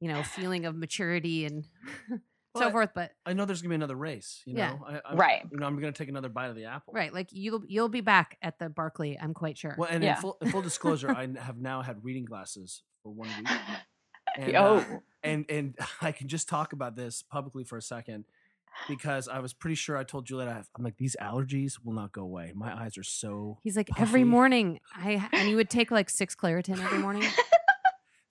you 0.00 0.08
know, 0.08 0.22
feeling 0.22 0.66
of 0.66 0.76
maturity 0.76 1.46
and 1.46 1.66
Well, 2.54 2.68
I- 2.68 2.72
forth, 2.72 2.90
but 2.94 3.12
I 3.26 3.32
know 3.32 3.44
there's 3.44 3.62
gonna 3.62 3.70
be 3.70 3.74
another 3.76 3.96
race. 3.96 4.42
You 4.46 4.54
know, 4.54 4.60
Yeah. 4.88 5.00
I, 5.04 5.10
I'm, 5.12 5.16
Right. 5.18 5.42
You 5.50 5.58
know, 5.58 5.66
I'm 5.66 5.74
gonna 5.76 5.92
take 5.92 6.08
another 6.08 6.28
bite 6.28 6.48
of 6.48 6.56
the 6.56 6.64
apple. 6.66 6.92
right, 6.94 7.12
like 7.12 7.28
you'll 7.32 7.62
you'll 7.66 7.88
be 7.88 8.00
back 8.00 8.38
at 8.42 8.58
the 8.58 8.68
Barkley, 8.68 9.18
I'm 9.20 9.34
quite 9.34 9.58
sure. 9.58 9.74
Well, 9.78 9.88
and 9.90 10.02
Yeah. 10.04 10.16
in 10.16 10.20
full, 10.22 10.38
in 10.40 10.50
full 10.50 10.62
disclosure, 10.62 11.10
I 11.10 11.28
have 11.40 11.58
now 11.58 11.82
had 11.82 12.04
reading 12.04 12.24
glasses 12.24 12.82
for 13.02 13.10
one 13.12 13.28
week. 13.38 13.48
And, 14.36 14.56
oh 14.56 14.76
uh, 14.78 14.84
and 15.22 15.44
and 15.48 15.78
I 16.02 16.10
can 16.10 16.26
just 16.26 16.48
talk 16.48 16.72
about 16.72 16.96
this 16.96 17.22
publicly 17.22 17.62
for 17.62 17.76
a 17.76 17.82
second 17.82 18.24
because 18.88 19.28
I 19.28 19.38
was 19.38 19.52
pretty 19.52 19.76
sure 19.76 19.96
I 19.96 20.02
told 20.02 20.26
Juliet 20.26 20.48
I 20.48 20.54
have, 20.54 20.68
I'm 20.76 20.82
like 20.82 20.96
these 20.96 21.14
allergies 21.20 21.74
will 21.84 21.92
not 21.92 22.10
go 22.10 22.22
away. 22.22 22.50
My 22.54 22.74
eyes 22.76 22.98
are 22.98 23.04
so 23.04 23.58
He's 23.62 23.76
like 23.76 23.90
every 23.96 24.24
morning 24.24 24.80
I 24.96 25.28
and 25.32 25.48
you 25.48 25.54
would 25.56 25.70
take 25.70 25.92
like 25.92 26.10
six 26.10 26.34
Claritin 26.34 26.82
every 26.82 26.98
morning. 26.98 27.22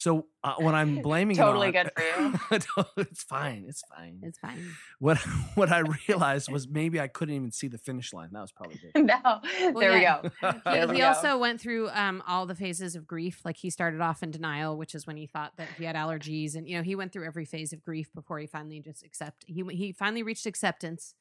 so 0.04 0.26
uh, 0.44 0.56
when 0.58 0.76
I'm 0.76 1.02
blaming 1.02 1.38
Totally 1.38 1.70
it 1.70 1.76
on, 1.78 1.84
good 1.86 1.92
for 1.96 2.04
you. 2.04 2.86
it's 2.98 3.24
fine. 3.24 3.64
It's 3.70 3.82
fine. 3.96 4.20
It's 4.22 4.38
fine. 4.38 4.60
what 5.00 5.18
what 5.56 5.72
I 5.72 5.80
realized 6.08 6.52
was 6.52 6.68
maybe 6.68 7.00
I 7.00 7.08
couldn't 7.08 7.34
even 7.36 7.52
see 7.52 7.70
the 7.70 7.78
finish 7.78 8.12
line. 8.12 8.30
That 8.34 8.42
was 8.42 8.52
probably 8.52 8.80
it. 8.94 9.02
no 9.02 9.40
there 9.80 9.98
yeah. 9.98 10.20
we 10.22 10.30
go 10.30 10.52
He, 10.52 10.60
There 10.66 10.88
we 10.90 10.96
he 10.96 11.02
go. 11.02 11.08
also 11.08 11.38
went 11.38 11.62
through 11.62 11.90
um, 11.92 12.22
all 12.28 12.46
the 12.46 12.56
phases 12.56 12.96
of 12.98 13.08
grief. 13.08 13.40
Like 13.46 13.56
he 13.56 13.70
started 13.70 14.02
off 14.02 14.22
in 14.24 14.32
denial, 14.32 14.78
which 14.78 14.94
is 14.94 15.08
when 15.08 15.16
he 15.16 15.26
thought 15.28 15.54
that 15.58 15.70
he 15.78 15.86
had 15.86 15.96
allergies, 15.96 16.56
and 16.56 16.68
you 16.68 16.76
know 16.76 16.84
he 16.84 16.96
went 16.96 17.14
through 17.14 17.26
every 17.26 17.46
phase 17.46 17.72
of 17.72 17.82
grief 17.82 18.10
before 18.14 18.40
he 18.40 18.46
finally 18.48 18.82
just 18.82 19.04
accept. 19.04 19.46
He 19.48 19.64
he 19.72 19.94
finally 19.94 20.24
reached 20.24 20.46
acceptance, 20.46 21.16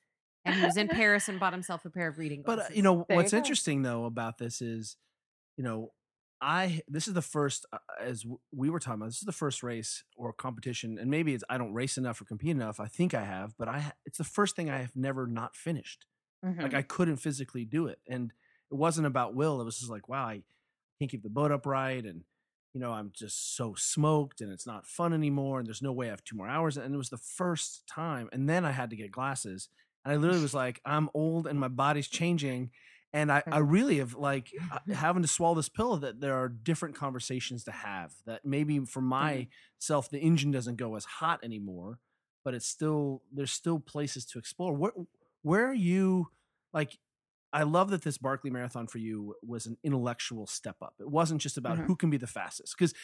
and 0.44 0.56
he 0.56 0.64
was 0.64 0.76
in 0.76 0.88
Paris 0.88 1.28
and 1.28 1.38
bought 1.38 1.52
himself 1.52 1.84
a 1.84 1.90
pair 1.90 2.08
of 2.08 2.18
reading 2.18 2.42
But 2.44 2.56
glasses. 2.56 2.72
uh, 2.72 2.76
you 2.76 2.82
know 2.82 3.04
There 3.08 3.16
what's 3.16 3.30
go. 3.30 3.38
interesting 3.38 3.82
though 3.82 4.04
about 4.06 4.38
this 4.38 4.60
is, 4.60 4.96
you 5.56 5.62
know, 5.62 5.92
I 6.42 6.82
this 6.88 7.08
is 7.08 7.14
the 7.14 7.22
first 7.22 7.66
uh, 7.72 7.78
as 8.00 8.26
we 8.52 8.68
were 8.70 8.80
talking 8.80 9.00
about. 9.00 9.06
This 9.06 9.18
is 9.20 9.26
the 9.26 9.32
first 9.32 9.62
race 9.62 10.04
or 10.16 10.32
competition, 10.32 10.98
and 10.98 11.10
maybe 11.10 11.34
it's 11.34 11.44
I 11.48 11.58
don't 11.58 11.72
race 11.74 11.96
enough 11.98 12.20
or 12.20 12.24
compete 12.24 12.50
enough. 12.50 12.80
I 12.80 12.86
think 12.88 13.14
I 13.14 13.24
have, 13.24 13.56
but 13.58 13.68
I 13.68 13.92
it's 14.06 14.18
the 14.18 14.24
first 14.24 14.56
thing 14.56 14.68
I 14.70 14.78
have 14.78 14.96
never 14.96 15.26
not 15.28 15.56
finished. 15.56 16.06
Mhm. 16.44 16.60
Like 16.62 16.74
I 16.74 16.82
couldn't 16.82 17.18
physically 17.18 17.64
do 17.64 17.86
it, 17.86 18.00
and 18.08 18.32
it 18.70 18.74
wasn't 18.74 19.06
about 19.06 19.34
will. 19.36 19.60
It 19.60 19.64
was 19.64 19.78
just 19.78 19.90
like 19.90 20.08
wow, 20.08 20.26
I 20.26 20.42
can't 20.98 21.10
keep 21.10 21.22
the 21.22 21.30
boat 21.30 21.52
upright, 21.52 22.04
and 22.06 22.24
you 22.74 22.80
know 22.80 22.92
I'm 22.92 23.12
just 23.14 23.56
so 23.56 23.74
smoked, 23.74 24.40
and 24.40 24.52
it's 24.52 24.66
not 24.66 24.86
fun 24.86 25.12
anymore, 25.12 25.58
and 25.60 25.66
there's 25.66 25.82
no 25.82 25.92
way 25.92 26.08
I 26.08 26.10
have 26.10 26.24
two 26.24 26.36
more 26.36 26.48
hours. 26.48 26.76
And 26.76 26.94
it 26.94 26.98
was 26.98 27.10
the 27.10 27.18
first 27.18 27.86
time, 27.86 28.28
and 28.32 28.48
then 28.48 28.64
I 28.64 28.72
had 28.72 28.90
to 28.90 28.96
get 28.96 29.12
glasses, 29.12 29.68
and 30.04 30.12
I 30.12 30.16
literally 30.16 30.42
was 30.42 30.54
like, 30.64 30.80
I'm 30.84 31.08
old, 31.14 31.46
and 31.46 31.58
my 31.60 31.68
body's 31.68 32.08
changing. 32.08 32.70
And 33.14 33.30
I, 33.30 33.42
I 33.46 33.58
really 33.58 33.98
have 33.98 34.14
like 34.14 34.52
uh, 34.70 34.78
having 34.94 35.22
to 35.22 35.28
swallow 35.28 35.54
this 35.54 35.68
pill 35.68 35.96
that 35.98 36.20
there 36.20 36.34
are 36.34 36.48
different 36.48 36.94
conversations 36.94 37.64
to 37.64 37.72
have. 37.72 38.14
That 38.24 38.44
maybe 38.44 38.78
for 38.86 39.02
myself, 39.02 40.08
the 40.10 40.18
engine 40.18 40.50
doesn't 40.50 40.76
go 40.76 40.94
as 40.96 41.04
hot 41.04 41.40
anymore, 41.44 41.98
but 42.44 42.54
it's 42.54 42.66
still 42.66 43.22
there's 43.30 43.52
still 43.52 43.78
places 43.80 44.24
to 44.26 44.38
explore. 44.38 44.74
Where 44.74 44.92
where 45.42 45.66
are 45.66 45.74
you? 45.74 46.28
Like, 46.72 46.98
I 47.52 47.64
love 47.64 47.90
that 47.90 48.00
this 48.02 48.16
Barkley 48.16 48.50
Marathon 48.50 48.86
for 48.86 48.96
you 48.98 49.34
was 49.42 49.66
an 49.66 49.76
intellectual 49.82 50.46
step 50.46 50.76
up. 50.80 50.94
It 50.98 51.10
wasn't 51.10 51.42
just 51.42 51.58
about 51.58 51.76
Mhm. 51.78 51.86
who 51.86 51.96
can 51.96 52.08
be 52.08 52.16
the 52.16 52.26
fastest. 52.26 52.74
Because 52.78 52.94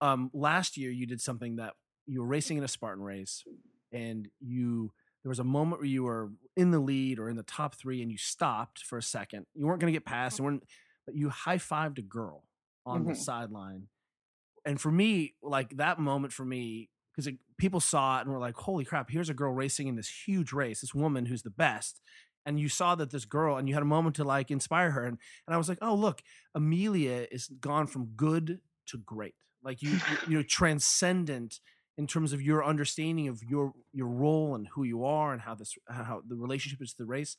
um, 0.00 0.30
last 0.32 0.76
year 0.76 0.90
you 0.92 1.06
did 1.06 1.20
something 1.20 1.56
that 1.56 1.74
you 2.06 2.20
were 2.20 2.26
racing 2.26 2.56
in 2.58 2.64
a 2.64 2.68
Spartan 2.68 3.02
race, 3.02 3.44
and 3.92 4.28
you 4.40 4.92
there 5.22 5.28
was 5.28 5.38
a 5.38 5.44
moment 5.44 5.80
where 5.80 5.88
you 5.88 6.04
were 6.04 6.30
in 6.56 6.70
the 6.70 6.78
lead 6.80 7.18
or 7.18 7.28
in 7.28 7.36
the 7.36 7.42
top 7.42 7.74
three, 7.74 8.02
and 8.02 8.10
you 8.10 8.18
stopped 8.18 8.80
for 8.84 8.96
a 8.98 9.02
second. 9.02 9.46
You 9.54 9.66
weren't 9.66 9.80
going 9.80 9.92
to 9.92 9.96
get 9.96 10.06
past, 10.06 10.38
and 10.38 10.46
weren't, 10.46 10.64
but 11.06 11.14
you 11.14 11.28
high 11.28 11.58
fived 11.58 11.98
a 11.98 12.02
girl 12.02 12.44
on 12.86 13.04
the 13.04 13.12
Mhm. 13.12 13.16
sideline. 13.16 13.88
And 14.64 14.80
for 14.80 14.90
me, 14.90 15.34
like 15.42 15.76
that 15.76 15.98
moment 15.98 16.32
for 16.32 16.44
me, 16.44 16.90
because 17.14 17.32
people 17.58 17.80
saw 17.80 18.18
it 18.18 18.22
and 18.22 18.30
were 18.30 18.38
like, 18.38 18.54
"Holy 18.56 18.84
crap! 18.84 19.10
Here's 19.10 19.28
a 19.30 19.34
girl 19.34 19.52
racing 19.52 19.88
in 19.88 19.96
this 19.96 20.26
huge 20.26 20.52
race. 20.52 20.80
This 20.80 20.94
woman 20.94 21.26
who's 21.26 21.42
the 21.42 21.50
best." 21.50 22.00
And 22.46 22.58
you 22.58 22.68
saw 22.70 22.94
that 22.94 23.10
this 23.10 23.26
girl, 23.26 23.56
and 23.58 23.68
you 23.68 23.74
had 23.74 23.82
a 23.82 23.86
moment 23.86 24.16
to 24.16 24.24
like 24.24 24.50
inspire 24.50 24.92
her. 24.92 25.04
And, 25.04 25.18
and 25.46 25.54
I 25.54 25.58
was 25.58 25.68
like, 25.68 25.78
"Oh, 25.82 25.94
look, 25.94 26.22
Amelia 26.54 27.26
is 27.30 27.48
gone 27.60 27.86
from 27.86 28.06
good 28.16 28.60
to 28.86 28.98
great. 28.98 29.34
Like 29.62 29.82
you, 29.82 29.90
you- 29.92 30.18
you're 30.28 30.42
transcendent 30.42 31.60
in 32.00 32.06
terms 32.06 32.32
of 32.32 32.40
your 32.40 32.64
understanding 32.64 33.28
of 33.28 33.42
your 33.42 33.74
your 33.92 34.06
role 34.06 34.54
and 34.54 34.68
who 34.68 34.84
you 34.84 35.04
are 35.04 35.34
and 35.34 35.42
how 35.42 35.54
this 35.54 35.74
how 35.86 36.22
the 36.26 36.34
relationship 36.34 36.80
is 36.80 36.92
to 36.92 37.02
the 37.02 37.06
race. 37.06 37.36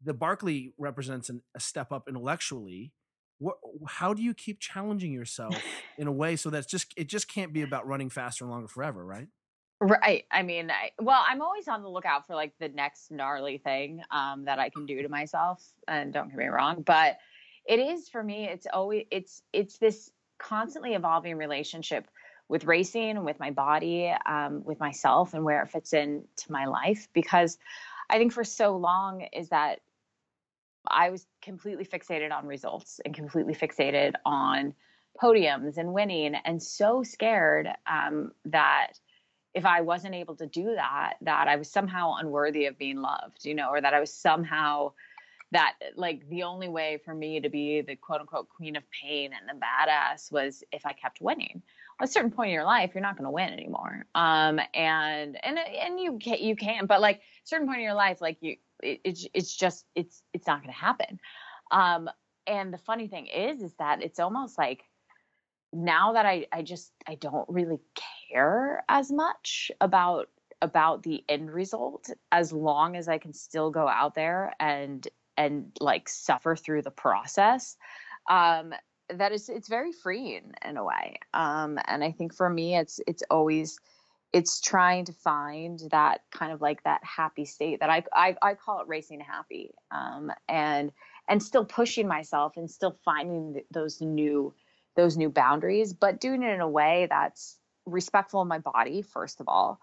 The 0.00 0.14
Barkley 0.14 0.72
represents 0.78 1.28
an, 1.28 1.42
a 1.56 1.60
step 1.60 1.90
up 1.90 2.08
intellectually. 2.08 2.92
What, 3.38 3.56
how 3.88 4.14
do 4.14 4.22
you 4.22 4.32
keep 4.32 4.60
challenging 4.60 5.12
yourself 5.12 5.60
in 5.98 6.06
a 6.06 6.12
way 6.12 6.36
so 6.36 6.50
that 6.50 6.58
it's 6.58 6.70
just 6.70 6.94
it 6.96 7.08
just 7.08 7.26
can't 7.26 7.52
be 7.52 7.62
about 7.62 7.84
running 7.84 8.10
faster 8.10 8.44
and 8.44 8.52
longer 8.52 8.68
forever, 8.68 9.04
right? 9.04 9.26
Right. 9.80 10.24
I 10.30 10.44
mean, 10.44 10.70
I, 10.70 10.92
well, 11.02 11.22
I'm 11.28 11.42
always 11.42 11.66
on 11.66 11.82
the 11.82 11.88
lookout 11.88 12.28
for 12.28 12.36
like 12.36 12.52
the 12.60 12.68
next 12.68 13.10
gnarly 13.10 13.58
thing 13.58 14.02
um, 14.12 14.44
that 14.44 14.60
I 14.60 14.70
can 14.70 14.86
do 14.86 15.02
to 15.02 15.08
myself. 15.08 15.62
And 15.88 16.12
don't 16.12 16.28
get 16.28 16.38
me 16.38 16.46
wrong, 16.46 16.84
but 16.86 17.16
it 17.66 17.80
is 17.80 18.08
for 18.08 18.22
me. 18.22 18.44
It's 18.44 18.68
always 18.72 19.06
it's 19.10 19.42
it's 19.52 19.78
this 19.78 20.12
constantly 20.38 20.94
evolving 20.94 21.36
relationship 21.36 22.08
with 22.48 22.64
racing 22.64 23.24
with 23.24 23.40
my 23.40 23.50
body, 23.50 24.12
um, 24.26 24.62
with 24.64 24.80
myself, 24.80 25.34
and 25.34 25.44
where 25.44 25.62
it 25.62 25.70
fits 25.70 25.92
into 25.92 26.50
my 26.50 26.66
life. 26.66 27.08
Because 27.12 27.58
I 28.10 28.18
think 28.18 28.32
for 28.32 28.44
so 28.44 28.76
long 28.76 29.22
is 29.32 29.48
that 29.48 29.80
I 30.86 31.10
was 31.10 31.26
completely 31.40 31.84
fixated 31.84 32.30
on 32.30 32.46
results 32.46 33.00
and 33.04 33.14
completely 33.14 33.54
fixated 33.54 34.12
on 34.26 34.74
podiums 35.20 35.78
and 35.78 35.94
winning, 35.94 36.34
and 36.34 36.62
so 36.62 37.02
scared 37.02 37.68
um, 37.86 38.32
that 38.46 38.92
if 39.54 39.64
I 39.64 39.82
wasn't 39.82 40.16
able 40.16 40.34
to 40.36 40.46
do 40.46 40.74
that, 40.74 41.14
that 41.22 41.46
I 41.46 41.56
was 41.56 41.70
somehow 41.70 42.16
unworthy 42.18 42.66
of 42.66 42.76
being 42.76 43.00
loved, 43.00 43.44
you 43.44 43.54
know, 43.54 43.68
or 43.70 43.80
that 43.80 43.94
I 43.94 44.00
was 44.00 44.12
somehow 44.12 44.92
that 45.52 45.74
like 45.94 46.28
the 46.28 46.42
only 46.42 46.68
way 46.68 46.98
for 47.04 47.14
me 47.14 47.40
to 47.40 47.48
be 47.48 47.80
the 47.80 47.94
quote 47.94 48.20
unquote 48.20 48.48
queen 48.48 48.74
of 48.74 48.82
pain 48.90 49.30
and 49.32 49.48
the 49.48 49.64
badass 49.64 50.32
was 50.32 50.64
if 50.72 50.84
I 50.84 50.92
kept 50.92 51.20
winning. 51.20 51.62
A 52.00 52.06
certain 52.06 52.30
point 52.30 52.48
in 52.48 52.54
your 52.54 52.64
life, 52.64 52.90
you're 52.94 53.02
not 53.02 53.16
going 53.16 53.26
to 53.26 53.30
win 53.30 53.52
anymore. 53.52 54.06
Um, 54.14 54.58
and 54.74 55.38
and 55.44 55.58
and 55.58 56.00
you 56.00 56.18
can 56.18 56.38
you 56.38 56.56
can, 56.56 56.86
but 56.86 57.00
like 57.00 57.20
certain 57.44 57.66
point 57.66 57.78
in 57.78 57.84
your 57.84 57.94
life, 57.94 58.20
like 58.20 58.38
you, 58.40 58.56
it, 58.82 59.00
it's 59.04 59.26
it's 59.32 59.54
just 59.54 59.86
it's 59.94 60.22
it's 60.32 60.46
not 60.46 60.60
going 60.60 60.72
to 60.72 60.78
happen. 60.78 61.20
Um, 61.70 62.10
and 62.46 62.72
the 62.72 62.78
funny 62.78 63.08
thing 63.08 63.26
is, 63.26 63.62
is 63.62 63.74
that 63.78 64.02
it's 64.02 64.18
almost 64.18 64.58
like 64.58 64.84
now 65.72 66.12
that 66.12 66.26
I, 66.26 66.46
I 66.52 66.62
just 66.62 66.92
I 67.06 67.16
don't 67.16 67.48
really 67.48 67.80
care 68.30 68.84
as 68.88 69.10
much 69.10 69.70
about 69.80 70.28
about 70.62 71.02
the 71.02 71.22
end 71.28 71.50
result 71.50 72.10
as 72.32 72.52
long 72.52 72.96
as 72.96 73.08
I 73.08 73.18
can 73.18 73.32
still 73.32 73.70
go 73.70 73.86
out 73.88 74.14
there 74.14 74.52
and 74.60 75.06
and 75.36 75.72
like 75.80 76.08
suffer 76.08 76.56
through 76.56 76.82
the 76.82 76.90
process. 76.90 77.76
Um, 78.30 78.72
that 79.10 79.32
is 79.32 79.48
it's 79.48 79.68
very 79.68 79.92
freeing 79.92 80.52
in 80.64 80.76
a 80.76 80.84
way. 80.84 81.16
Um, 81.32 81.78
and 81.86 82.02
I 82.02 82.12
think 82.12 82.34
for 82.34 82.48
me 82.48 82.76
it's 82.76 83.00
it's 83.06 83.22
always 83.30 83.78
it's 84.32 84.60
trying 84.60 85.04
to 85.04 85.12
find 85.12 85.80
that 85.90 86.22
kind 86.32 86.52
of 86.52 86.60
like 86.60 86.82
that 86.82 87.02
happy 87.04 87.44
state 87.44 87.80
that 87.80 87.90
I 87.90 88.04
I, 88.12 88.36
I 88.42 88.54
call 88.54 88.80
it 88.80 88.88
racing 88.88 89.20
happy. 89.20 89.74
Um, 89.90 90.32
and 90.48 90.92
and 91.28 91.42
still 91.42 91.64
pushing 91.64 92.08
myself 92.08 92.56
and 92.56 92.70
still 92.70 92.96
finding 93.04 93.54
th- 93.54 93.66
those 93.70 94.00
new 94.00 94.54
those 94.96 95.16
new 95.16 95.28
boundaries, 95.28 95.92
but 95.92 96.20
doing 96.20 96.42
it 96.42 96.50
in 96.50 96.60
a 96.60 96.68
way 96.68 97.06
that's 97.10 97.58
respectful 97.86 98.42
of 98.42 98.48
my 98.48 98.58
body, 98.58 99.02
first 99.02 99.40
of 99.40 99.48
all, 99.48 99.80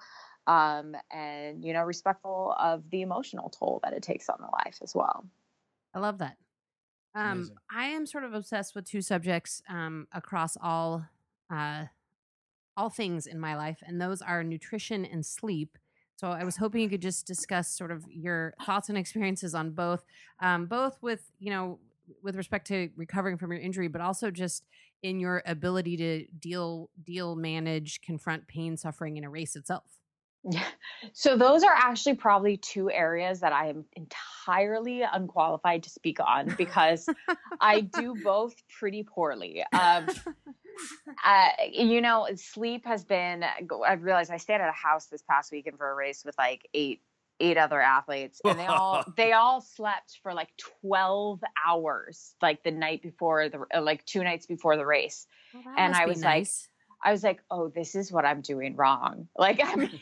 um, 0.48 0.96
and 1.12 1.64
you 1.64 1.74
know, 1.74 1.84
respectful 1.84 2.56
of 2.60 2.90
the 2.90 3.02
emotional 3.02 3.50
toll 3.50 3.80
that 3.84 3.94
it 3.94 4.04
takes 4.04 4.30
on 4.30 4.38
the 4.40 4.48
life 4.48 4.80
as 4.82 4.96
well. 4.96 5.26
I 5.94 6.00
love 6.00 6.20
that. 6.20 6.38
Um, 7.14 7.32
Amazing. 7.32 7.56
I 7.76 7.86
am 7.88 8.06
sort 8.06 8.24
of 8.24 8.34
obsessed 8.34 8.76
with 8.76 8.86
two 8.86 9.02
subjects 9.02 9.62
um, 9.70 10.08
across 10.14 10.58
all 10.62 11.06
uh, 11.54 11.86
all 12.78 12.90
things 12.90 13.28
in 13.28 13.40
my 13.40 13.56
life, 13.56 13.80
and 13.86 14.02
those 14.02 14.22
are 14.22 14.44
nutrition 14.44 15.06
and 15.06 15.26
sleep. 15.26 15.78
So 16.16 16.30
I 16.30 16.44
was 16.44 16.58
hoping 16.58 16.82
you 16.82 16.90
could 16.90 17.02
just 17.02 17.26
discuss 17.26 17.68
sort 17.68 17.92
of 17.92 18.06
your 18.10 18.54
thoughts 18.66 18.90
and 18.90 18.98
experiences 18.98 19.54
on 19.54 19.72
both, 19.72 20.06
um, 20.40 20.68
both 20.68 20.98
with 21.02 21.32
you 21.40 21.52
know 21.52 21.80
with 22.24 22.36
respect 22.36 22.68
to 22.68 22.90
recovering 22.96 23.38
from 23.38 23.52
your 23.52 23.62
injury, 23.62 23.88
but 23.88 24.02
also 24.02 24.32
just 24.32 24.66
in 25.04 25.20
your 25.20 25.42
ability 25.46 25.98
to 25.98 26.26
deal 26.40 26.90
deal 27.04 27.36
manage 27.36 28.02
confront 28.02 28.48
pain 28.48 28.78
suffering 28.78 29.18
and 29.18 29.26
a 29.26 29.30
race 29.30 29.56
itself. 29.56 30.01
Yeah. 30.44 30.66
So 31.14 31.38
those 31.38 31.64
are 31.64 31.74
actually 31.74 32.16
probably 32.16 32.58
two 32.58 32.90
areas 32.90 33.42
that 33.42 33.54
I 33.54 33.70
am 33.70 33.86
entirely 33.94 35.04
unqualified 35.04 35.84
to 35.84 35.90
speak 35.90 36.20
on 36.20 36.56
because 36.58 37.08
I 37.62 37.82
do 37.82 38.16
both 38.24 38.56
pretty 38.80 39.04
poorly. 39.04 39.64
Um, 39.72 40.08
uh, 41.24 41.50
you 41.72 42.02
know, 42.02 42.28
sleep 42.36 42.86
has 42.86 43.04
been. 43.04 43.44
I've 43.86 44.02
realized 44.02 44.32
I 44.32 44.38
stayed 44.38 44.62
at 44.62 44.70
a 44.70 44.72
house 44.72 45.08
this 45.08 45.22
past 45.22 45.52
weekend 45.52 45.78
for 45.78 45.90
a 45.90 45.96
race 45.96 46.24
with 46.26 46.36
like 46.38 46.68
eight 46.74 47.02
eight 47.40 47.58
other 47.58 47.82
athletes, 47.82 48.40
and 48.44 48.58
they 48.58 48.68
all 48.68 49.04
they 49.18 49.34
all 49.34 49.62
slept 49.62 50.20
for 50.24 50.34
like 50.34 50.50
twelve 50.82 51.42
hours, 51.68 52.36
like 52.42 52.64
the 52.64 52.72
night 52.72 53.02
before 53.02 53.50
the 53.50 53.66
like 53.80 54.06
two 54.06 54.24
nights 54.24 54.46
before 54.46 54.78
the 54.78 54.86
race. 54.86 55.28
Well, 55.54 55.64
And 55.78 55.94
I 55.94 56.06
was 56.06 56.18
like, 56.18 56.40
nice. 56.40 56.68
I 57.04 57.12
was 57.12 57.24
like, 57.24 57.42
oh, 57.50 57.70
this 57.70 57.96
is 57.96 58.12
what 58.12 58.26
I'm 58.26 58.42
doing 58.42 58.76
wrong. 58.76 59.28
Like, 59.38 59.60
I 59.64 59.76
mean, 59.76 60.00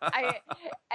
I, 0.00 0.36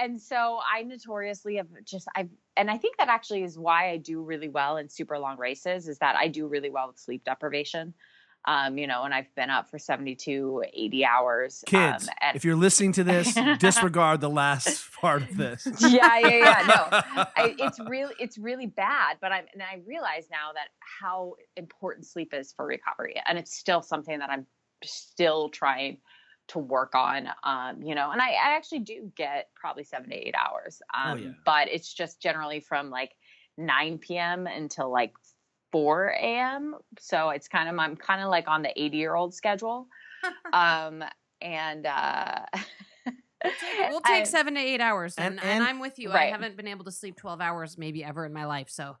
and 0.00 0.18
so 0.18 0.60
I 0.72 0.82
notoriously 0.82 1.56
have 1.56 1.66
just, 1.84 2.08
I've, 2.16 2.30
and 2.56 2.70
I 2.70 2.78
think 2.78 2.96
that 2.96 3.08
actually 3.08 3.42
is 3.42 3.58
why 3.58 3.90
I 3.90 3.98
do 3.98 4.22
really 4.22 4.48
well 4.48 4.78
in 4.78 4.88
super 4.88 5.18
long 5.18 5.36
races 5.36 5.88
is 5.88 5.98
that 5.98 6.16
I 6.16 6.28
do 6.28 6.46
really 6.46 6.70
well 6.70 6.86
with 6.88 6.98
sleep 6.98 7.24
deprivation. 7.24 7.92
Um, 8.46 8.78
you 8.78 8.86
know, 8.86 9.02
and 9.02 9.12
I've 9.12 9.34
been 9.34 9.50
up 9.50 9.68
for 9.68 9.78
72, 9.78 10.64
80 10.72 11.04
hours. 11.04 11.62
Kids, 11.66 12.08
um, 12.08 12.14
and 12.22 12.36
if 12.36 12.46
you're 12.46 12.56
listening 12.56 12.92
to 12.92 13.04
this, 13.04 13.36
disregard 13.58 14.22
the 14.22 14.30
last 14.30 14.90
part 14.92 15.22
of 15.22 15.36
this. 15.36 15.68
yeah, 15.80 16.18
yeah, 16.18 16.28
yeah. 16.28 16.66
No, 16.66 17.24
I, 17.36 17.54
it's 17.58 17.78
really, 17.80 18.14
it's 18.18 18.38
really 18.38 18.66
bad. 18.66 19.18
But 19.20 19.32
I'm, 19.32 19.44
and 19.52 19.62
I 19.62 19.82
realize 19.86 20.28
now 20.30 20.52
that 20.54 20.68
how 20.78 21.34
important 21.56 22.06
sleep 22.06 22.32
is 22.32 22.52
for 22.52 22.64
recovery, 22.64 23.20
and 23.26 23.36
it's 23.36 23.54
still 23.54 23.82
something 23.82 24.18
that 24.18 24.30
I'm 24.30 24.46
still 24.84 25.48
trying 25.48 25.98
to 26.48 26.58
work 26.58 26.94
on. 26.94 27.28
Um, 27.44 27.82
you 27.82 27.94
know, 27.94 28.10
and 28.10 28.20
I, 28.22 28.30
I 28.30 28.56
actually 28.56 28.80
do 28.80 29.12
get 29.16 29.48
probably 29.54 29.84
seven 29.84 30.10
to 30.10 30.16
eight 30.16 30.34
hours. 30.34 30.80
Um, 30.94 31.18
yeah. 31.18 31.28
but 31.44 31.68
it's 31.68 31.92
just 31.92 32.20
generally 32.22 32.60
from 32.60 32.90
like 32.90 33.12
9 33.58 33.98
p.m. 33.98 34.46
until 34.46 34.90
like 34.90 35.12
4 35.72 36.06
a.m. 36.20 36.74
So 36.98 37.30
it's 37.30 37.48
kind 37.48 37.68
of, 37.68 37.78
I'm 37.78 37.96
kind 37.96 38.22
of 38.22 38.28
like 38.30 38.48
on 38.48 38.62
the 38.62 38.70
80 38.80 38.96
year 38.96 39.14
old 39.14 39.34
schedule. 39.34 39.88
um, 40.52 41.04
and, 41.40 41.86
uh, 41.86 42.40
We'll 43.44 43.52
take, 43.52 43.78
we'll 43.90 44.00
take 44.00 44.22
I- 44.22 44.24
seven 44.24 44.54
to 44.54 44.60
eight 44.60 44.80
hours, 44.80 45.14
and, 45.16 45.34
And- 45.34 45.40
and, 45.40 45.50
and- 45.60 45.62
I'm 45.64 45.78
with 45.78 45.98
you. 46.00 46.10
I 46.10 46.24
haven't 46.24 46.56
been 46.56 46.66
able 46.66 46.84
to 46.86 46.90
sleep 46.90 47.16
twelve 47.16 47.40
hours 47.40 47.78
maybe 47.78 48.02
ever 48.02 48.26
in 48.26 48.32
my 48.32 48.46
life, 48.46 48.68
so 48.68 48.96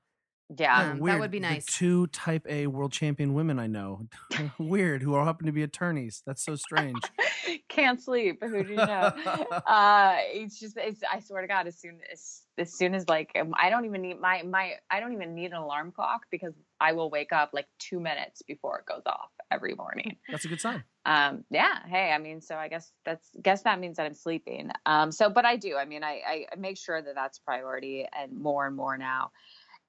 yeah. 0.56 0.92
Um, 0.92 1.00
that 1.04 1.20
would 1.20 1.30
be 1.30 1.40
nice. 1.40 1.66
The 1.66 1.72
two 1.72 2.06
type 2.08 2.46
A 2.48 2.66
world 2.68 2.92
champion 2.92 3.34
women 3.34 3.58
I 3.58 3.66
know, 3.66 4.06
weird, 4.58 5.02
who 5.02 5.14
all 5.14 5.24
happen 5.24 5.46
to 5.46 5.52
be 5.52 5.62
attorneys. 5.62 6.22
That's 6.26 6.42
so 6.42 6.56
strange. 6.56 6.98
Can't 7.68 8.00
sleep. 8.00 8.42
Who 8.42 8.64
do 8.64 8.70
you 8.70 8.76
know? 8.76 8.82
uh, 9.66 10.16
it's 10.32 10.58
just, 10.58 10.76
it's, 10.78 11.02
I 11.10 11.20
swear 11.20 11.42
to 11.42 11.48
God, 11.48 11.66
as 11.66 11.78
soon 11.78 12.00
as, 12.10 12.42
as 12.56 12.72
soon 12.72 12.94
as 12.94 13.08
like, 13.08 13.30
um, 13.38 13.54
I 13.58 13.68
don't 13.68 13.84
even 13.84 14.00
need 14.00 14.20
my, 14.20 14.42
my, 14.42 14.74
I 14.90 15.00
don't 15.00 15.12
even 15.12 15.34
need 15.34 15.52
an 15.52 15.58
alarm 15.58 15.92
clock 15.92 16.22
because 16.30 16.54
I 16.80 16.92
will 16.92 17.10
wake 17.10 17.32
up 17.32 17.50
like 17.52 17.66
two 17.78 18.00
minutes 18.00 18.42
before 18.42 18.78
it 18.78 18.86
goes 18.86 19.02
off 19.04 19.30
every 19.50 19.74
morning. 19.74 20.16
That's 20.30 20.46
a 20.46 20.48
good 20.48 20.60
sign. 20.60 20.82
Um, 21.04 21.44
yeah. 21.50 21.78
Hey, 21.86 22.10
I 22.10 22.18
mean, 22.18 22.40
so 22.40 22.56
I 22.56 22.68
guess 22.68 22.90
that's, 23.04 23.28
guess 23.42 23.62
that 23.62 23.80
means 23.80 23.98
that 23.98 24.06
I'm 24.06 24.14
sleeping. 24.14 24.70
Um, 24.86 25.12
so, 25.12 25.28
but 25.28 25.44
I 25.44 25.56
do, 25.56 25.76
I 25.76 25.84
mean, 25.84 26.02
I, 26.02 26.46
I 26.52 26.56
make 26.56 26.78
sure 26.78 27.00
that 27.00 27.14
that's 27.14 27.38
priority 27.38 28.06
and 28.18 28.32
more 28.32 28.66
and 28.66 28.74
more 28.74 28.96
now. 28.96 29.30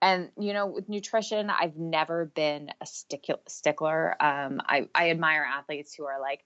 And, 0.01 0.29
you 0.39 0.53
know, 0.53 0.65
with 0.65 0.87
nutrition, 0.87 1.49
I've 1.49 1.75
never 1.75 2.25
been 2.25 2.71
a 2.81 2.85
stickler. 2.85 4.15
Um, 4.21 4.61
I, 4.65 4.87
I 4.95 5.09
admire 5.09 5.43
athletes 5.43 5.93
who 5.93 6.05
are 6.05 6.21
like, 6.21 6.45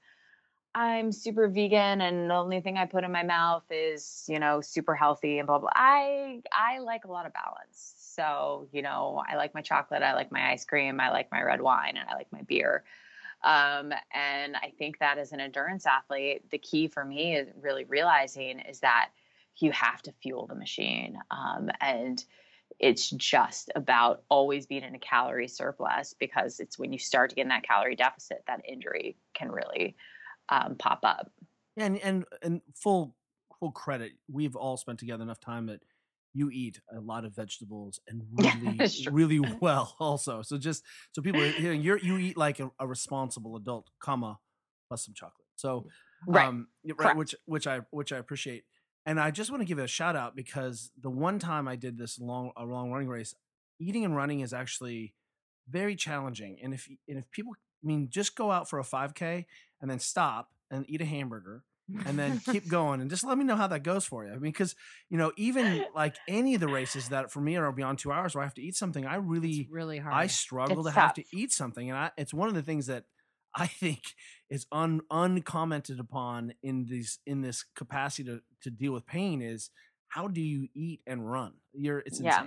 I'm 0.75 1.11
super 1.11 1.47
vegan 1.47 2.01
and 2.01 2.31
the 2.31 2.33
only 2.33 2.59
thing 2.59 2.77
I 2.77 2.85
put 2.85 3.03
in 3.03 3.11
my 3.11 3.21
mouth 3.21 3.63
is, 3.69 4.25
you 4.27 4.39
know, 4.39 4.59
super 4.59 4.95
healthy 4.95 5.37
and 5.37 5.45
blah 5.45 5.59
blah. 5.59 5.69
I 5.75 6.41
I 6.51 6.79
like 6.79 7.05
a 7.05 7.11
lot 7.11 7.27
of 7.27 7.33
balance. 7.33 7.93
So, 8.15 8.67
you 8.71 8.81
know, 8.81 9.23
I 9.27 9.35
like 9.35 9.53
my 9.53 9.61
chocolate, 9.61 10.01
I 10.01 10.13
like 10.13 10.31
my 10.31 10.51
ice 10.51 10.65
cream, 10.65 10.99
I 10.99 11.11
like 11.11 11.31
my 11.31 11.43
red 11.43 11.61
wine, 11.61 11.95
and 11.97 12.09
I 12.09 12.15
like 12.15 12.31
my 12.31 12.41
beer. 12.41 12.83
Um, 13.43 13.93
and 14.13 14.55
I 14.55 14.73
think 14.77 14.99
that 14.99 15.17
as 15.17 15.31
an 15.31 15.39
endurance 15.39 15.85
athlete, 15.85 16.49
the 16.49 16.57
key 16.57 16.87
for 16.87 17.03
me 17.03 17.35
is 17.35 17.49
really 17.61 17.83
realizing 17.83 18.59
is 18.59 18.79
that 18.79 19.09
you 19.57 19.71
have 19.71 20.01
to 20.03 20.11
fuel 20.11 20.47
the 20.47 20.55
machine. 20.55 21.17
Um, 21.29 21.69
and 21.81 22.23
it's 22.79 23.09
just 23.11 23.71
about 23.75 24.23
always 24.29 24.65
being 24.67 24.83
in 24.83 24.95
a 24.95 24.99
calorie 24.99 25.47
surplus 25.47 26.13
because 26.13 26.59
it's 26.59 26.77
when 26.79 26.93
you 26.93 26.99
start 26.99 27.29
to 27.29 27.35
get 27.35 27.43
in 27.43 27.49
that 27.49 27.63
calorie 27.63 27.95
deficit 27.95 28.43
that 28.47 28.61
injury 28.67 29.17
can 29.33 29.51
really 29.51 29.95
um, 30.49 30.75
pop 30.77 30.99
up. 31.03 31.31
Yeah, 31.75 31.85
and 31.85 31.97
and 31.99 32.25
and 32.41 32.61
full 32.75 33.17
full 33.59 33.71
credit, 33.71 34.13
we've 34.31 34.55
all 34.55 34.77
spent 34.77 34.99
together 34.99 35.23
enough 35.23 35.39
time 35.39 35.65
that 35.67 35.83
you 36.33 36.49
eat 36.49 36.79
a 36.91 36.99
lot 36.99 37.25
of 37.25 37.35
vegetables 37.35 37.99
and 38.07 38.23
really 38.31 38.87
really 38.95 39.39
well 39.61 39.95
also. 39.99 40.41
So 40.41 40.57
just 40.57 40.83
so 41.11 41.21
people 41.21 41.41
are 41.41 41.51
hearing 41.53 41.81
you 41.81 41.97
you 42.01 42.17
eat 42.17 42.37
like 42.37 42.59
a, 42.59 42.71
a 42.79 42.87
responsible 42.87 43.55
adult, 43.55 43.89
comma 43.99 44.39
plus 44.87 45.05
some 45.05 45.13
chocolate. 45.13 45.47
So 45.55 45.87
Right. 46.25 46.51
um 46.51 46.67
right, 46.97 47.15
which 47.15 47.35
which 47.45 47.67
I 47.67 47.79
which 47.91 48.11
I 48.11 48.17
appreciate. 48.17 48.65
And 49.05 49.19
I 49.19 49.31
just 49.31 49.51
want 49.51 49.61
to 49.61 49.65
give 49.65 49.79
a 49.79 49.87
shout 49.87 50.15
out 50.15 50.35
because 50.35 50.91
the 50.99 51.09
one 51.09 51.39
time 51.39 51.67
I 51.67 51.75
did 51.75 51.97
this 51.97 52.19
long 52.19 52.51
a 52.55 52.65
long 52.65 52.91
running 52.91 53.09
race, 53.09 53.35
eating 53.79 54.05
and 54.05 54.15
running 54.15 54.39
is 54.39 54.53
actually 54.53 55.13
very 55.69 55.95
challenging. 55.95 56.57
And 56.63 56.73
if 56.73 56.87
and 57.07 57.17
if 57.17 57.29
people 57.31 57.53
I 57.83 57.87
mean 57.87 58.07
just 58.09 58.35
go 58.35 58.51
out 58.51 58.69
for 58.69 58.79
a 58.79 58.83
5k 58.83 59.45
and 59.81 59.91
then 59.91 59.99
stop 59.99 60.51
and 60.71 60.85
eat 60.89 61.01
a 61.01 61.05
hamburger 61.05 61.63
and 62.05 62.17
then 62.17 62.39
keep 62.45 62.67
going 62.69 63.01
and 63.01 63.09
just 63.09 63.25
let 63.25 63.37
me 63.37 63.43
know 63.43 63.55
how 63.55 63.67
that 63.67 63.83
goes 63.83 64.05
for 64.05 64.25
you. 64.25 64.31
I 64.31 64.35
mean, 64.35 64.51
because 64.51 64.75
you 65.09 65.17
know, 65.17 65.31
even 65.35 65.85
like 65.95 66.15
any 66.27 66.55
of 66.55 66.61
the 66.61 66.67
races 66.67 67.09
that 67.09 67.31
for 67.31 67.41
me 67.41 67.57
are 67.57 67.71
beyond 67.71 67.99
two 67.99 68.11
hours 68.11 68.35
where 68.35 68.43
I 68.43 68.45
have 68.45 68.53
to 68.55 68.61
eat 68.61 68.75
something, 68.75 69.05
I 69.05 69.15
really, 69.15 69.51
it's 69.51 69.71
really 69.71 69.99
hard. 69.99 70.15
I 70.15 70.27
struggle 70.27 70.87
It's 70.87 70.95
to 70.95 70.99
have 71.01 71.13
to 71.15 71.23
eat 71.33 71.51
something, 71.51 71.89
and 71.89 71.97
I, 71.97 72.11
it's 72.17 72.33
one 72.33 72.47
of 72.47 72.55
the 72.55 72.63
things 72.63 72.87
that 72.87 73.05
I 73.55 73.67
think 73.67 74.01
is 74.49 74.65
un 74.71 75.01
uncommented 75.11 75.99
upon 75.99 76.53
in 76.63 76.85
these 76.85 77.19
in 77.25 77.41
this 77.41 77.63
capacity 77.75 78.23
to 78.29 78.41
to 78.61 78.69
deal 78.69 78.93
with 78.93 79.05
pain 79.05 79.41
is 79.41 79.69
how 80.07 80.27
do 80.27 80.41
you 80.41 80.67
eat 80.73 81.01
and 81.07 81.29
run? 81.29 81.53
You're 81.73 81.99
it's 81.99 82.19
yeah. 82.19 82.45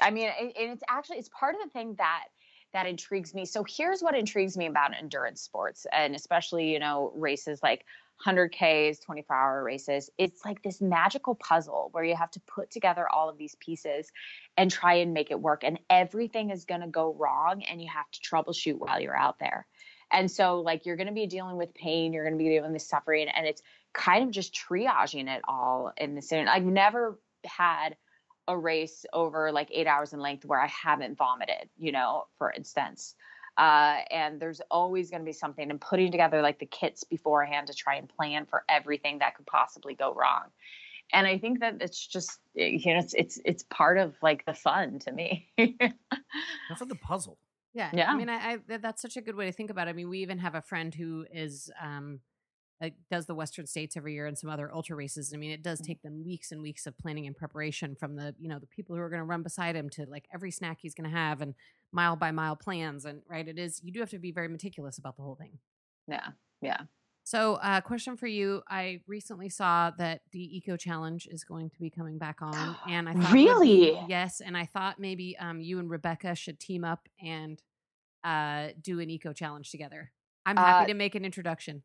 I 0.00 0.10
mean, 0.10 0.30
and 0.38 0.52
it's 0.56 0.82
actually 0.88 1.18
it's 1.18 1.28
part 1.28 1.54
of 1.54 1.60
the 1.62 1.70
thing 1.70 1.94
that 1.98 2.24
that 2.72 2.86
intrigues 2.86 3.34
me. 3.34 3.44
So 3.44 3.64
here's 3.66 4.02
what 4.02 4.16
intrigues 4.16 4.56
me 4.56 4.66
about 4.66 4.94
endurance 4.94 5.40
sports, 5.40 5.86
and 5.92 6.14
especially 6.14 6.72
you 6.72 6.78
know 6.78 7.12
races 7.14 7.60
like 7.62 7.84
100ks, 8.24 9.04
24 9.04 9.36
hour 9.36 9.62
races. 9.62 10.10
It's 10.18 10.44
like 10.44 10.62
this 10.62 10.80
magical 10.80 11.34
puzzle 11.34 11.88
where 11.92 12.04
you 12.04 12.16
have 12.16 12.30
to 12.32 12.40
put 12.40 12.70
together 12.70 13.08
all 13.08 13.28
of 13.28 13.38
these 13.38 13.56
pieces 13.60 14.10
and 14.56 14.70
try 14.70 14.94
and 14.94 15.12
make 15.14 15.30
it 15.30 15.40
work, 15.40 15.62
and 15.64 15.78
everything 15.90 16.50
is 16.50 16.64
going 16.64 16.80
to 16.80 16.86
go 16.86 17.14
wrong, 17.14 17.62
and 17.64 17.80
you 17.80 17.88
have 17.88 18.10
to 18.10 18.20
troubleshoot 18.20 18.78
while 18.78 19.00
you're 19.00 19.16
out 19.16 19.38
there. 19.38 19.66
And 20.14 20.30
so, 20.30 20.60
like, 20.60 20.86
you're 20.86 20.96
going 20.96 21.08
to 21.08 21.12
be 21.12 21.26
dealing 21.26 21.56
with 21.56 21.74
pain, 21.74 22.12
you're 22.12 22.24
going 22.24 22.38
to 22.38 22.42
be 22.42 22.48
dealing 22.48 22.72
with 22.72 22.82
suffering, 22.82 23.26
and 23.28 23.46
it's 23.46 23.62
kind 23.92 24.24
of 24.24 24.30
just 24.30 24.54
triaging 24.54 25.28
it 25.28 25.42
all 25.46 25.92
in 25.96 26.14
the 26.14 26.22
same. 26.22 26.48
I've 26.48 26.64
never 26.64 27.18
had 27.44 27.96
a 28.46 28.56
race 28.56 29.04
over 29.12 29.50
like 29.52 29.68
eight 29.72 29.86
hours 29.86 30.12
in 30.12 30.20
length 30.20 30.44
where 30.44 30.60
I 30.60 30.68
haven't 30.68 31.18
vomited, 31.18 31.68
you 31.76 31.92
know, 31.92 32.26
for 32.38 32.52
instance. 32.52 33.14
Uh, 33.56 33.98
and 34.10 34.40
there's 34.40 34.60
always 34.70 35.10
going 35.10 35.22
to 35.22 35.26
be 35.26 35.32
something 35.32 35.70
and 35.70 35.80
putting 35.80 36.10
together 36.10 36.42
like 36.42 36.58
the 36.58 36.66
kits 36.66 37.04
beforehand 37.04 37.68
to 37.68 37.74
try 37.74 37.96
and 37.96 38.08
plan 38.08 38.46
for 38.46 38.64
everything 38.68 39.18
that 39.18 39.36
could 39.36 39.46
possibly 39.46 39.94
go 39.94 40.12
wrong. 40.14 40.44
And 41.12 41.26
I 41.26 41.38
think 41.38 41.60
that 41.60 41.76
it's 41.80 42.04
just 42.06 42.40
you 42.54 42.94
know 42.94 43.00
it's 43.00 43.14
it's 43.14 43.38
it's 43.44 43.62
part 43.64 43.98
of 43.98 44.14
like 44.22 44.44
the 44.46 44.54
fun 44.54 44.98
to 45.00 45.12
me. 45.12 45.48
That's 45.58 46.80
like 46.80 46.88
the 46.88 46.96
puzzle. 46.96 47.38
Yeah. 47.74 47.90
Yeah. 47.92 48.10
I 48.10 48.16
mean, 48.16 48.28
I, 48.28 48.36
I 48.36 48.78
that's 48.78 49.02
such 49.02 49.16
a 49.16 49.20
good 49.20 49.34
way 49.34 49.46
to 49.46 49.52
think 49.52 49.70
about 49.70 49.88
it. 49.88 49.90
I 49.90 49.94
mean, 49.94 50.08
we 50.08 50.20
even 50.20 50.38
have 50.38 50.54
a 50.54 50.62
friend 50.62 50.94
who 50.94 51.26
is 51.32 51.70
um 51.82 52.20
like 52.80 52.94
does 53.10 53.26
the 53.26 53.34
Western 53.34 53.66
States 53.66 53.96
every 53.96 54.14
year 54.14 54.26
and 54.26 54.36
some 54.38 54.50
other 54.50 54.72
ultra 54.72 54.96
races. 54.96 55.32
I 55.34 55.38
mean, 55.38 55.50
it 55.50 55.62
does 55.62 55.80
take 55.80 56.02
them 56.02 56.24
weeks 56.24 56.52
and 56.52 56.60
weeks 56.60 56.86
of 56.86 56.96
planning 56.98 57.26
and 57.26 57.36
preparation 57.36 57.94
from 57.94 58.16
the 58.16 58.34
you 58.38 58.48
know 58.48 58.58
the 58.58 58.66
people 58.66 58.94
who 58.94 59.02
are 59.02 59.08
going 59.08 59.20
to 59.20 59.24
run 59.26 59.42
beside 59.42 59.76
him 59.76 59.90
to 59.90 60.06
like 60.08 60.26
every 60.32 60.50
snack 60.50 60.78
he's 60.80 60.94
going 60.94 61.10
to 61.10 61.16
have 61.16 61.40
and 61.40 61.54
mile 61.92 62.16
by 62.16 62.30
mile 62.30 62.56
plans 62.56 63.04
and 63.04 63.22
right. 63.28 63.46
It 63.46 63.58
is 63.58 63.80
you 63.82 63.92
do 63.92 64.00
have 64.00 64.10
to 64.10 64.18
be 64.18 64.32
very 64.32 64.48
meticulous 64.48 64.98
about 64.98 65.16
the 65.16 65.22
whole 65.22 65.36
thing. 65.36 65.58
yeah, 66.08 66.28
yeah. 66.60 66.82
So, 67.26 67.54
uh, 67.54 67.80
question 67.80 68.16
for 68.16 68.26
you: 68.26 68.62
I 68.68 69.00
recently 69.06 69.48
saw 69.48 69.90
that 69.98 70.20
the 70.32 70.56
Eco 70.58 70.76
Challenge 70.76 71.26
is 71.30 71.42
going 71.42 71.70
to 71.70 71.80
be 71.80 71.88
coming 71.90 72.18
back 72.18 72.42
on, 72.42 72.76
and 72.88 73.08
I 73.08 73.14
thought 73.14 73.22
it 73.22 73.24
would 73.24 73.32
be- 73.32 73.44
Really? 73.46 74.00
yes, 74.08 74.40
and 74.40 74.56
I 74.56 74.66
thought 74.66 74.98
maybe 74.98 75.36
um, 75.38 75.60
you 75.60 75.78
and 75.78 75.88
Rebecca 75.90 76.34
should 76.34 76.60
team 76.60 76.84
up 76.84 77.08
and 77.22 77.62
uh, 78.24 78.68
do 78.80 79.00
an 79.00 79.08
Eco 79.10 79.32
Challenge 79.32 79.70
together. 79.70 80.12
I'm 80.46 80.58
happy 80.58 80.84
Uh, 80.84 80.88
to 80.88 80.94
make 80.94 81.14
an 81.14 81.24
introduction. 81.24 81.82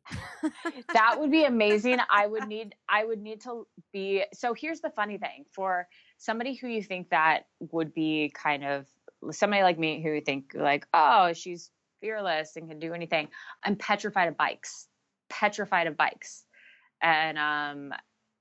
that 0.92 1.18
would 1.18 1.30
be 1.30 1.44
amazing 1.44 1.98
i 2.10 2.26
would 2.26 2.46
need 2.54 2.74
i 2.90 3.02
would 3.04 3.20
need 3.22 3.40
to 3.42 3.66
be 3.92 4.22
so 4.34 4.52
here's 4.52 4.80
the 4.80 4.90
funny 4.90 5.16
thing 5.16 5.44
for 5.50 5.88
somebody 6.18 6.54
who 6.54 6.68
you 6.68 6.82
think 6.82 7.08
that 7.10 7.44
would 7.72 7.94
be 7.94 8.30
kind 8.34 8.62
of 8.64 8.86
somebody 9.30 9.62
like 9.62 9.78
me 9.78 10.02
who 10.02 10.10
you 10.12 10.20
think 10.20 10.52
like 10.54 10.86
oh 10.92 11.32
she's 11.32 11.70
fearless 12.02 12.56
and 12.56 12.68
can 12.68 12.78
do 12.78 12.92
anything 12.92 13.28
i'm 13.64 13.76
petrified 13.76 14.28
of 14.28 14.36
bikes 14.36 14.88
petrified 15.30 15.86
of 15.86 15.96
bikes 15.96 16.44
and 17.02 17.38
um 17.38 17.94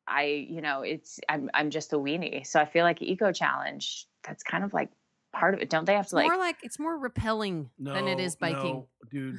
i 0.07 0.23
you 0.49 0.59
know 0.61 0.81
it's 0.81 1.19
i'm 1.29 1.49
i'm 1.53 1.69
just 1.69 1.93
a 1.93 1.97
weenie 1.97 2.45
so 2.45 2.59
i 2.59 2.65
feel 2.65 2.83
like 2.83 3.01
eco 3.01 3.31
challenge 3.31 4.07
that's 4.27 4.43
kind 4.43 4.63
of 4.65 4.73
like 4.73 4.89
part 5.31 5.53
of 5.53 5.61
it 5.61 5.69
don't 5.69 5.85
they 5.85 5.93
have 5.93 6.07
to 6.07 6.15
like 6.15 6.27
more 6.27 6.37
like 6.37 6.57
it's 6.63 6.79
more 6.79 6.99
rappelling 6.99 7.67
No, 7.77 7.93
than 7.93 8.07
it 8.07 8.19
is 8.19 8.35
biking. 8.35 8.73
no, 8.73 8.87
dude. 9.11 9.37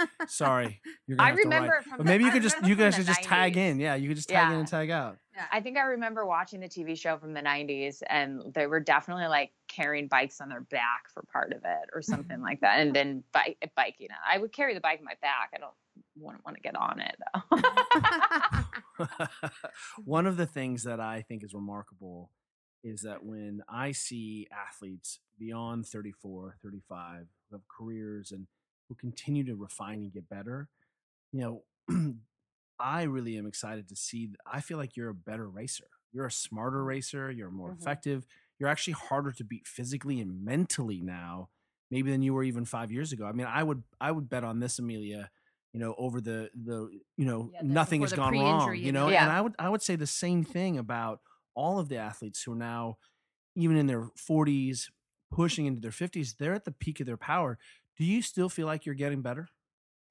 Sorry, 0.28 0.80
you're 1.08 1.20
I 1.20 1.30
gonna 1.30 1.30
have 1.30 1.36
to 1.36 1.42
remember 1.42 1.68
write- 1.72 1.80
it 1.80 1.84
from 1.88 1.96
But 1.98 2.04
the- 2.04 2.04
maybe 2.12 2.24
you 2.24 2.30
could 2.30 2.42
just 2.42 2.64
you 2.64 2.76
guys 2.76 2.92
the 2.94 2.98
should 2.98 3.06
just 3.08 3.22
tag 3.24 3.56
in. 3.56 3.80
Yeah, 3.80 3.96
you 3.96 4.06
could 4.06 4.16
just 4.16 4.28
tag 4.28 4.52
in 4.52 4.58
and 4.60 4.68
tag 4.68 4.90
out. 4.90 5.18
I 5.50 5.60
think 5.60 5.76
I 5.76 5.82
remember 5.82 6.24
watching 6.24 6.60
the 6.60 6.68
TV 6.68 6.96
show 6.96 7.16
from 7.18 7.32
the 7.34 7.40
90s 7.40 8.02
and 8.08 8.42
they 8.54 8.68
were 8.68 8.78
definitely 8.78 9.26
like 9.26 9.50
carrying 9.68 10.06
bikes 10.06 10.40
on 10.40 10.48
their 10.50 10.60
back 10.60 11.08
for 11.12 11.24
part 11.32 11.52
of 11.52 11.62
it 11.64 11.90
or 11.94 12.02
something 12.02 12.40
like 12.40 12.60
that. 12.60 12.78
And 12.78 12.94
then 12.94 13.24
bike, 13.32 13.56
biking. 13.74 14.06
it. 14.06 14.12
I 14.28 14.38
would 14.38 14.52
carry 14.52 14.72
the 14.74 14.80
bike 14.80 14.98
on 15.00 15.04
my 15.04 15.14
back. 15.20 15.50
I 15.54 15.58
don't 15.58 15.74
wouldn't 16.20 16.44
want 16.44 16.56
to 16.56 16.62
get 16.62 16.76
on 16.76 17.00
it 17.00 17.16
though. 17.50 19.06
One 20.04 20.26
of 20.26 20.36
the 20.36 20.46
things 20.46 20.84
that 20.84 21.00
I 21.00 21.22
think 21.22 21.44
is 21.44 21.54
remarkable 21.54 22.30
is 22.84 23.02
that 23.02 23.24
when 23.24 23.62
I 23.68 23.92
see 23.92 24.46
athletes 24.52 25.20
beyond 25.38 25.86
34, 25.86 26.56
35 26.62 27.26
who 27.50 27.56
have 27.56 27.62
careers 27.68 28.32
and 28.32 28.46
who 28.88 28.94
continue 28.94 29.44
to 29.44 29.54
refine 29.56 29.98
and 29.98 30.12
get 30.12 30.28
better, 30.28 30.68
you 31.32 31.40
know, 31.88 32.14
I 32.80 33.02
really 33.04 33.36
am 33.36 33.46
excited 33.46 33.88
to 33.88 33.96
see. 33.96 34.30
I 34.50 34.60
feel 34.60 34.78
like 34.78 34.96
you're 34.96 35.10
a 35.10 35.14
better 35.14 35.48
racer. 35.48 35.86
You're 36.12 36.26
a 36.26 36.32
smarter 36.32 36.84
racer. 36.84 37.30
You're 37.30 37.50
more 37.50 37.70
Mhm. 37.72 37.80
effective. 37.80 38.26
You're 38.58 38.68
actually 38.68 38.94
harder 38.94 39.32
to 39.32 39.44
beat 39.44 39.66
physically 39.66 40.20
and 40.20 40.44
mentally 40.44 41.00
now, 41.02 41.48
maybe 41.90 42.10
than 42.10 42.22
you 42.22 42.34
were 42.34 42.44
even 42.44 42.64
five 42.64 42.90
years 42.92 43.12
ago. 43.12 43.26
I 43.26 43.32
mean, 43.32 43.46
I 43.46 43.62
would 43.62 43.82
I 44.00 44.10
would 44.12 44.28
bet 44.28 44.44
on 44.44 44.60
this, 44.60 44.78
Amelia. 44.78 45.30
You 45.72 45.80
know, 45.80 45.94
over 45.98 46.20
the 46.20 46.50
the 46.54 46.88
you 47.16 47.26
know 47.26 47.52
Yeah, 47.52 47.60
nothing 47.60 48.00
has 48.02 48.12
gone 48.12 48.36
wrong. 48.36 48.82
you 48.82 48.92
know, 48.92 49.10
Yeah. 49.10 49.22
and 49.22 49.30
I 49.30 49.40
would 49.40 49.54
I 49.58 49.68
would 49.68 49.82
say 49.82 49.96
the 49.96 50.06
same 50.06 50.44
thing 50.44 50.78
about 50.78 51.20
all 51.54 51.78
of 51.78 51.88
the 51.88 51.96
athletes 51.96 52.42
who 52.42 52.52
are 52.52 52.56
now 52.56 52.96
even 53.56 53.76
in 53.76 53.86
their 53.86 54.08
40s 54.16 54.90
pushing 55.30 55.66
into 55.66 55.80
their 55.80 55.92
50s 55.92 56.34
they're 56.36 56.54
at 56.54 56.64
the 56.64 56.72
peak 56.72 57.00
of 57.00 57.06
their 57.06 57.16
power 57.18 57.58
do 57.96 58.04
you 58.04 58.22
still 58.22 58.48
feel 58.48 58.66
like 58.66 58.86
you're 58.86 58.94
getting 58.94 59.22
better 59.22 59.48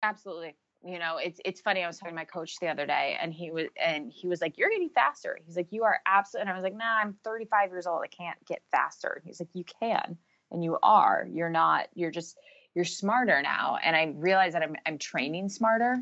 Absolutely. 0.04 0.56
You 0.84 1.00
know, 1.00 1.18
it's 1.18 1.40
it's 1.44 1.60
funny. 1.60 1.84
I 1.84 1.88
was 1.88 1.98
talking 1.98 2.14
to 2.14 2.16
my 2.16 2.26
coach 2.26 2.60
the 2.60 2.68
other 2.68 2.86
day 2.86 3.18
and 3.20 3.34
he 3.34 3.50
was 3.52 3.68
and 3.82 4.12
he 4.12 4.28
was 4.28 4.42
like, 4.42 4.58
You're 4.58 4.70
getting 4.70 4.90
faster. 4.90 5.40
He's 5.44 5.58
like, 5.58 5.72
You 5.72 5.84
are 5.86 6.00
absolutely 6.06 6.42
and 6.44 6.50
I 6.52 6.54
was 6.56 6.64
like, 6.64 6.76
Nah, 6.76 7.00
I'm 7.00 7.18
35 7.24 7.72
years 7.72 7.88
old. 7.88 8.02
I 8.04 8.08
can't 8.08 8.44
get 8.46 8.62
faster. 8.72 9.22
He's 9.26 9.40
like, 9.40 9.50
You 9.54 9.64
can 9.64 10.18
and 10.52 10.64
you 10.64 10.78
are. 10.84 11.28
You're 11.32 11.50
not, 11.50 11.88
you're 11.96 12.12
just 12.12 12.38
you're 12.78 12.86
smarter 12.86 13.42
now. 13.42 13.80
And 13.84 13.96
I 13.96 14.14
realize 14.16 14.54
that 14.54 14.62
I'm 14.62 14.76
I'm 14.86 15.00
training 15.00 15.50
smarter. 15.50 15.98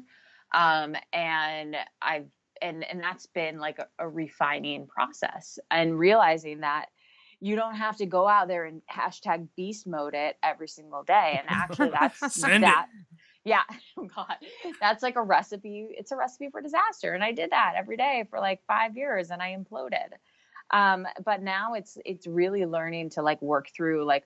Um 0.54 0.98
and 1.14 1.78
I've 2.02 2.28
and 2.62 2.84
and 2.84 3.02
that's 3.02 3.28
been 3.28 3.60
like 3.60 3.80
a, 3.80 3.88
a 3.98 4.10
refining 4.10 4.86
process 4.86 5.58
and 5.72 5.98
realizing 5.98 6.60
that 6.60 6.88
you 7.40 7.56
don't 7.56 7.76
have 7.76 7.96
to 7.98 8.06
go 8.06 8.28
out 8.28 8.50
there 8.50 8.66
and 8.66 8.82
hashtag 8.94 9.48
beast 9.56 9.88
mode 9.88 10.16
it 10.16 10.36
every 10.44 10.68
single 10.68 11.04
day. 11.04 11.40
And 11.40 11.48
actually 11.50 11.90
that's 12.00 12.34
Send 12.36 12.66
it. 12.66 12.68
that 12.68 12.88
yeah. 13.46 13.64
Oh 13.98 14.10
God. 14.14 14.36
That's 14.82 15.02
like 15.02 15.16
a 15.16 15.22
recipe. 15.22 15.88
It's 15.92 16.12
a 16.12 16.18
recipe 16.18 16.50
for 16.52 16.60
disaster. 16.60 17.14
And 17.14 17.24
I 17.24 17.32
did 17.32 17.52
that 17.52 17.76
every 17.78 17.96
day 17.96 18.26
for 18.30 18.42
like 18.42 18.60
five 18.68 18.98
years 18.98 19.30
and 19.32 19.42
I 19.42 19.56
imploded. 19.58 20.10
Um, 20.72 21.08
but 21.24 21.42
now 21.42 21.76
it's 21.76 21.98
it's 22.04 22.28
really 22.28 22.66
learning 22.66 23.12
to 23.12 23.22
like 23.22 23.42
work 23.42 23.70
through 23.74 24.04
like 24.04 24.26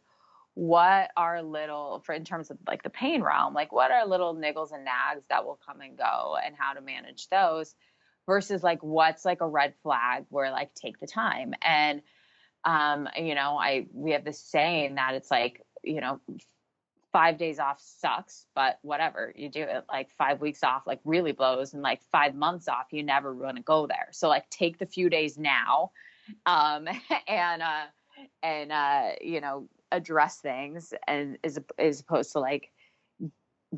what 0.59 1.09
are 1.15 1.41
little 1.41 2.03
for 2.05 2.13
in 2.13 2.25
terms 2.25 2.51
of 2.51 2.57
like 2.67 2.83
the 2.83 2.89
pain 2.89 3.21
realm, 3.21 3.53
like 3.53 3.71
what 3.71 3.91
are 3.91 4.05
little 4.05 4.35
niggles 4.35 4.73
and 4.73 4.83
nags 4.83 5.23
that 5.29 5.45
will 5.45 5.57
come 5.65 5.79
and 5.79 5.97
go 5.97 6.35
and 6.45 6.53
how 6.57 6.73
to 6.73 6.81
manage 6.81 7.29
those 7.29 7.75
versus 8.25 8.61
like 8.61 8.83
what's 8.83 9.23
like 9.23 9.39
a 9.39 9.47
red 9.47 9.73
flag 9.81 10.25
where 10.27 10.51
like 10.51 10.73
take 10.73 10.99
the 10.99 11.07
time. 11.07 11.53
And 11.61 12.01
um, 12.65 13.07
you 13.15 13.35
know, 13.35 13.57
I 13.57 13.87
we 13.93 14.11
have 14.11 14.25
this 14.25 14.41
saying 14.41 14.95
that 14.95 15.13
it's 15.13 15.31
like, 15.31 15.61
you 15.81 16.01
know, 16.01 16.19
five 17.13 17.37
days 17.37 17.57
off 17.59 17.79
sucks, 17.79 18.45
but 18.53 18.79
whatever 18.81 19.31
you 19.37 19.47
do 19.47 19.61
it, 19.61 19.85
like 19.87 20.11
five 20.17 20.41
weeks 20.41 20.61
off, 20.61 20.85
like 20.85 20.99
really 21.05 21.31
blows, 21.31 21.73
and 21.73 21.81
like 21.81 22.01
five 22.11 22.35
months 22.35 22.67
off, 22.67 22.87
you 22.91 23.01
never 23.01 23.33
want 23.33 23.55
to 23.55 23.63
go 23.63 23.87
there. 23.87 24.09
So 24.11 24.27
like 24.27 24.49
take 24.49 24.77
the 24.77 24.85
few 24.85 25.09
days 25.09 25.37
now, 25.37 25.91
um, 26.45 26.85
and 27.29 27.61
uh, 27.61 27.85
and 28.43 28.73
uh, 28.73 29.11
you 29.21 29.39
know 29.39 29.69
address 29.91 30.37
things, 30.37 30.93
and 31.07 31.37
as 31.43 31.59
as 31.77 31.99
opposed 32.01 32.31
to 32.33 32.39
like 32.39 32.71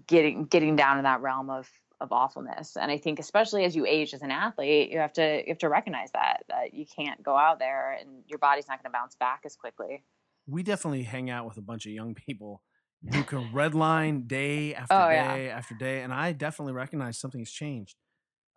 getting 0.07 0.45
getting 0.45 0.75
down 0.75 0.97
in 0.97 1.03
that 1.03 1.21
realm 1.21 1.49
of 1.49 1.69
of 1.99 2.11
awfulness. 2.11 2.77
And 2.77 2.91
I 2.91 2.97
think 2.97 3.19
especially 3.19 3.63
as 3.63 3.75
you 3.75 3.85
age 3.85 4.13
as 4.13 4.21
an 4.23 4.31
athlete, 4.31 4.89
you 4.89 4.97
have 4.99 5.13
to 5.13 5.37
you 5.41 5.49
have 5.49 5.59
to 5.59 5.69
recognize 5.69 6.11
that 6.13 6.43
that 6.49 6.73
you 6.73 6.85
can't 6.85 7.21
go 7.21 7.35
out 7.37 7.59
there 7.59 7.91
and 7.93 8.23
your 8.27 8.39
body's 8.39 8.67
not 8.67 8.81
going 8.81 8.91
to 8.91 8.97
bounce 8.97 9.15
back 9.15 9.41
as 9.45 9.55
quickly. 9.55 10.03
we 10.47 10.63
definitely 10.63 11.03
hang 11.03 11.29
out 11.29 11.45
with 11.45 11.57
a 11.57 11.61
bunch 11.61 11.85
of 11.85 11.91
young 11.91 12.15
people 12.15 12.63
who 13.11 13.23
can 13.31 13.47
redline 13.53 14.27
day 14.27 14.73
after 14.73 14.95
Oh, 14.95 15.09
yeah. 15.09 15.33
day 15.35 15.49
after 15.49 15.75
day 15.75 16.01
and 16.01 16.11
i 16.11 16.31
definitely 16.31 16.73
recognize 16.73 17.19
something 17.19 17.41
has 17.41 17.51
changed 17.51 17.95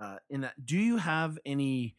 uh, 0.00 0.16
in 0.30 0.40
that 0.40 0.54
do 0.64 0.78
you 0.78 0.96
have 0.96 1.38
any 1.44 1.96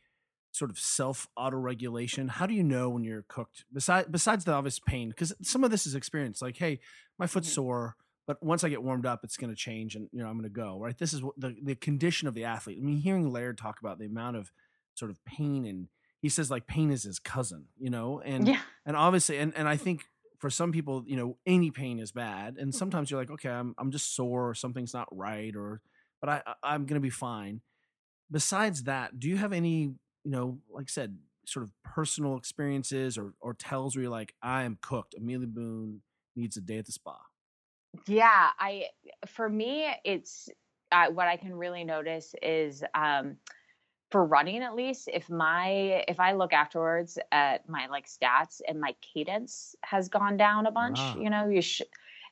sort 0.56 0.72
of 0.72 0.78
self 0.80 1.28
auto 1.36 1.58
regulation 1.58 2.28
how 2.28 2.46
do 2.46 2.54
you 2.54 2.64
know 2.64 2.90
when 2.90 3.04
you're 3.04 3.26
cooked? 3.28 3.66
Besides 3.74 4.08
besides 4.10 4.46
the 4.46 4.54
obvious 4.54 4.80
pain 4.80 5.10
because 5.10 5.34
some 5.42 5.64
of 5.64 5.72
this 5.72 5.86
is 5.86 5.96
experience 5.96 6.42
like 6.42 6.58
hey 6.58 6.80
my 7.20 7.28
foot's 7.28 7.50
Mhm. 7.50 7.54
sore 7.56 7.96
but 8.28 8.42
once 8.42 8.64
i 8.64 8.70
get 8.70 8.82
warmed 8.82 9.06
up 9.06 9.20
it's 9.24 9.38
going 9.38 9.50
to 9.50 9.56
change 9.56 9.96
and 9.96 10.08
you 10.12 10.20
know 10.20 10.28
i'm 10.28 10.38
going 10.40 10.44
to 10.52 10.62
go 10.66 10.80
right? 10.80 10.98
This 10.98 11.14
is 11.14 11.22
what 11.22 11.34
the, 11.40 11.56
the 11.62 11.76
condition 11.76 12.28
of 12.28 12.34
the 12.34 12.46
athlete. 12.46 12.78
I 12.80 12.84
mean 12.86 12.98
hearing 13.02 13.30
laird 13.32 13.58
talk 13.58 13.80
about 13.80 14.00
the 14.00 14.06
amount 14.06 14.38
of 14.38 14.52
sort 14.96 15.12
of 15.12 15.24
pain 15.26 15.66
and 15.66 15.88
he 16.22 16.30
says 16.30 16.50
like 16.50 16.66
pain 16.68 16.90
is 16.92 17.04
his 17.04 17.20
cousin 17.20 17.66
you 17.78 17.90
know? 17.90 18.22
And 18.24 18.48
yeah. 18.48 18.62
and 18.86 18.96
obviously 18.96 19.38
and, 19.38 19.52
and 19.56 19.68
i 19.68 19.76
think 19.86 20.06
for 20.40 20.50
some 20.50 20.72
people 20.72 21.04
you 21.08 21.18
know 21.18 21.38
any 21.46 21.70
pain 21.72 22.00
is 22.00 22.12
bad 22.12 22.58
and 22.58 22.74
sometimes 22.74 23.10
you're 23.12 23.20
like 23.20 23.32
okay 23.32 23.50
i'm, 23.50 23.74
I'm 23.78 23.92
just 23.92 24.16
sore 24.16 24.50
or 24.50 24.54
something's 24.56 24.94
not 24.94 25.08
right 25.12 25.56
or 25.56 25.82
but 26.22 26.30
i 26.30 26.42
I- 26.48 26.74
i'm 26.74 26.86
gonna 26.86 27.00
be 27.02 27.10
fine. 27.10 27.62
Besides 28.32 28.84
that 28.84 29.20
do 29.20 29.30
you 29.30 29.38
have 29.38 29.54
any 29.54 29.94
you 30.26 30.32
know 30.32 30.60
like 30.70 30.88
i 30.90 30.92
said 30.92 31.18
sort 31.46 31.64
of 31.64 31.72
personal 31.84 32.36
experiences 32.38 33.18
or 33.18 33.34
or 33.40 33.54
tells 33.54 33.96
where 33.96 34.04
you're 34.04 34.12
like 34.12 34.36
i 34.42 34.64
am 34.64 34.78
cooked 34.82 35.16
amelia 35.18 35.48
boone 35.48 36.02
needs 36.36 36.58
a 36.58 36.62
day 36.62 36.80
at 36.80 36.86
the 36.86 36.92
spa 36.92 37.18
Yeah, 38.08 38.50
I 38.60 38.88
for 39.26 39.48
me 39.48 39.88
it's 40.04 40.50
uh, 40.92 41.08
what 41.12 41.28
I 41.28 41.38
can 41.38 41.54
really 41.56 41.84
notice 41.86 42.36
is 42.42 42.84
um 42.94 43.38
for 44.12 44.26
running 44.26 44.64
at 44.64 44.76
least 44.76 45.10
if 45.12 45.30
my 45.30 46.04
if 46.08 46.20
I 46.20 46.34
look 46.34 46.54
afterwards 46.54 47.18
at 47.32 47.68
my 47.70 47.88
like 47.88 48.08
stats 48.08 48.62
and 48.68 48.80
my 48.82 48.96
cadence 49.02 49.76
has 49.84 50.10
gone 50.10 50.38
down 50.38 50.66
a 50.66 50.72
bunch, 50.72 51.00
Ah. 51.00 51.16
you 51.18 51.30
know, 51.30 51.48
you 51.50 51.62
sh- 51.62 51.82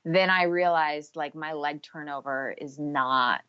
then 0.06 0.30
I 0.30 0.44
realized 0.44 1.16
like 1.16 1.34
my 1.36 1.54
leg 1.54 1.82
turnover 1.82 2.54
is 2.58 2.78
not 2.78 3.44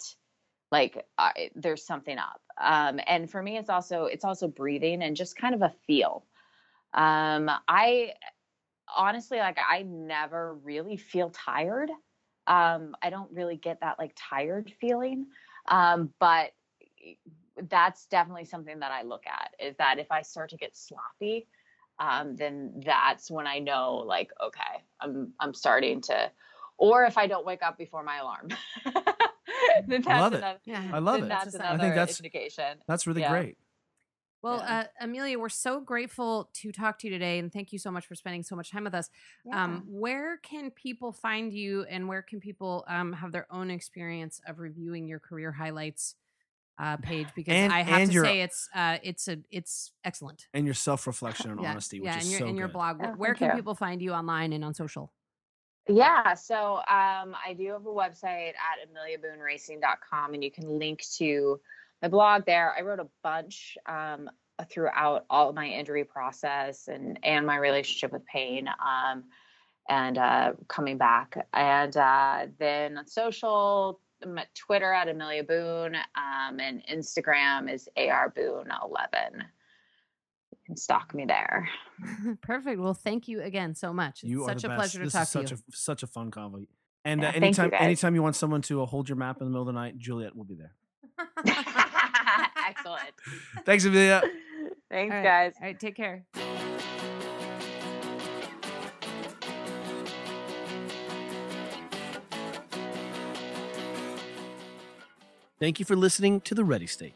like 0.74 1.04
I, 1.16 1.50
there's 1.54 1.84
something 1.86 2.18
up. 2.18 2.40
Um 2.60 3.00
and 3.06 3.30
for 3.30 3.42
me 3.42 3.56
it's 3.56 3.70
also 3.70 4.04
it's 4.04 4.24
also 4.24 4.48
breathing 4.48 5.02
and 5.02 5.16
just 5.16 5.36
kind 5.36 5.54
of 5.54 5.62
a 5.62 5.72
feel. 5.86 6.24
Um 6.92 7.50
I 7.68 8.14
honestly 8.94 9.38
like 9.38 9.58
I 9.58 9.82
never 9.82 10.54
really 10.54 10.96
feel 10.96 11.30
tired 11.30 11.90
um, 12.46 12.94
I 13.02 13.10
don't 13.10 13.30
really 13.32 13.56
get 13.56 13.80
that 13.80 13.98
like 13.98 14.14
tired 14.16 14.72
feeling. 14.80 15.26
Um, 15.68 16.12
but 16.18 16.52
that's 17.70 18.06
definitely 18.06 18.44
something 18.44 18.80
that 18.80 18.90
I 18.90 19.02
look 19.02 19.24
at 19.26 19.54
is 19.64 19.76
that 19.76 19.98
if 19.98 20.10
I 20.10 20.22
start 20.22 20.50
to 20.50 20.56
get 20.56 20.76
sloppy, 20.76 21.46
um, 21.98 22.36
then 22.36 22.82
that's 22.84 23.30
when 23.30 23.46
I 23.46 23.60
know 23.60 24.02
like, 24.06 24.30
okay, 24.42 24.82
I'm, 25.00 25.32
I'm 25.40 25.54
starting 25.54 26.00
to, 26.02 26.30
or 26.76 27.04
if 27.04 27.16
I 27.16 27.26
don't 27.26 27.46
wake 27.46 27.62
up 27.62 27.78
before 27.78 28.02
my 28.02 28.18
alarm, 28.18 28.48
then 29.86 30.02
that's 30.02 30.06
love 30.06 30.32
it. 30.34 30.44
Yeah. 30.64 30.90
I 30.92 30.98
love 30.98 31.16
then 31.16 31.24
it. 31.24 31.28
that's 31.28 31.54
another. 31.54 31.68
I 31.74 31.78
think 31.78 31.94
that's- 31.94 32.18
indication. 32.20 32.78
That's 32.86 33.06
really 33.06 33.22
Yeah. 33.22 33.30
great. 33.30 33.58
Well, 34.42 34.58
Yeah. 34.58 34.80
uh, 34.80 34.84
Amelia, 35.00 35.38
we're 35.38 35.48
so 35.48 35.80
grateful 35.80 36.50
to 36.54 36.70
talk 36.70 36.98
to 36.98 37.06
you 37.06 37.10
today, 37.12 37.38
and 37.38 37.50
thank 37.50 37.72
you 37.72 37.78
so 37.78 37.90
much 37.90 38.06
for 38.06 38.14
spending 38.14 38.42
so 38.42 38.54
much 38.54 38.70
time 38.70 38.84
with 38.84 38.94
us. 38.94 39.08
Um, 39.50 39.84
where 39.88 40.36
can 40.36 40.70
people 40.70 41.12
find 41.12 41.50
you, 41.50 41.84
and 41.84 42.08
where 42.08 42.20
can 42.20 42.40
people 42.40 42.84
um, 42.86 43.14
have 43.14 43.32
their 43.32 43.46
own 43.50 43.70
experience 43.70 44.42
of 44.46 44.58
reviewing 44.58 45.08
your 45.08 45.18
career 45.18 45.52
highlights 45.52 46.14
uh, 46.78 46.98
page? 46.98 47.28
Because 47.34 47.54
And- 47.54 47.72
I 47.72 47.84
have 47.84 48.08
to 48.08 48.12
your- 48.12 48.24
say, 48.26 48.42
it's 48.42 48.68
uh, 48.74 48.98
it's 49.02 49.28
a 49.28 49.38
it's 49.50 49.92
excellent. 50.04 50.46
And 50.52 50.66
your 50.66 50.74
self 50.88 51.06
reflection 51.06 51.50
and 51.50 51.62
yeah, 51.62 51.70
honesty, 51.70 52.00
which 52.00 52.08
yeah, 52.08 52.18
is 52.18 52.24
and 52.24 52.30
your 52.32 52.40
so 52.40 52.46
and 52.48 52.58
your 52.58 52.68
blog. 52.68 52.98
Oh, 53.02 53.12
where 53.12 53.32
can 53.34 53.48
you. 53.48 53.54
people 53.56 53.74
find 53.74 54.02
you 54.02 54.12
online 54.12 54.52
and 54.52 54.62
on 54.62 54.74
social? 54.74 55.10
Yeah, 55.86 56.32
so 56.34 56.76
um, 56.76 57.36
I 57.46 57.54
do 57.56 57.72
have 57.72 57.84
a 57.84 57.90
website 57.90 58.52
at 58.54 58.88
ameliabooneracing.com, 58.88 60.32
and 60.32 60.42
you 60.42 60.50
can 60.50 60.78
link 60.78 61.04
to 61.18 61.60
my 62.00 62.08
blog 62.08 62.46
there. 62.46 62.74
I 62.76 62.80
wrote 62.82 63.00
a 63.00 63.08
bunch 63.22 63.76
um, 63.86 64.30
throughout 64.70 65.26
all 65.28 65.52
my 65.52 65.66
injury 65.66 66.04
process 66.04 66.88
and 66.88 67.18
and 67.22 67.46
my 67.46 67.56
relationship 67.56 68.12
with 68.12 68.24
pain, 68.24 68.66
um, 68.68 69.24
and 69.88 70.16
uh, 70.16 70.52
coming 70.68 70.96
back. 70.96 71.46
And 71.52 71.94
uh, 71.94 72.46
then 72.58 72.96
on 72.96 73.06
social, 73.06 74.00
I'm 74.22 74.38
at 74.38 74.54
Twitter 74.54 74.90
at 74.90 75.08
Amelia 75.08 75.44
Boone, 75.44 75.96
um, 75.96 76.60
and 76.60 76.82
Instagram 76.90 77.70
is 77.70 77.90
arboone11. 77.98 79.34
You 79.34 79.42
can 80.66 80.76
stalk 80.76 81.14
me 81.14 81.24
there. 81.26 81.68
Perfect. 82.42 82.80
Well, 82.80 82.94
thank 82.94 83.28
you 83.28 83.42
again 83.42 83.74
so 83.74 83.92
much. 83.92 84.22
It's 84.22 84.30
You 84.30 84.44
are 84.44 84.48
such 84.50 84.62
the 84.62 84.68
a 84.68 84.70
best. 84.70 84.78
pleasure 84.78 84.98
to 85.00 85.04
this 85.04 85.12
talk 85.12 85.22
is 85.22 85.28
to 85.30 85.38
such 85.40 85.50
you. 85.50 85.56
a 85.56 85.76
such 85.76 86.02
a 86.02 86.06
fun 86.06 86.30
convo. 86.30 86.66
And 87.04 87.20
Yeah, 87.22 87.28
uh, 87.28 87.32
thank 87.32 87.42
you, 87.58 87.62
anytime 87.64 87.70
anytime 87.74 88.14
you 88.14 88.22
want 88.22 88.36
someone 88.36 88.62
to 88.62 88.82
uh, 88.82 88.86
hold 88.86 89.08
your 89.08 89.16
map 89.16 89.40
in 89.40 89.44
the 89.46 89.50
middle 89.50 89.62
of 89.62 89.66
the 89.66 89.72
night, 89.78 89.98
Juliet 89.98 90.34
will 90.34 90.44
be 90.44 90.54
there. 90.54 90.72
Excellent. 92.68 93.10
Thanks, 93.66 93.84
Amelia. 93.84 94.22
Thanks, 94.90 95.12
All 95.12 95.18
right. 95.18 95.24
guys. 95.24 95.52
All 95.60 95.66
right, 95.66 95.78
take 95.78 95.96
care. 95.96 96.24
Thank 105.60 105.78
you 105.78 105.84
for 105.84 105.96
listening 105.96 106.40
to 106.42 106.54
The 106.54 106.64
Ready 106.64 106.86
State. 106.86 107.14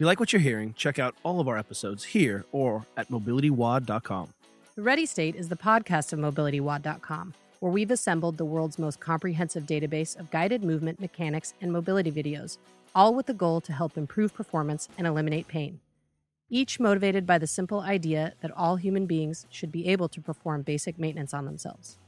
If 0.00 0.04
you 0.04 0.06
like 0.06 0.18
what 0.18 0.32
you're 0.32 0.40
hearing, 0.40 0.72
check 0.78 0.98
out 0.98 1.14
all 1.24 1.40
of 1.40 1.48
our 1.48 1.58
episodes 1.58 2.04
here 2.04 2.46
or 2.52 2.86
at 2.96 3.10
mobilitywod.com. 3.10 4.32
The 4.74 4.80
Ready 4.80 5.04
State 5.04 5.36
is 5.36 5.50
the 5.50 5.56
podcast 5.56 6.14
of 6.14 6.18
MobilityWOD.com, 6.20 7.34
where 7.58 7.70
we've 7.70 7.90
assembled 7.90 8.38
the 8.38 8.46
world's 8.46 8.78
most 8.78 8.98
comprehensive 8.98 9.64
database 9.66 10.18
of 10.18 10.30
guided 10.30 10.64
movement, 10.64 11.02
mechanics, 11.02 11.52
and 11.60 11.70
mobility 11.70 12.10
videos, 12.10 12.56
all 12.94 13.14
with 13.14 13.26
the 13.26 13.34
goal 13.34 13.60
to 13.60 13.74
help 13.74 13.98
improve 13.98 14.32
performance 14.32 14.88
and 14.96 15.06
eliminate 15.06 15.48
pain. 15.48 15.80
Each 16.48 16.80
motivated 16.80 17.26
by 17.26 17.36
the 17.36 17.46
simple 17.46 17.80
idea 17.80 18.32
that 18.40 18.56
all 18.56 18.76
human 18.76 19.04
beings 19.04 19.44
should 19.50 19.70
be 19.70 19.86
able 19.88 20.08
to 20.08 20.20
perform 20.22 20.62
basic 20.62 20.98
maintenance 20.98 21.34
on 21.34 21.44
themselves. 21.44 21.98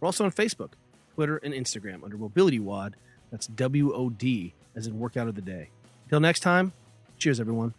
We're 0.00 0.06
also 0.06 0.24
on 0.24 0.32
Facebook, 0.32 0.72
Twitter, 1.14 1.36
and 1.36 1.54
Instagram 1.54 2.02
under 2.02 2.18
Mobility 2.18 2.58
WOD. 2.58 2.96
That's 3.30 3.46
W 3.46 3.94
O 3.94 4.10
D, 4.10 4.54
as 4.74 4.88
in 4.88 4.98
workout 4.98 5.28
of 5.28 5.36
the 5.36 5.40
day. 5.40 5.70
Until 6.06 6.18
next 6.18 6.40
time, 6.40 6.72
cheers, 7.18 7.40
everyone. 7.40 7.74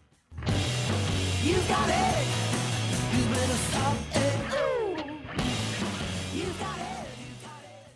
You 1.44 1.56
got 1.68 1.90
it. 1.90 2.28
You 3.16 3.26
better 3.26 3.54
stop 3.54 3.96
it. 4.16 4.40
You 6.36 6.44
got 6.44 6.80
it. 6.80 7.08
You 7.22 7.34
got 7.44 7.62
it. 7.64 7.88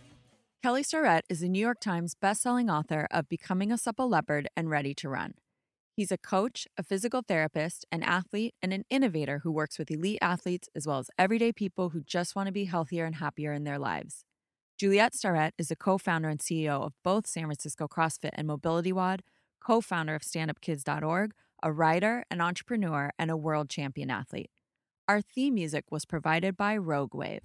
Kelly 0.64 0.84
Starrett 0.84 1.26
is 1.30 1.42
a 1.42 1.50
New 1.50 1.60
York 1.60 1.80
Times 1.80 2.16
bestselling 2.16 2.72
author 2.72 3.08
of 3.12 3.28
Becoming 3.28 3.72
a 3.72 3.78
Supple 3.78 4.08
Leopard 4.08 4.48
and 4.56 4.70
Ready 4.70 4.94
to 4.96 5.10
Run. 5.10 5.34
He's 5.96 6.12
a 6.12 6.18
coach, 6.18 6.66
a 6.78 6.84
physical 6.84 7.22
therapist, 7.22 7.86
an 7.92 8.02
athlete, 8.02 8.56
and 8.62 8.74
an 8.74 8.84
innovator 8.90 9.42
who 9.44 9.52
works 9.52 9.78
with 9.78 9.92
elite 9.92 10.18
athletes 10.22 10.68
as 10.76 10.88
well 10.88 10.98
as 10.98 11.12
everyday 11.20 11.52
people 11.52 11.90
who 11.90 12.02
just 12.02 12.36
want 12.36 12.48
to 12.48 12.54
be 12.54 12.66
healthier 12.66 13.06
and 13.06 13.16
happier 13.16 13.54
in 13.54 13.64
their 13.64 13.78
lives. 13.78 14.24
Juliet 14.80 15.14
Starrett 15.14 15.54
is 15.60 15.70
a 15.70 15.76
co 15.76 16.00
founder 16.00 16.30
and 16.30 16.40
CEO 16.40 16.82
of 16.82 16.94
both 17.04 17.28
San 17.28 17.44
Francisco 17.44 17.88
CrossFit 17.88 18.32
and 18.34 18.48
Mobility 18.48 18.92
WOD, 18.92 19.22
co 19.66 19.82
founder 19.82 20.16
of 20.16 20.22
StandUpKids.org, 20.22 21.34
a 21.62 21.72
writer, 21.72 22.26
an 22.30 22.42
entrepreneur, 22.42 23.12
and 23.18 23.32
a 23.32 23.38
world 23.38 23.70
champion 23.70 24.10
athlete. 24.10 24.50
Our 25.08 25.22
theme 25.22 25.56
music 25.56 25.86
was 25.92 26.06
provided 26.06 26.56
by 26.56 26.78
Rogue 26.78 27.16
Wave. 27.16 27.42